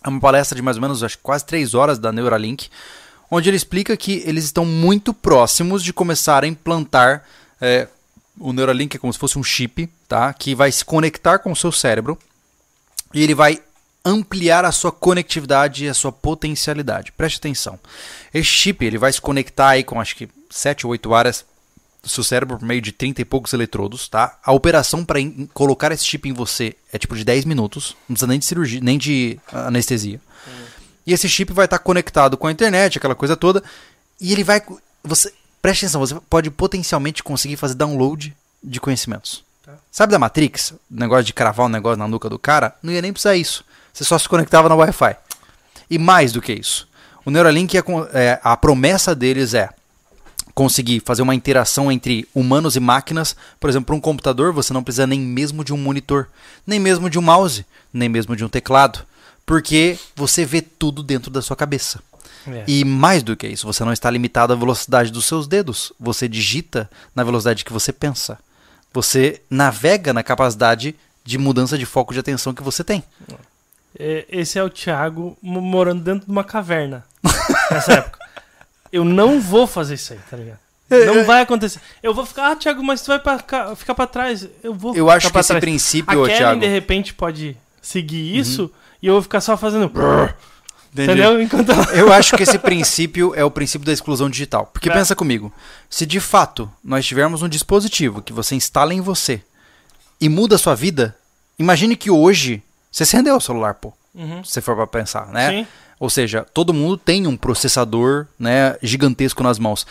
[0.04, 2.68] É uma palestra de mais ou menos acho, quase três horas da Neuralink,
[3.30, 7.24] onde ele explica que eles estão muito próximos de começar a implantar
[7.60, 7.88] é,
[8.38, 10.32] o Neuralink é como se fosse um chip, tá?
[10.32, 12.18] Que vai se conectar com o seu cérebro
[13.12, 13.60] e ele vai
[14.04, 17.12] ampliar a sua conectividade e a sua potencialidade.
[17.12, 17.78] Preste atenção.
[18.32, 21.44] Esse chip ele vai se conectar aí com acho que 7 ou 8 áreas
[22.02, 24.36] do seu cérebro por meio de 30 e poucos eletrodos, tá?
[24.44, 25.20] A operação para
[25.54, 28.80] colocar esse chip em você é tipo de 10 minutos, não precisa nem de cirurgia,
[28.82, 30.20] nem de anestesia.
[31.06, 33.62] E esse chip vai estar conectado com a internet, aquela coisa toda,
[34.20, 34.62] e ele vai
[35.04, 39.44] você preste atenção, você pode potencialmente conseguir fazer download de conhecimentos.
[39.64, 39.74] Tá.
[39.90, 40.72] Sabe da Matrix?
[40.72, 42.74] O negócio de cravar um negócio na nuca do cara?
[42.82, 43.64] Não ia nem precisar isso.
[43.92, 45.16] Você só se conectava no Wi-Fi.
[45.90, 46.88] E mais do que isso.
[47.24, 47.82] O Neuralink, é,
[48.14, 49.68] é, a promessa deles é
[50.54, 53.36] conseguir fazer uma interação entre humanos e máquinas.
[53.60, 56.28] Por exemplo, para um computador, você não precisa nem mesmo de um monitor,
[56.66, 59.00] nem mesmo de um mouse, nem mesmo de um teclado.
[59.44, 62.00] Porque você vê tudo dentro da sua cabeça.
[62.46, 62.64] É.
[62.66, 65.92] E mais do que isso, você não está limitado à velocidade dos seus dedos.
[65.98, 68.38] Você digita na velocidade que você pensa.
[68.92, 70.94] Você navega na capacidade
[71.24, 73.02] de mudança de foco de atenção que você tem.
[73.98, 77.04] É, Esse é o Thiago mo- morando dentro de uma caverna.
[77.70, 78.18] Nessa época.
[78.92, 80.58] Eu não vou fazer isso aí, tá ligado?
[80.90, 81.80] É, Não vai acontecer.
[82.02, 84.46] Eu vou ficar, ah, Thiago, mas tu vai pra cá- ficar pra trás.
[84.62, 85.60] Eu vou Eu acho que esse trás.
[85.60, 86.60] princípio, A Kellen, Thiago.
[86.60, 88.70] de repente, pode seguir isso
[89.00, 89.84] e eu vou ficar só fazendo.
[90.92, 91.10] Entendi.
[91.10, 91.40] Entendeu?
[91.40, 91.70] Enquanto.
[91.94, 94.66] Eu acho que esse princípio é o princípio da exclusão digital.
[94.66, 94.92] Porque É.
[94.92, 95.50] pensa comigo,
[95.88, 99.42] se de fato nós tivermos um dispositivo que você instala em você
[100.20, 101.16] e muda a sua vida,
[101.58, 102.62] imagine que hoje
[102.92, 103.92] você acendeu o celular, pô.
[104.14, 104.44] Uhum.
[104.44, 105.50] Se você for pra pensar, né?
[105.50, 105.66] Sim.
[105.98, 109.86] Ou seja, todo mundo tem um processador né, gigantesco nas mãos.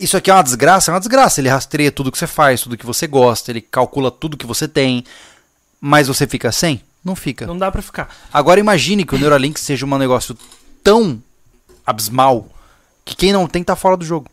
[0.00, 0.90] Isso aqui é uma desgraça?
[0.90, 1.40] É uma desgraça.
[1.40, 4.66] Ele rastreia tudo que você faz, tudo que você gosta, ele calcula tudo que você
[4.68, 5.04] tem.
[5.80, 6.80] Mas você fica sem?
[7.04, 7.46] Não fica.
[7.46, 8.08] Não dá pra ficar.
[8.32, 10.36] Agora imagine que o Neuralink seja um negócio
[10.82, 11.20] tão
[11.84, 12.46] abismal
[13.04, 14.30] que quem não tem tá fora do jogo.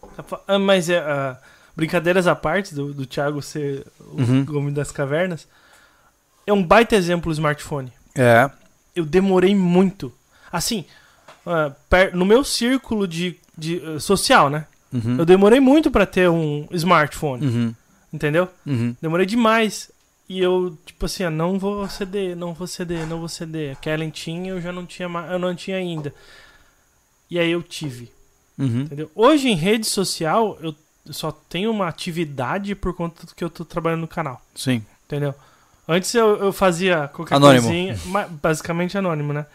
[0.48, 1.38] Ah, Mas é, ah,
[1.76, 4.46] brincadeiras à parte do, do Thiago ser o Uhum.
[4.58, 5.48] homem das cavernas,
[6.46, 7.92] é um baita exemplo o smartphone.
[8.16, 8.50] É.
[8.96, 10.12] Eu demorei muito.
[10.52, 10.86] Assim,
[11.46, 11.72] ah,
[12.14, 14.66] no meu círculo de, de, ah, social, né?
[14.94, 15.18] Uhum.
[15.18, 17.76] Eu demorei muito pra ter um smartphone, Uhum.
[18.14, 18.48] entendeu?
[18.66, 18.96] Uhum.
[19.02, 19.92] Demorei demais.
[20.28, 23.74] E eu, tipo assim, ah, não vou ceder, não vou ceder, não vou ceder.
[23.74, 26.14] A Kellen tinha, eu já não tinha, eu não tinha ainda.
[27.30, 28.12] E aí eu tive.
[28.58, 28.82] Uhum.
[28.82, 29.12] Entendeu?
[29.14, 30.74] Hoje em rede social eu
[31.12, 34.82] só tenho uma atividade por conta do que eu tô trabalhando no canal, Sim.
[35.06, 35.36] entendeu?
[35.88, 37.68] Antes eu, eu fazia qualquer Anônimo.
[37.68, 37.98] coisinha,
[38.42, 39.46] basicamente anônimo, né?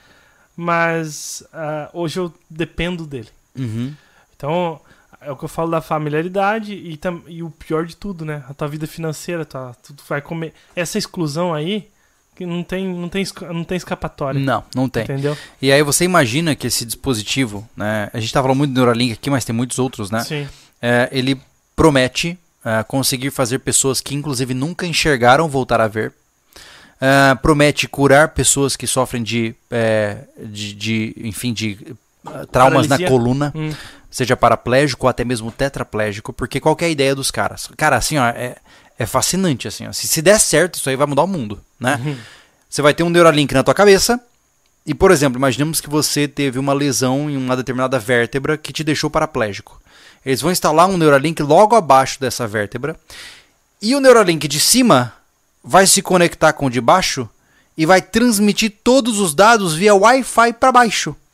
[0.57, 3.29] Mas ah, hoje eu dependo dele.
[3.59, 3.95] Uhum.
[4.37, 4.81] Então
[5.21, 8.43] é o que eu falo da familiaridade e, tam- e o pior de tudo, né?
[8.49, 10.53] A tua vida financeira, tua, tu vai comer.
[10.75, 11.89] Essa exclusão aí,
[12.37, 14.41] que não tem, não tem, não tem escapatória.
[14.41, 15.03] Não, não tem.
[15.05, 15.37] Entendeu?
[15.61, 18.09] E aí você imagina que esse dispositivo, né?
[18.13, 20.21] A gente tá falando muito do Neuralink aqui, mas tem muitos outros, né?
[20.25, 20.49] Sim.
[20.81, 21.41] É, ele
[21.77, 26.13] promete é, conseguir fazer pessoas que inclusive nunca enxergaram voltar a ver.
[27.01, 31.79] É, promete curar pessoas que sofrem de, é, de, de, enfim, de
[32.27, 32.99] eh, traumas Paralisia.
[32.99, 33.73] na coluna, Hum.
[34.11, 37.71] seja paraplégico ou até mesmo tetraplégico, porque qual que é a ideia dos caras?
[37.77, 38.57] Cara, assim, ó, é,
[38.99, 39.93] é fascinante, assim, ó.
[39.93, 41.99] Se, se der certo, isso aí vai mudar o mundo, né?
[42.05, 42.17] Uhum.
[42.69, 44.21] Você vai ter um Neuralink na tua cabeça.
[44.87, 48.85] E, por exemplo, imaginemos que você teve uma lesão em uma determinada vértebra que te
[48.85, 49.81] deixou paraplégico.
[50.25, 52.95] Eles vão instalar um Neuralink logo abaixo dessa vértebra.
[53.81, 55.13] E o Neuralink de cima
[55.63, 57.29] vai se conectar com o de baixo
[57.77, 61.15] e vai transmitir todos os dados via Wi-Fi para baixo.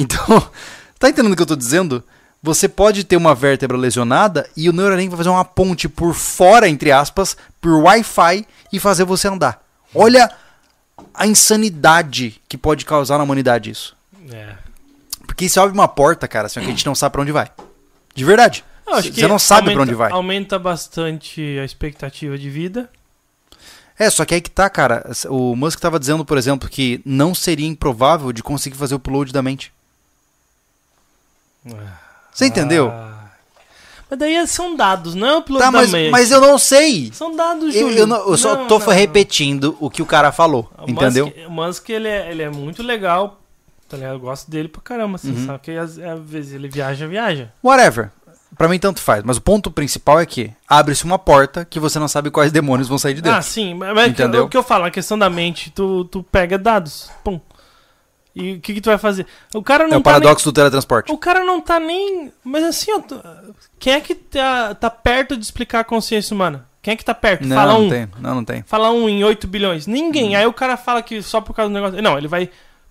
[0.00, 0.48] Então,
[0.96, 2.04] tá entendendo o que eu tô dizendo?
[2.40, 6.68] Você pode ter uma vértebra lesionada e o Neuralink vai fazer uma ponte por fora,
[6.68, 9.60] entre aspas, por Wi-Fi e fazer você andar.
[9.92, 10.30] Olha
[11.12, 13.96] a insanidade que pode causar na humanidade isso.
[14.30, 14.54] É.
[15.26, 17.50] Porque isso abre uma porta, cara, assim, que a gente não sabe pra onde vai.
[18.14, 18.64] De verdade.
[18.86, 20.12] Você não sabe pra onde vai.
[20.12, 22.88] Aumenta bastante a expectativa de vida.
[23.98, 25.10] É, só que aí que tá, cara.
[25.28, 29.32] O Musk tava dizendo, por exemplo, que não seria improvável de conseguir fazer o upload
[29.32, 29.72] da mente.
[32.32, 32.88] Você entendeu?
[32.90, 33.16] Ah.
[34.08, 36.10] Mas daí são dados, não é o piloto tá, da mas, mente.
[36.10, 37.10] mas eu não sei.
[37.12, 37.98] São dados, Eu, Júlio.
[37.98, 38.86] eu, não- eu só Não, tô não.
[38.88, 41.26] repetindo o que o cara falou, O entendeu?
[41.26, 43.38] Musk, o Musk, ele é, ele é muito legal.
[43.86, 44.14] Tá ligado?
[44.14, 45.46] Eu gosto dele pra caramba, assim, Uhum.
[45.46, 45.58] sabe?
[45.60, 47.50] Que às, às vezes ele viaja, viaja.
[47.62, 48.10] Whatever.
[48.56, 51.98] Pra mim tanto faz, mas o ponto principal é que abre-se uma porta que você
[51.98, 53.38] não sabe quais demônios vão sair de dentro.
[53.38, 54.44] Ah, sim, mas mas Entendeu?
[54.44, 57.40] o que eu falo, a questão da mente, tu, tu pega dados, pum.
[58.34, 59.26] E o que, que tu vai fazer?
[59.54, 61.08] O cara não é o tá paradoxo do teletransporte.
[61.08, 62.32] nem, O cara não tá nem.
[62.44, 63.00] Mas assim, ó,
[63.78, 66.66] quem é que tá, tá perto de explicar a consciência humana?
[66.80, 67.44] Quem é que tá perto?
[67.46, 67.88] Não, Fala não um.
[67.90, 68.08] tem.
[68.18, 68.62] Não, não tem.
[68.62, 69.88] Fala um em 8 bilhões.
[69.88, 69.92] Hum.
[69.92, 70.36] Ninguém.
[70.36, 72.00] Aí o cara fala que só por causa do negócio.
[72.00, 72.48] Não, ele vai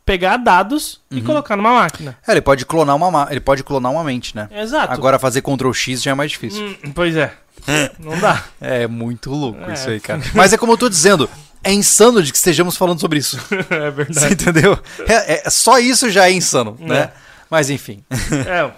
[0.07, 1.23] pegar dados e Uhum.
[1.23, 2.17] colocar numa máquina.
[2.25, 4.47] É, ele pode clonar uma, ma- ele pode clonar uma mente, né?
[4.51, 4.91] Exato.
[4.93, 6.65] Agora fazer Ctrl X já é mais difícil.
[6.83, 7.33] Hum, pois é.
[7.99, 8.45] Não dá.
[8.61, 9.73] É muito louco É.
[9.73, 10.21] isso aí, cara.
[10.33, 11.29] Mas é como eu tô dizendo,
[11.63, 13.37] é insano de que estejamos falando sobre isso.
[13.69, 14.33] é Você verdade.
[14.33, 14.79] entendeu?
[15.07, 16.99] É, é- só isso já é insano, né?
[16.99, 17.11] É.
[17.49, 18.03] Mas enfim.
[18.47, 18.71] É.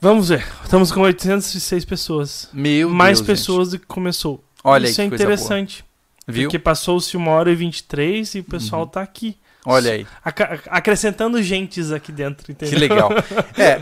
[0.00, 0.46] Vamos ver.
[0.64, 2.48] Estamos com 806 pessoas.
[2.52, 4.36] Meu Mais Deus, pessoas do que começou.
[4.36, 4.44] gente.
[4.64, 5.34] Olha Isso aí é coisa boa.
[5.34, 5.84] interessante.
[6.26, 6.44] Viu?
[6.44, 8.88] Porque passou-se uma hora e 23 e o pessoal Uhum.
[8.88, 9.36] tá aqui.
[9.64, 10.06] Olha aí.
[10.68, 12.74] Acrescentando gentes aqui dentro, entendeu?
[12.74, 13.10] Que legal.
[13.56, 13.80] É,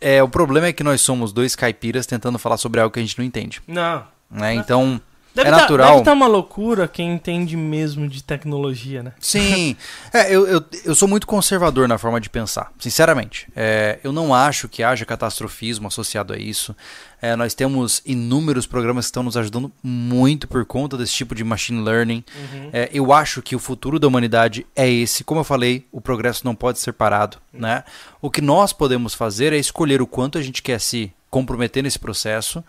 [0.00, 3.02] é, o problema é que nós somos dois caipiras tentando falar sobre algo que a
[3.02, 3.60] gente não entende.
[3.66, 4.06] Não.
[4.30, 4.54] Né?
[4.54, 5.00] Então,
[5.38, 5.92] Deve É tá, natural.
[5.92, 9.12] Deve tá uma loucura quem entende mesmo de tecnologia, né?
[9.20, 9.76] sim.
[10.12, 13.46] É, eu, eu, eu sou muito conservador na forma de pensar, sinceramente.
[13.54, 16.74] É, eu não acho que haja catastrofismo associado a isso.
[17.20, 21.44] É, nós temos inúmeros programas que estão nos ajudando muito por conta desse tipo de
[21.44, 22.24] machine learning.
[22.72, 25.24] É, eu acho que o futuro da humanidade é esse.
[25.24, 27.36] Como eu falei, o progresso não pode ser parado.
[27.52, 27.84] Né?
[28.22, 31.98] O que nós podemos fazer é escolher o quanto a gente quer se comprometer nesse
[31.98, 32.64] processo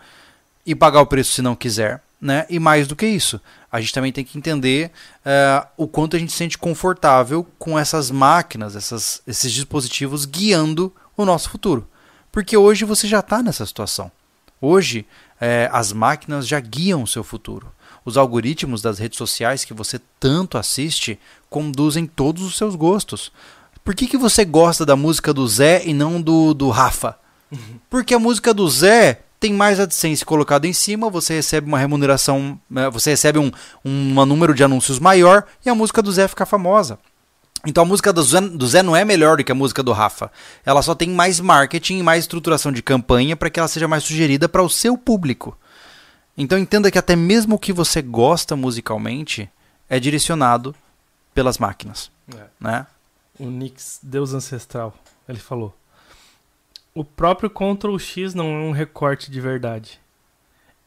[0.66, 2.02] e pagar o preço se não quiser.
[2.20, 2.44] Né?
[2.50, 3.40] E mais do que isso,
[3.72, 4.90] a gente também tem que entender
[5.24, 10.94] eh, o quanto a gente se sente confortável com essas máquinas, essas, esses dispositivos guiando
[11.16, 11.88] o nosso futuro.
[12.30, 14.12] Porque hoje você já está nessa situação.
[14.60, 15.06] Hoje,
[15.40, 17.72] eh, as máquinas já guiam o seu futuro.
[18.04, 21.18] Os algoritmos das redes sociais que você tanto assiste
[21.48, 23.32] conduzem todos os seus gostos.
[23.82, 27.18] Por que, que você gosta da música do Zé e não do, do Rafa?
[27.88, 32.60] Porque a música do Zé tem mais AdSense colocado em cima, você recebe uma remuneração,
[32.70, 33.50] né, você recebe um,
[33.82, 36.98] um número de anúncios maior e a música do Zé fica famosa.
[37.66, 39.92] Então a música do Zé, do Zé não é melhor do que a música do
[39.92, 40.30] Rafa.
[40.64, 44.04] Ela só tem mais marketing e mais estruturação de campanha para que ela seja mais
[44.04, 45.56] sugerida para o seu público.
[46.36, 49.50] Então entenda que até mesmo o que você gosta musicalmente
[49.88, 50.74] é direcionado
[51.34, 52.10] pelas máquinas,
[52.58, 52.86] né?
[53.38, 54.94] O Nix, Deus Ancestral,
[55.26, 55.74] ele falou.
[56.94, 60.00] O próprio Ctrl X não é um recorte de verdade.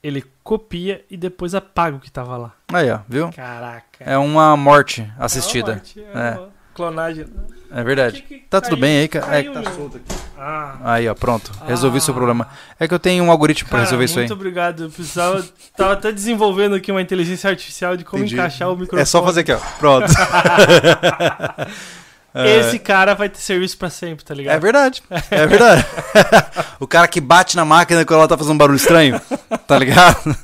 [0.01, 2.51] Ele copia e depois apaga o que tava lá.
[2.73, 3.29] Aí, ó, viu?
[3.31, 3.85] Caraca.
[4.01, 5.73] É uma morte É uma assistida.
[5.75, 6.39] morte, é É.
[6.73, 7.25] Clonagem.
[7.71, 8.21] É verdade.
[8.23, 9.25] Que que Tá tudo caiu- bem aí, cara?
[9.27, 10.05] É, caiu, tá solto aqui.
[10.37, 10.75] Ah.
[10.83, 11.51] Aí, ó, pronto.
[11.65, 12.01] Resolvi Ah.
[12.01, 12.47] seu problema.
[12.79, 14.23] É que eu tenho um algoritmo pra Cara, resolver isso aí.
[14.23, 14.83] muito obrigado.
[14.83, 15.45] Eu precisava.
[15.77, 18.33] Tava até desenvolvendo aqui uma inteligência artificial de como Entendi.
[18.35, 19.01] encaixar o microfone.
[19.01, 19.59] É só fazer aqui, ó.
[19.79, 20.07] Pronto.
[22.33, 24.55] É, Esse cara vai ter serviço pra sempre, tá ligado?
[24.55, 25.03] É verdade.
[25.29, 25.85] É verdade.
[26.79, 29.21] o cara que bate na máquina quando ela tá fazendo um barulho estranho.
[29.67, 30.35] Tá ligado?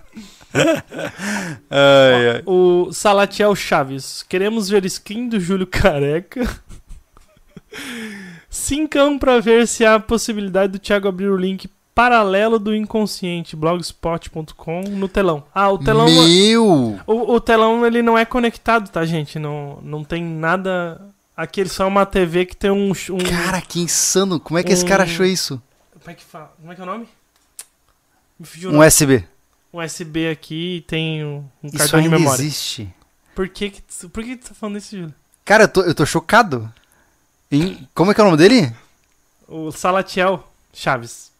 [1.69, 2.43] ai, ai.
[2.45, 4.23] O Salatiel Chaves.
[4.23, 6.45] Queremos ver skin do Júlio Careca.
[8.49, 14.83] Cincão pra ver se há possibilidade do Thiago abrir o link Paralelo do Inconsciente, blogspot.com,
[14.89, 15.43] no telão.
[15.53, 16.05] Ah, o telão.
[16.05, 16.97] Meu!
[17.05, 19.37] O, o telão ele não é conectado, tá, gente?
[19.37, 21.08] Não, não tem nada.
[21.41, 22.91] Aqui só é uma TV que tem um.
[22.91, 24.41] um Cara, que insano!
[24.41, 25.61] Como é que esse cara Um- achou isso?
[25.97, 26.53] Como é que fala?
[26.59, 27.07] Como é que é o nome?
[28.41, 28.85] Um nome.
[28.87, 29.23] USB.
[29.73, 32.41] Um USB aqui e tem um, um cartão de memória.
[32.41, 32.93] existe.
[33.33, 35.13] Por que que, tu- por que tu tá falando isso, Júlio?
[35.45, 36.69] Cara, eu tô, eu tô chocado.
[37.49, 38.73] Em- Como é que é o nome dele?
[39.47, 41.31] O Salatiel Chaves.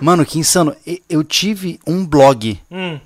[0.00, 0.74] Mano, que insano.
[1.08, 2.60] Eu tive um blog.
[2.70, 3.00] Hum,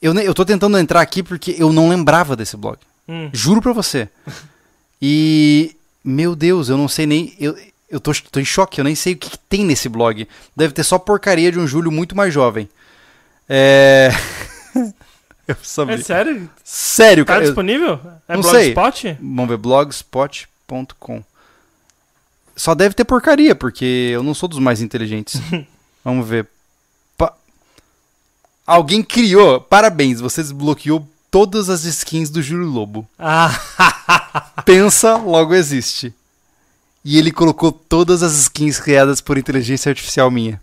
[0.00, 2.78] Eu, eu tô tentando entrar aqui porque eu não lembrava desse blog.
[3.08, 3.28] hum.
[3.32, 4.08] Juro pra você.
[5.00, 5.74] E.
[6.04, 7.34] Meu Deus, eu não sei nem.
[7.38, 7.56] Eu,
[7.90, 10.26] eu tô, tô em choque, eu nem sei o que, que tem nesse blog.
[10.56, 12.68] Deve ter só porcaria de um Júlio muito mais jovem.
[13.48, 14.10] É.
[15.46, 15.96] eu sabia.
[15.96, 16.50] É sério?
[16.64, 17.44] Sério, Tá cara.
[17.44, 18.00] eu- disponível?
[18.28, 18.72] É não sei.
[18.74, 19.16] Blogspot?
[19.20, 21.22] Vamos ver, blogspot.com.
[22.56, 25.40] Só deve ter porcaria, porque eu não sou dos mais inteligentes.
[26.04, 26.46] Vamos ver.
[27.16, 27.34] Pa-
[28.66, 29.60] Alguém criou.
[29.60, 33.08] Parabéns, você desbloqueou todas as skins do Júlio Lobo.
[33.18, 33.50] Ah,
[34.64, 36.14] Pensa, logo existe.
[37.04, 40.60] E ele colocou todas as skins criadas por inteligência artificial minha.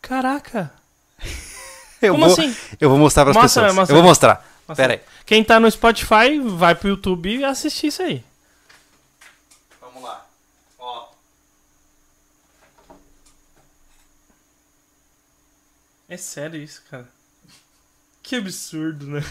[0.00, 0.72] caraca.
[2.00, 2.56] Eu, Como vou, assim?
[2.80, 3.76] eu vou mostrar pras Mostra, pessoas.
[3.76, 3.92] mostra.
[3.96, 4.44] Eu vou mostrar.
[4.66, 5.00] Nossa, Pera aí.
[5.24, 8.24] Quem tá no Spotify, vai pro YouTube e assistir isso aí.
[9.80, 10.26] Vamos lá.
[10.80, 11.06] Ó.
[16.08, 17.08] É sério isso, cara.
[18.20, 19.24] Que absurdo, né?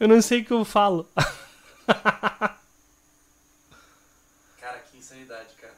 [0.00, 1.08] Eu não sei o que eu falo.
[4.60, 5.74] Cara, que insanidade, cara.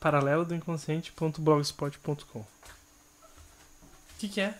[0.00, 2.38] Paralelo do inconsciente.blogspot.com.
[2.40, 2.46] O
[4.18, 4.54] que, que é?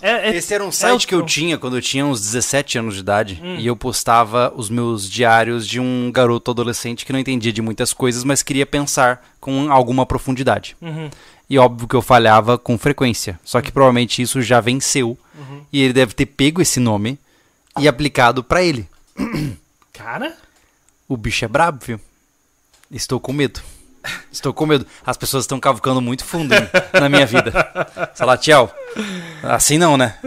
[0.00, 2.20] É, é- Esse era um é site o- que eu tinha quando eu tinha uns
[2.20, 3.40] 17 anos de idade.
[3.42, 3.56] Hum.
[3.56, 7.92] E eu postava os meus diários de um garoto adolescente que não entendia de muitas
[7.92, 10.76] coisas, mas queria pensar com alguma profundidade.
[10.80, 11.10] Uhum,
[11.50, 13.38] E óbvio que eu falhava com frequência.
[13.44, 15.18] Só que provavelmente isso já venceu.
[15.36, 15.64] uhum.
[15.72, 17.18] E ele deve ter pego esse nome
[17.78, 18.88] e aplicado pra ele.
[19.92, 20.36] Cara?
[21.08, 22.00] O bicho é brabo, viu?
[22.90, 23.60] Estou com medo.
[24.30, 24.86] Estou com medo.
[25.06, 27.52] As pessoas estão cavucando muito fundo hein, na minha vida.
[28.14, 28.72] Salatiel,
[29.42, 30.18] assim não, né?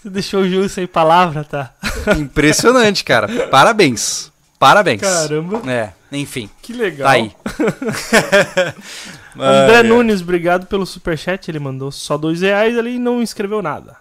[0.00, 1.74] Você deixou o Júlio sem palavra, tá?
[2.18, 3.48] Impressionante, cara.
[3.48, 4.30] Parabéns.
[4.58, 5.00] Parabéns.
[5.02, 6.48] Caramba, É, enfim.
[6.62, 7.06] que legal.
[7.08, 7.32] Tá aí.
[9.38, 9.82] André.
[9.82, 11.50] Nunes, obrigado pelo superchat.
[11.50, 13.96] Ele mandou só dois reais ali e não escreveu nada.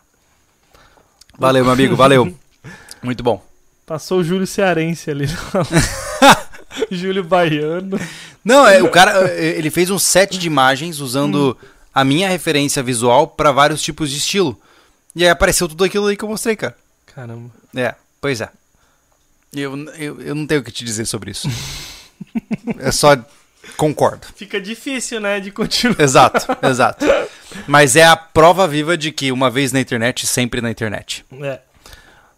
[1.37, 2.33] Valeu, meu amigo, valeu.
[3.03, 3.43] Muito bom.
[3.85, 5.25] Passou o Júlio Cearense ali.
[6.89, 7.99] Júlio Baiano.
[8.43, 11.57] Não, é, o cara, é, ele fez um set de imagens usando
[11.93, 14.59] a minha referência visual pra vários tipos de estilo.
[15.15, 16.75] E aí apareceu tudo aquilo aí que eu mostrei, cara.
[17.05, 17.49] Caramba.
[17.75, 18.49] É, pois é.
[19.53, 21.47] Eu, eu, eu não tenho o que te dizer sobre isso.
[22.79, 23.15] é só
[23.75, 24.27] concordo.
[24.35, 25.99] Fica difícil, né, de continuar.
[25.99, 27.05] Exato, exato.
[27.67, 31.25] Mas é a prova viva de que uma vez na internet, sempre na internet.
[31.41, 31.59] É.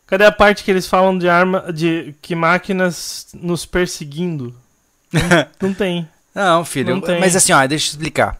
[0.05, 4.55] Cadê a parte que eles falam de arma, de que máquinas nos perseguindo?
[5.61, 6.07] Não tem.
[6.33, 7.19] Não, filho, Não tem.
[7.19, 8.39] mas assim, ó, deixa eu explicar.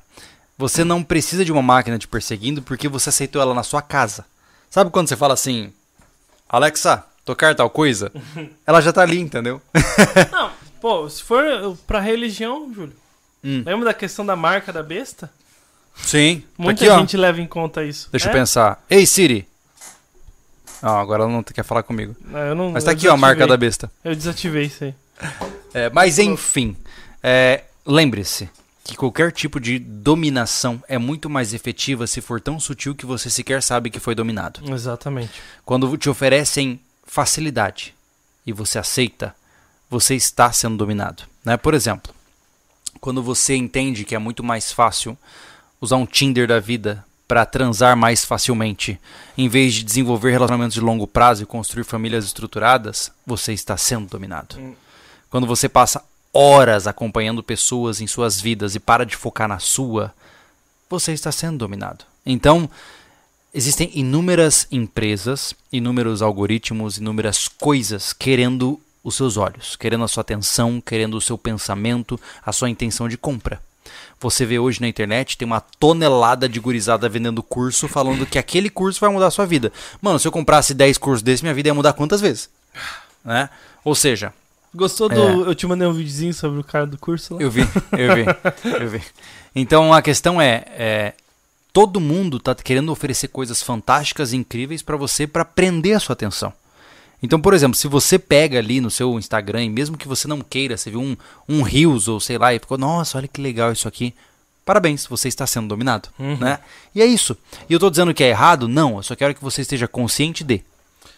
[0.57, 4.25] Você não precisa de uma máquina te perseguindo porque você aceitou ela na sua casa.
[4.69, 5.71] Sabe quando você fala assim,
[6.49, 8.11] Alexa, tocar tal coisa?
[8.65, 9.61] ela já tá ali, entendeu?
[10.31, 11.43] Não, pô, se for
[11.85, 12.95] pra religião, Júlio.
[13.43, 13.63] Hum.
[13.65, 15.31] Lembra da questão da marca da besta?
[15.95, 16.43] Sim.
[16.57, 16.99] Muita aqui, ó.
[16.99, 18.09] gente leva em conta isso.
[18.11, 18.29] Deixa É?
[18.29, 18.83] eu pensar.
[18.89, 19.47] Ei, Siri.
[20.81, 22.15] Ah, agora ela não quer falar comigo.
[22.21, 23.47] Não, eu não, Mas tá aqui, ó, a marca desativei.
[23.47, 23.91] da besta.
[24.03, 24.93] Eu desativei isso aí.
[25.73, 26.77] É, mas enfim,
[27.23, 28.47] é, lembre-se
[28.83, 33.29] que qualquer tipo de dominação é muito mais efetiva se for tão sutil que você
[33.29, 34.61] sequer sabe que foi dominado.
[34.71, 35.41] Exatamente.
[35.65, 37.93] Quando te oferecem facilidade
[38.45, 39.35] e você aceita,
[39.89, 41.23] você está sendo dominado.
[41.43, 41.57] Né?
[41.57, 42.13] Por exemplo,
[42.99, 45.17] quando você entende que é muito mais fácil
[45.79, 48.99] usar um Tinder da vida para transar mais facilmente,
[49.37, 54.07] em vez de desenvolver relacionamentos de longo prazo e construir famílias estruturadas, você está sendo
[54.07, 54.57] dominado.
[54.57, 54.73] Hum.
[55.29, 56.03] Quando você passa
[56.33, 60.13] horas acompanhando pessoas em suas vidas e para de focar na sua,
[60.89, 62.05] você está sendo dominado.
[62.25, 62.69] Então,
[63.53, 70.81] existem inúmeras empresas, inúmeros algoritmos, inúmeras coisas querendo os seus olhos, querendo a sua atenção,
[70.81, 73.61] querendo o seu pensamento, a sua intenção de compra.
[74.19, 78.69] Você vê hoje na internet, tem uma tonelada de gurizada vendendo curso, falando que aquele
[78.69, 79.71] curso vai mudar a sua vida.
[80.01, 82.49] Mano, se eu comprasse 10 cursos desse, minha vida ia mudar quantas vezes?
[83.23, 83.49] Né?
[83.85, 84.33] Ou seja,
[84.75, 85.45] Gostou do.
[85.45, 87.41] Eu te mandei um videozinho sobre o cara do curso lá?
[87.41, 87.45] É.
[87.45, 88.25] eu vi, eu vi,
[88.83, 89.01] eu vi.
[89.55, 91.13] Então a questão é, é
[91.71, 96.13] todo mundo tá querendo oferecer coisas fantásticas e incríveis para você para prender a sua
[96.13, 96.53] atenção.
[97.21, 100.39] Então, por exemplo, se você pega ali no seu Instagram, e mesmo que você não
[100.41, 101.17] queira, você viu um,
[101.49, 104.13] um Reels ou sei lá, e ficou, nossa, olha que legal isso aqui.
[104.63, 106.37] parabéns, você está sendo dominado, Uhum.
[106.37, 106.59] né?
[106.93, 107.35] E é isso.
[107.69, 108.67] E eu tô dizendo que é errado?
[108.67, 110.61] Não, eu só quero que você esteja consciente de,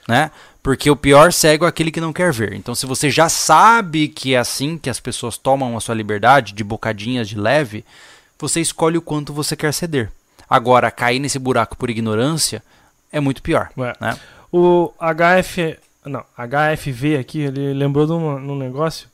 [0.07, 0.29] né?
[0.61, 2.53] Porque o pior cego é aquele que não quer ver.
[2.53, 6.53] Então, se você já sabe que é assim que as pessoas tomam a sua liberdade,
[6.53, 7.83] de bocadinhas de leve,
[8.37, 10.11] você escolhe o quanto você quer ceder.
[10.49, 12.61] Agora, cair nesse buraco por ignorância
[13.11, 13.93] é muito pior, Ué.
[13.99, 14.17] né?
[14.51, 15.77] O HF.
[16.05, 19.07] Não, HFV aqui, ele lembrou de um, negócio.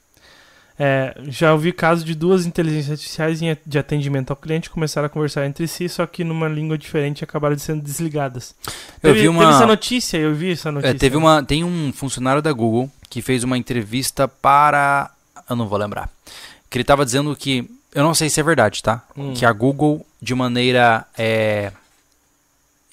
[0.78, 5.46] É, já ouvi casos de duas inteligências artificiais de atendimento ao cliente começaram a conversar
[5.46, 8.54] entre si, só que numa língua diferente acabaram sendo desligadas.
[9.02, 11.00] Eu teve, vi uma- teve essa notícia, eu vi essa É, notícia.
[11.00, 15.10] teve uma, tem um funcionário da Google que fez uma entrevista para.
[15.50, 16.10] Eu não vou lembrar.
[16.70, 17.70] Que ele estava dizendo que.
[17.94, 19.02] Eu não sei se é verdade, tá?
[19.16, 19.34] Hum.
[19.34, 21.72] Que a Google, de maneira é,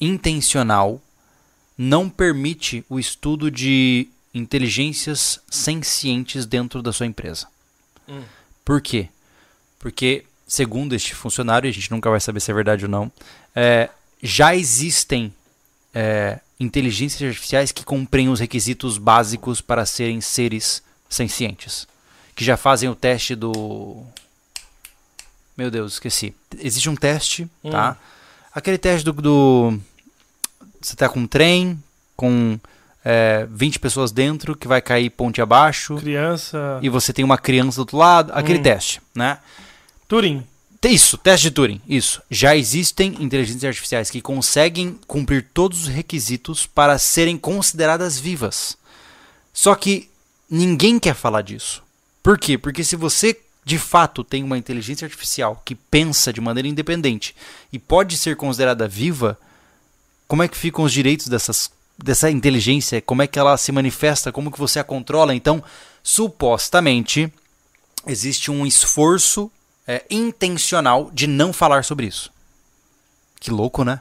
[0.01, 1.01] intencional,
[1.82, 7.48] não permite o estudo de inteligências sencientes dentro da sua empresa.
[8.09, 8.22] Hum.
[8.64, 9.09] Por quê?
[9.80, 13.10] Porque, segundo este funcionário, a gente nunca vai saber se é verdade ou não,
[13.54, 13.90] é,
[14.22, 15.34] já existem
[15.92, 21.88] é, inteligências artificiais que cumprem os requisitos básicos para serem seres sencientes.
[22.34, 24.02] Que já fazem o teste do.
[25.56, 26.34] Meu Deus, esqueci.
[26.59, 27.98] Existe um teste, tá?
[28.54, 29.12] Aquele teste do.
[29.12, 29.80] do-
[30.82, 31.82] Você tá com um trem,
[32.16, 32.59] com
[33.04, 36.78] é, 20 pessoas dentro, que vai cair ponte abaixo, Criança.
[36.82, 38.32] e você tem uma criança do outro lado.
[38.34, 38.62] Aquele Hum.
[38.62, 39.38] teste, né?
[40.09, 40.44] Turing.
[40.84, 42.20] Isso, teste de Turing, isso.
[42.28, 48.76] Já existem inteligências artificiais que conseguem cumprir todos os requisitos para serem consideradas vivas.
[49.52, 50.10] Só que
[50.50, 51.82] ninguém quer falar disso.
[52.20, 52.59] Por quê?
[52.59, 57.32] Porque se você de fato tem uma inteligência artificial que pensa de maneira independente
[57.72, 59.38] e pode ser considerada viva,
[60.32, 61.70] como é que ficam os direitos dessas,
[62.02, 63.02] dessa inteligência?
[63.02, 64.32] Como é que ela se manifesta?
[64.32, 65.34] Como que você a controla?
[65.34, 65.62] Então,
[66.02, 67.30] supostamente,
[68.06, 69.50] existe um esforço
[69.86, 72.32] é, intencional de não falar sobre isso.
[73.38, 74.00] Que louco, né?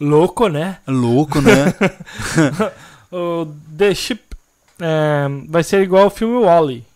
[0.00, 0.78] Louco, né?
[0.88, 1.74] Louco, né?
[3.12, 3.46] O
[3.76, 4.22] The Ship
[4.80, 6.86] é, vai ser igual ao filme Wall-E.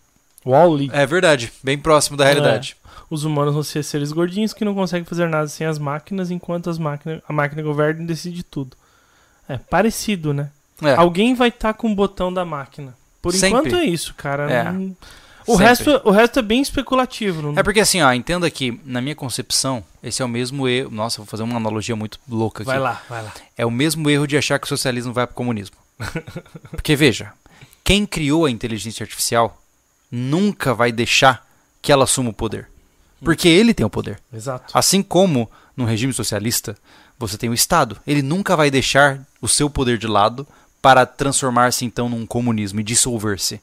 [0.47, 0.89] Wall-E.
[0.91, 2.79] é verdade, bem próximo da realidade.
[3.11, 6.69] Os humanos vão ser seres gordinhos que não conseguem fazer nada sem as máquinas, enquanto
[6.69, 8.77] as máquinas, a máquina governa e decide tudo.
[9.49, 10.51] É parecido, né?
[10.83, 12.95] É, Alguém vai estar com o botão da máquina.
[13.23, 13.49] Por Sempre.
[13.49, 14.51] enquanto é isso, cara.
[14.51, 14.65] É.
[14.71, 14.95] Não-
[15.47, 15.65] O, Sempre.
[15.65, 17.41] resto, o resto é bem especulativo.
[17.41, 17.59] Não...
[17.59, 20.91] É porque assim, ó, entenda que na minha concepção, esse é o mesmo erro.
[20.91, 22.67] Nossa, vou fazer uma analogia muito louca aqui.
[22.71, 23.33] Vai lá, vai lá.
[23.57, 25.75] É o mesmo erro de achar que o socialismo vai pro comunismo.
[26.71, 27.33] Porque veja,
[27.83, 29.59] quem criou a inteligência artificial
[30.13, 31.47] nunca vai deixar
[31.81, 32.69] que ela assuma o poder.
[33.23, 34.21] Porque ele tem o poder.
[34.33, 34.77] Exato.
[34.77, 36.77] Assim como no regime socialista,
[37.19, 37.99] você tem o Estado.
[38.07, 40.47] Ele nunca vai deixar o seu poder de lado
[40.81, 43.61] para transformar-se então num comunismo e dissolver-se.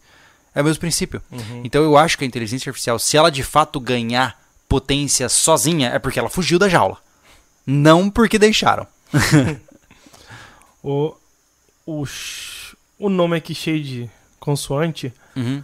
[0.53, 1.21] É o mesmo princípio.
[1.31, 1.61] Uhum.
[1.63, 5.99] Então eu acho que a inteligência artificial, se ela de fato ganhar potência sozinha, é
[5.99, 6.97] porque ela fugiu da jaula.
[7.65, 8.87] Não porque deixaram.
[10.87, 11.15] O,
[11.83, 12.03] o,
[12.99, 14.09] o nome aqui cheio de
[14.39, 15.11] consoante.
[15.35, 15.59] Uhum.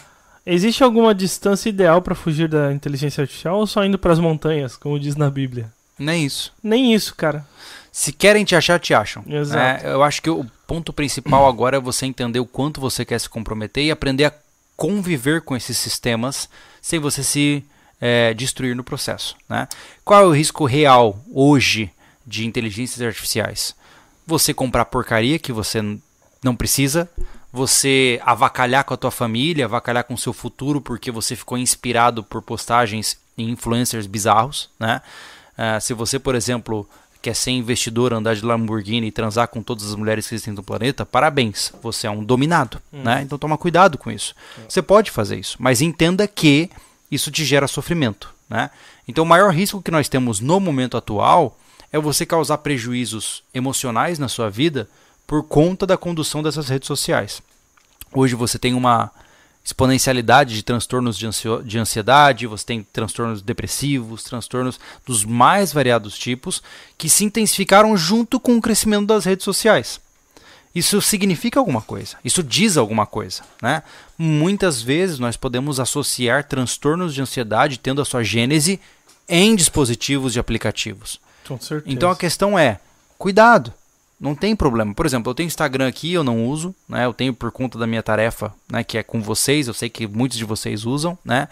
[0.46, 4.76] Existe alguma distância ideal para fugir da inteligência artificial ou só indo para as montanhas,
[4.76, 5.72] como diz na Bíblia?
[5.98, 6.52] Nem isso.
[6.64, 7.46] Nem isso, cara.
[7.92, 9.24] Se querem te achar, te acham.
[9.28, 9.86] Exato.
[9.86, 13.20] É, eu acho que o ponto principal agora é você entender o quanto você quer
[13.20, 14.34] se comprometer e aprender a
[14.76, 16.50] conviver com esses sistemas
[16.82, 17.64] sem você se
[18.00, 19.36] é, destruir no processo.
[19.48, 19.68] Né?
[20.04, 21.92] Qual é o risco real hoje
[22.26, 23.76] de inteligências artificiais?
[24.26, 25.82] Você comprar porcaria que você
[26.44, 27.08] não precisa,
[27.52, 32.24] você avacalhar com a tua família, avacalhar com o seu futuro porque você ficou inspirado
[32.24, 35.02] por postagens e influencers bizarros, né?
[35.58, 36.88] Ah, se você, por exemplo,
[37.22, 40.64] quer ser investidor, andar de Lamborghini e transar com todas as mulheres que existem no
[40.64, 43.22] planeta, parabéns, você é um dominado, né?
[43.22, 44.34] Então toma cuidado com isso.
[44.68, 46.70] Você pode fazer isso, mas entenda que
[47.12, 48.72] isso te gera sofrimento, né?
[49.08, 51.58] Então o maior risco que nós temos no momento atual
[51.92, 54.88] é você causar prejuízos emocionais na sua vida
[55.32, 57.42] por conta da condução dessas redes sociais.
[58.12, 59.10] Hoje você tem uma
[59.64, 64.78] exponencialidade de transtornos de, ansiedade, você tem transtornos depressivos, transtornos
[65.08, 66.62] dos mais variados tipos,
[66.98, 70.02] que se intensificaram junto com o crescimento das redes sociais.
[70.76, 73.42] Isso significa alguma coisa, isso diz alguma coisa.
[73.62, 73.84] Né?
[74.18, 78.82] Muitas vezes nós podemos associar transtornos de ansiedade tendo a sua gênese
[79.30, 81.22] em dispositivos de aplicativos.
[81.48, 81.90] Com certeza.
[81.90, 82.82] Então a questão é,
[83.18, 83.74] cuidado.
[84.22, 84.94] Não tem problema.
[84.94, 87.06] Por exemplo, eu tenho Instagram aqui, eu não uso, né?
[87.06, 90.06] Eu tenho por conta da minha tarefa, né, que é com vocês, eu sei que
[90.06, 91.48] muitos de vocês usam, né?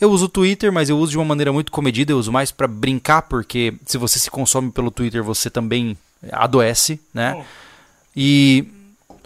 [0.00, 2.50] Eu uso o Twitter, mas eu uso de uma maneira muito comedida, eu uso mais
[2.50, 5.96] para brincar, porque se você se consome pelo Twitter, você também
[6.32, 7.44] adoece, né?
[8.16, 8.66] E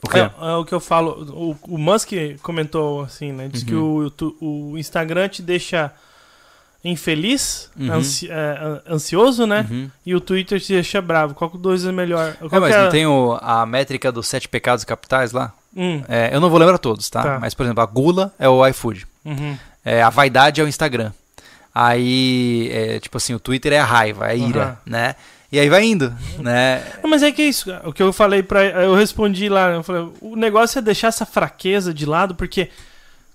[0.02, 0.16] o?
[0.16, 1.24] É, é o que eu falo.
[1.32, 2.12] O, o Musk
[2.42, 3.48] comentou assim, né?
[3.48, 4.06] Diz que Uhum.
[4.06, 5.92] o, tu- o Instagram te deixa
[6.90, 7.92] infeliz, Uhum.
[7.92, 9.66] ansi- é, an- ansioso, né?
[9.70, 9.90] Uhum.
[10.06, 11.34] E o Twitter te deixa bravo.
[11.34, 12.34] Qual dos dois é melhor?
[12.34, 15.52] Qual É, mas é- não tem o- a métrica dos sete pecados capitais lá?
[15.76, 17.22] Hum, É, eu não vou lembrar todos, tá?
[17.22, 17.38] Tá.
[17.38, 19.06] Mas, por exemplo, a gula é o iFood.
[19.24, 19.56] uhum.
[19.84, 21.12] É, a vaidade é o Instagram.
[21.74, 25.14] Aí, é, tipo assim, o Twitter é a raiva, é a ira, né?
[25.52, 26.82] E aí vai indo, né?
[27.06, 28.62] Mas é que é isso, o que eu falei pra.
[28.64, 32.68] Eu respondi lá, eu falei, o negócio é deixar essa fraqueza de lado, porque.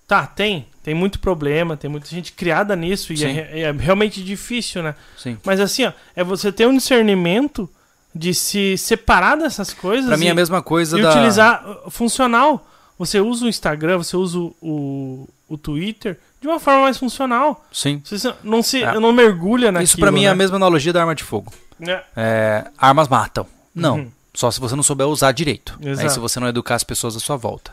[0.08, 0.68] Tá, tem.
[0.84, 4.94] Tem muito problema, tem muita gente criada nisso, e é, é realmente difícil, né?
[5.18, 5.38] Sim.
[5.46, 7.70] Mas assim, ó, é você ter um discernimento
[8.14, 11.10] de se separar dessas coisas Pra mim e, é a mesma coisa e da...
[11.10, 12.68] utilizar uh, funcional.
[13.00, 17.66] Você usa o Instagram, você usa o, o, o Twitter de uma forma mais funcional.
[17.72, 18.02] Sim.
[18.04, 19.00] Você não se É.
[19.00, 19.86] não mergulha naquilo.
[19.86, 20.32] Isso pra mim é né?
[20.32, 21.52] a mesma analogia da arma de fogo.
[21.82, 22.04] É.
[22.16, 23.48] É, armas matam.
[23.74, 23.96] Não.
[23.96, 24.12] Uhum.
[24.34, 25.78] Só se você não souber usar direito.
[25.80, 25.92] né?
[25.92, 26.08] Exato.
[26.08, 27.72] E se você não educar as pessoas à sua volta.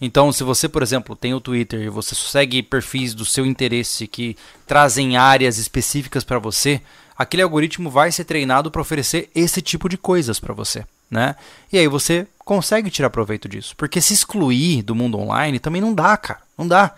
[0.00, 4.06] Então, se você, por exemplo, tem o Twitter e você segue perfis do seu interesse
[4.06, 4.36] que
[4.66, 6.80] trazem áreas específicas para você,
[7.16, 11.36] aquele algoritmo vai ser treinado para oferecer esse tipo de coisas para você, né?
[11.70, 15.92] E aí você consegue tirar proveito disso, porque se excluir do mundo online também não
[15.92, 16.94] dá, cara, não dá.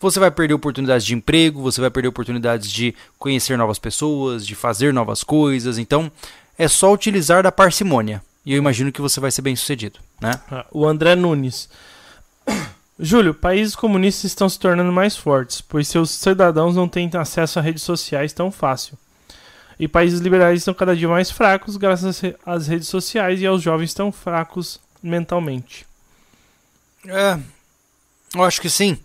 [0.00, 4.54] Você vai perder oportunidades de emprego, você vai perder oportunidades de conhecer novas pessoas, de
[4.54, 5.78] fazer novas coisas.
[5.78, 6.10] Então,
[6.58, 8.22] é só utilizar da parcimônia.
[8.44, 10.38] E eu imagino que você vai ser bem sucedido, né?
[10.50, 11.68] Ah, O André Nunes.
[12.98, 17.62] Júlio, países comunistas estão se tornando mais fortes, pois seus cidadãos não têm acesso a
[17.62, 18.96] redes sociais tão fácil.
[19.78, 23.46] E países liberais estão cada dia mais fracos graças às re- às redes sociais e
[23.46, 25.84] aos jovens tão fracos mentalmente.
[27.06, 27.38] É,
[28.34, 28.98] eu acho que sim.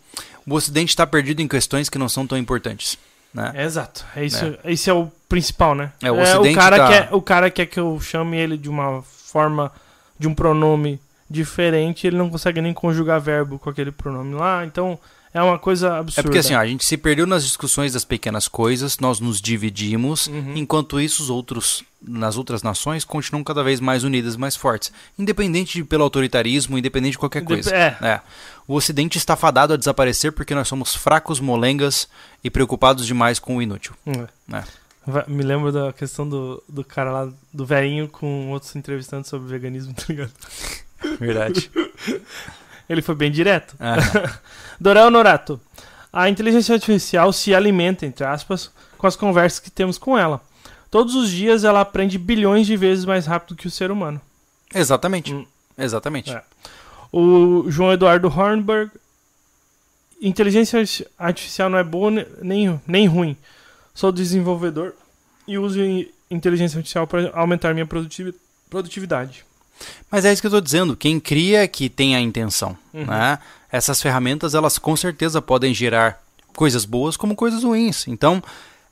[0.47, 2.97] O Ocidente está perdido em questões que não são tão importantes,
[3.33, 3.51] né?
[3.55, 4.05] É, exato.
[4.15, 5.91] É isso, Esse é o principal, né?
[6.01, 9.01] É, o Ocidente cara tá- quer, o cara quer que eu chame ele de uma
[9.03, 9.69] forma,
[10.17, 10.97] de um pronome
[11.31, 14.99] diferente, ele não consegue nem conjugar verbo com aquele pronome lá, então
[15.33, 16.19] é uma coisa absurda.
[16.19, 19.39] É porque assim, ó, a gente se perdeu nas discussões das pequenas coisas, nós nos
[19.39, 20.53] dividimos, Uhum.
[20.57, 25.73] enquanto isso os outros nas outras nações continuam cada vez mais unidas, mais fortes, independente
[25.77, 27.73] de, pelo autoritarismo, independente de qualquer coisa.
[27.75, 28.19] É, É.
[28.67, 32.07] O Ocidente está fadado a desaparecer porque nós somos fracos, molengas
[32.43, 33.93] e preocupados demais com o inútil.
[34.07, 34.27] É.
[34.57, 34.63] É.
[35.27, 39.93] Me lembro da questão do, do cara lá, do velhinho com outros entrevistantes sobre veganismo,
[39.97, 40.31] tá ligado?
[41.19, 41.71] Verdade.
[42.89, 43.75] Ele foi bem direto.
[43.79, 43.97] Ah,
[44.79, 45.59] Dorel Norato.
[46.11, 50.41] A inteligência artificial se alimenta, entre aspas, com as conversas que temos com ela.
[50.89, 54.19] Todos os dias ela aprende bilhões de vezes mais rápido que o ser humano.
[54.75, 55.33] exatamente.
[55.33, 55.45] Hum.
[55.77, 56.31] Exatamente.
[56.31, 56.43] É.
[57.13, 58.91] O João Eduardo Hornberg.
[60.21, 63.35] Inteligência arti- artificial não é boa ne- nem, nem ruim.
[63.93, 64.93] Sou desenvolvedor
[65.47, 68.35] e uso in- inteligência artificial para aumentar minha produtivi-
[68.69, 69.43] produtividade.
[70.09, 70.95] Mas é isso que eu estou dizendo.
[70.95, 72.77] Quem cria é que tem a intenção.
[72.93, 73.05] Uhum.
[73.05, 73.39] Né?
[73.71, 76.21] Essas ferramentas, elas com certeza podem gerar
[76.55, 78.07] coisas boas como coisas ruins.
[78.07, 78.43] Então,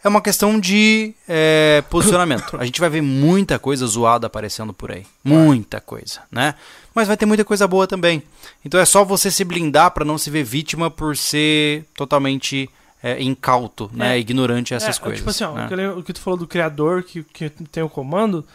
[0.01, 2.55] é uma questão de é, posicionamento.
[2.57, 5.05] A gente vai ver muita coisa zoada aparecendo por aí.
[5.23, 6.55] Muita coisa, né?
[6.95, 8.23] Mas vai ter muita coisa boa também.
[8.63, 12.69] Então é só você se blindar para não se ver vítima por ser totalmente
[13.03, 14.15] é, incauto, né?
[14.15, 14.19] É.
[14.19, 15.19] Ignorante a essas É, coisas.
[15.19, 15.65] Tipo assim, ó, né?
[15.65, 18.45] o, que, ele- o que tu falou do criador que, que tem o comando,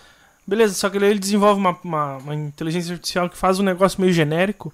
[0.46, 4.12] beleza, só que ele, desenvolve uma, uma, uma inteligência artificial que faz um negócio meio
[4.12, 4.72] genérico.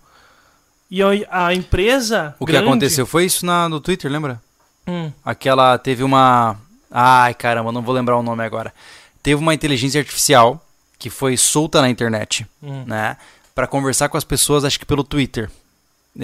[0.90, 1.08] E a,
[1.46, 2.34] a empresa.
[2.38, 4.40] O que grande- aconteceu foi isso na, no Twitter, lembra?
[4.86, 6.56] Hum, Aquela teve uma.
[6.90, 8.74] Ai, caramba, não vou lembrar o nome agora.
[9.22, 10.64] Teve uma inteligência artificial
[10.98, 12.84] que foi solta na internet, hum.
[12.86, 13.16] né?
[13.54, 15.50] Pra conversar com as pessoas, acho que pelo Twitter.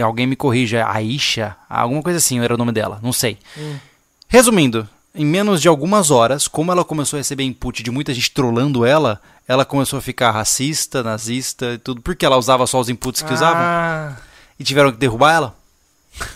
[0.02, 3.38] Alguém me corrija, Aisha, alguma coisa assim era o nome dela, não sei.
[3.56, 3.76] Hum.
[4.26, 8.32] Resumindo, em menos de algumas horas, como ela começou a receber input de muita gente
[8.32, 12.88] trollando ela, ela começou a ficar racista, nazista e tudo, porque ela usava só os
[12.88, 14.16] inputs que usava Ah,
[14.58, 15.56] e tiveram que derrubar ela.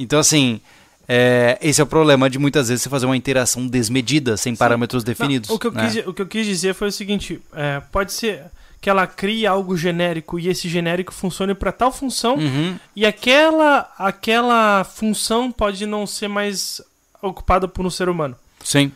[0.00, 0.60] Então, assim,
[1.08, 5.02] é, esse é o problema de muitas vezes você fazer uma interação desmedida, sem parâmetros
[5.02, 5.48] definidos.
[5.48, 5.90] Não, o, que eu né?
[5.90, 8.44] quis, o que eu quis dizer foi o seguinte: é, pode ser
[8.80, 13.90] que ela crie algo genérico e esse genérico funcione para tal função Uhum, e aquela,
[13.98, 16.80] aquela função pode não ser mais
[17.20, 18.36] ocupada por um ser humano.
[18.62, 18.92] sim,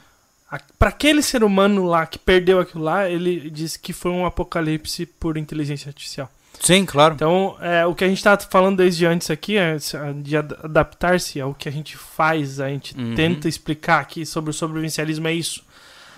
[0.79, 5.07] Para aquele ser humano lá que perdeu aquilo lá, ele disse que foi um apocalipse
[5.07, 6.31] por inteligência artificial.
[6.61, 7.15] sim, claro.
[7.15, 9.77] Então, é, o que a gente tá falando desde antes aqui é
[10.23, 13.15] de ad- adaptar-se ao que a gente faz, a gente Uhum.
[13.15, 15.65] tenta explicar aqui sobre o sobrevivencialismo é isso.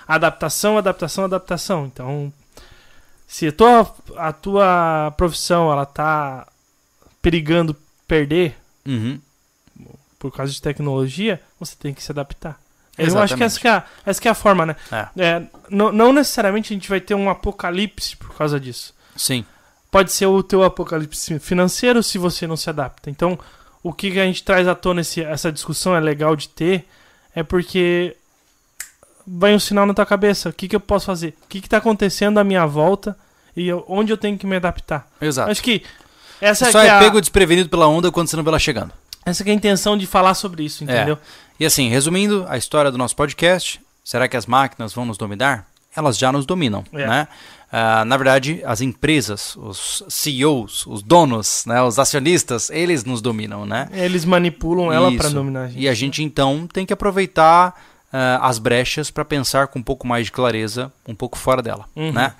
[0.06, 1.86] Adaptação, adaptação, adaptação.
[1.86, 2.32] Então,
[3.26, 6.46] se a tua, a tua profissão ela tá
[7.22, 7.74] perigando
[8.06, 8.54] perder
[8.86, 9.18] Uhum,
[10.18, 12.60] por causa de tecnologia, você tem que se adaptar.
[12.96, 13.60] Eu acho que essa Exatamente.
[13.60, 14.76] que é, a- essa que é a forma, né?
[14.92, 15.08] É.
[15.16, 18.94] É, não, não necessariamente a gente vai ter um apocalipse por causa disso.
[19.16, 19.44] sim,
[19.90, 23.08] Pode ser o teu apocalipse financeiro se você não se adapta.
[23.10, 23.38] Então,
[23.80, 26.84] o que a gente traz à tona esse, essa discussão é legal de ter
[27.32, 28.16] é porque
[29.26, 30.48] vai um sinal na tua cabeça.
[30.48, 31.34] O que, que eu posso fazer?
[31.44, 33.16] O que, que tá acontecendo à minha volta
[33.56, 35.08] e eu- onde eu tenho que me adaptar?
[35.20, 35.50] Exato.
[35.50, 35.82] Acho que
[36.40, 38.58] essa, só que é, é a, pego desprevenido pela onda quando você não vê ela
[38.58, 38.92] chegando.
[39.24, 41.18] Essa que é a intenção de falar sobre isso, entendeu?
[41.58, 45.66] E assim, resumindo a história do nosso podcast, será que as máquinas vão nos dominar?
[45.96, 47.06] Elas já nos dominam, É.
[47.06, 47.28] né?
[47.76, 53.66] Ah, na verdade, as empresas, os CEOs, os donos, né, os acionistas, eles nos dominam,
[53.66, 53.88] né?
[53.92, 55.80] Eles manipulam ela pra dominar a gente.
[55.80, 57.74] E a gente então tem que aproveitar
[58.12, 61.86] ah, as brechas para pensar com um pouco mais de clareza, um pouco fora dela,
[61.96, 62.12] Uhum.
[62.12, 62.34] né?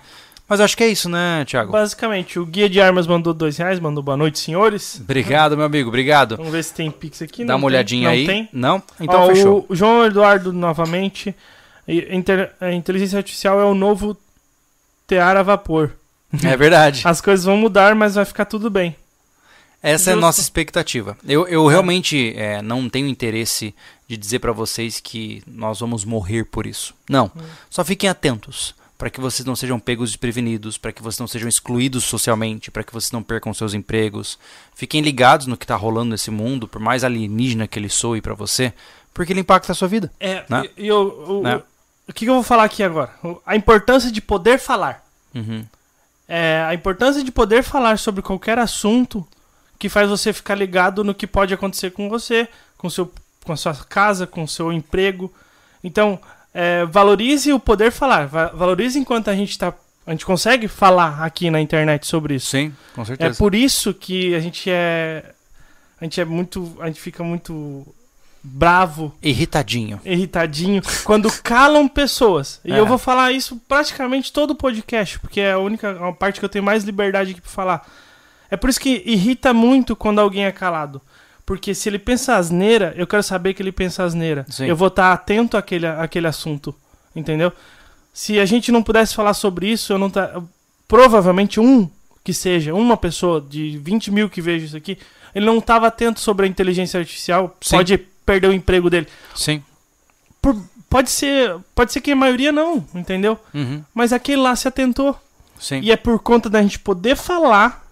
[0.47, 1.73] Mas acho que é isso, né, Thiago?
[1.73, 5.01] Basicamente, o guia de armas mandou dois reais, mandou boa noite, senhores.
[5.01, 6.37] Obrigado, meu amigo, obrigado.
[6.37, 7.45] Vamos ver se tem Pix aqui.
[7.45, 7.77] Dá Não uma tem.
[7.77, 8.27] olhadinha Não aí.
[8.27, 8.49] Tem.
[8.53, 8.83] Não?
[9.01, 9.65] Então Ó, fechou.
[9.69, 11.35] O João Eduardo novamente.
[11.89, 14.17] Inter- A inteligência artificial é o novo
[15.07, 15.93] tear a vapor.
[16.43, 17.03] É verdade.
[17.09, 18.95] As coisas vão mudar, mas vai ficar tudo bem.
[19.83, 20.27] Essa é a Justo.
[20.27, 21.17] nossa expectativa.
[21.27, 23.75] Eu, eu realmente é, não tenho interesse
[24.09, 26.95] de dizer para vocês que nós vamos morrer por isso.
[27.09, 27.31] Não.
[27.69, 28.75] Só fiquem atentos
[29.05, 32.83] para que vocês não sejam pegos desprevenidos, para que vocês não sejam excluídos socialmente, para
[32.83, 34.39] que vocês não percam seus empregos.
[34.75, 38.33] Fiquem ligados no que está rolando nesse mundo, por mais alienígena que ele soe para
[38.33, 38.73] você,
[39.13, 40.11] porque ele impacta a sua vida.
[40.19, 40.71] É, Né?
[40.75, 41.61] e, eu- o, Né?
[42.09, 43.11] o- que, eu vou falar aqui agora?
[43.45, 45.05] A importância de poder falar.
[45.35, 45.67] Uhum.
[46.27, 49.29] É, a importância de poder falar sobre qualquer assunto
[49.79, 52.49] que faz você ficar ligado no que pode acontecer com você,
[52.79, 53.13] com, seu,
[53.45, 55.31] com a sua casa, com o seu emprego.
[55.83, 56.19] Então,
[56.55, 58.27] é, valorize o poder falar.
[58.29, 59.75] Va- Valorize enquanto a gente tá.
[60.07, 62.49] A gente consegue falar aqui na internet sobre isso.
[62.51, 63.39] Sim, com É certeza.
[63.39, 65.33] por isso que a gente é.
[66.01, 66.77] A gente é muito.
[66.81, 67.85] A gente fica muito
[68.47, 69.99] bravo Irritadinho.
[70.05, 72.61] irritadinho quando calam pessoas.
[72.63, 72.79] E É.
[72.79, 76.45] eu vou falar isso praticamente todo o podcast, porque é a única a parte que
[76.45, 77.89] eu tenho mais liberdade aqui pra falar.
[78.51, 81.01] É por isso que irrita muito quando alguém é calado.
[81.47, 84.47] Porque se ele pensa asneira, eu quero saber que ele pensa asneira.
[84.49, 84.65] Sim.
[84.67, 86.75] Eu vou estar atento àquele, àquele assunto.
[87.15, 87.53] Entendeu?
[88.13, 90.41] Se a gente não pudesse falar sobre isso, eu não tá.
[90.89, 91.89] Provavelmente um
[92.23, 94.97] que seja, uma pessoa de 20 mil que veja isso aqui,
[95.35, 97.77] ele não estava atento sobre a inteligência artificial, Sim.
[97.77, 99.07] pode perder o emprego dele.
[99.35, 99.63] Sim.
[100.41, 100.57] Por-
[100.89, 103.39] pode ser pode ser que a maioria não, entendeu?
[103.53, 103.83] Uhum.
[103.93, 105.19] Mas aquele lá se atentou.
[105.59, 105.81] Sim.
[105.81, 107.84] E é por conta da gente poder falar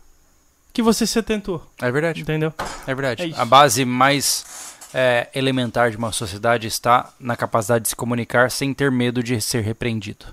[0.73, 2.23] que você se atentou, É verdade.
[2.23, 2.53] entendeu?
[2.87, 3.35] É verdade.
[3.37, 4.45] É a base mais
[4.95, 9.41] é, elementar de uma sociedade está na capacidade de se comunicar sem ter medo de
[9.41, 10.27] ser repreendido.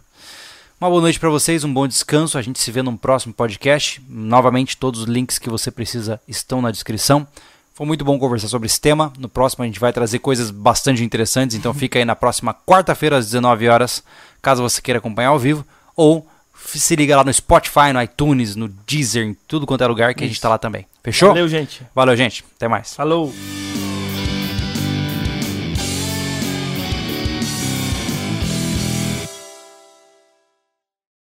[0.80, 2.38] Uma boa noite para vocês, um bom descanso.
[2.38, 4.02] A gente se vê num próximo podcast.
[4.07, 7.28] Novamente, todos os links que você precisa estão na descrição.
[7.74, 9.11] Foi muito bom conversar sobre esse tema.
[9.18, 13.18] No próximo a gente vai trazer coisas bastante interessantes, então fica aí na próxima quarta-feira
[13.18, 14.03] às 19 horas,
[14.41, 16.26] caso você queira acompanhar ao vivo, ou
[16.65, 20.23] se liga lá no Spotify, no iTunes, no Deezer, em tudo quanto é lugar que
[20.23, 20.41] a gente Isso.
[20.41, 20.86] tá lá também.
[21.03, 21.30] Fechou?
[21.30, 21.81] Valeu, gente.
[21.95, 22.44] Valeu, gente.
[22.56, 22.94] Até mais.
[22.94, 23.34] Falou.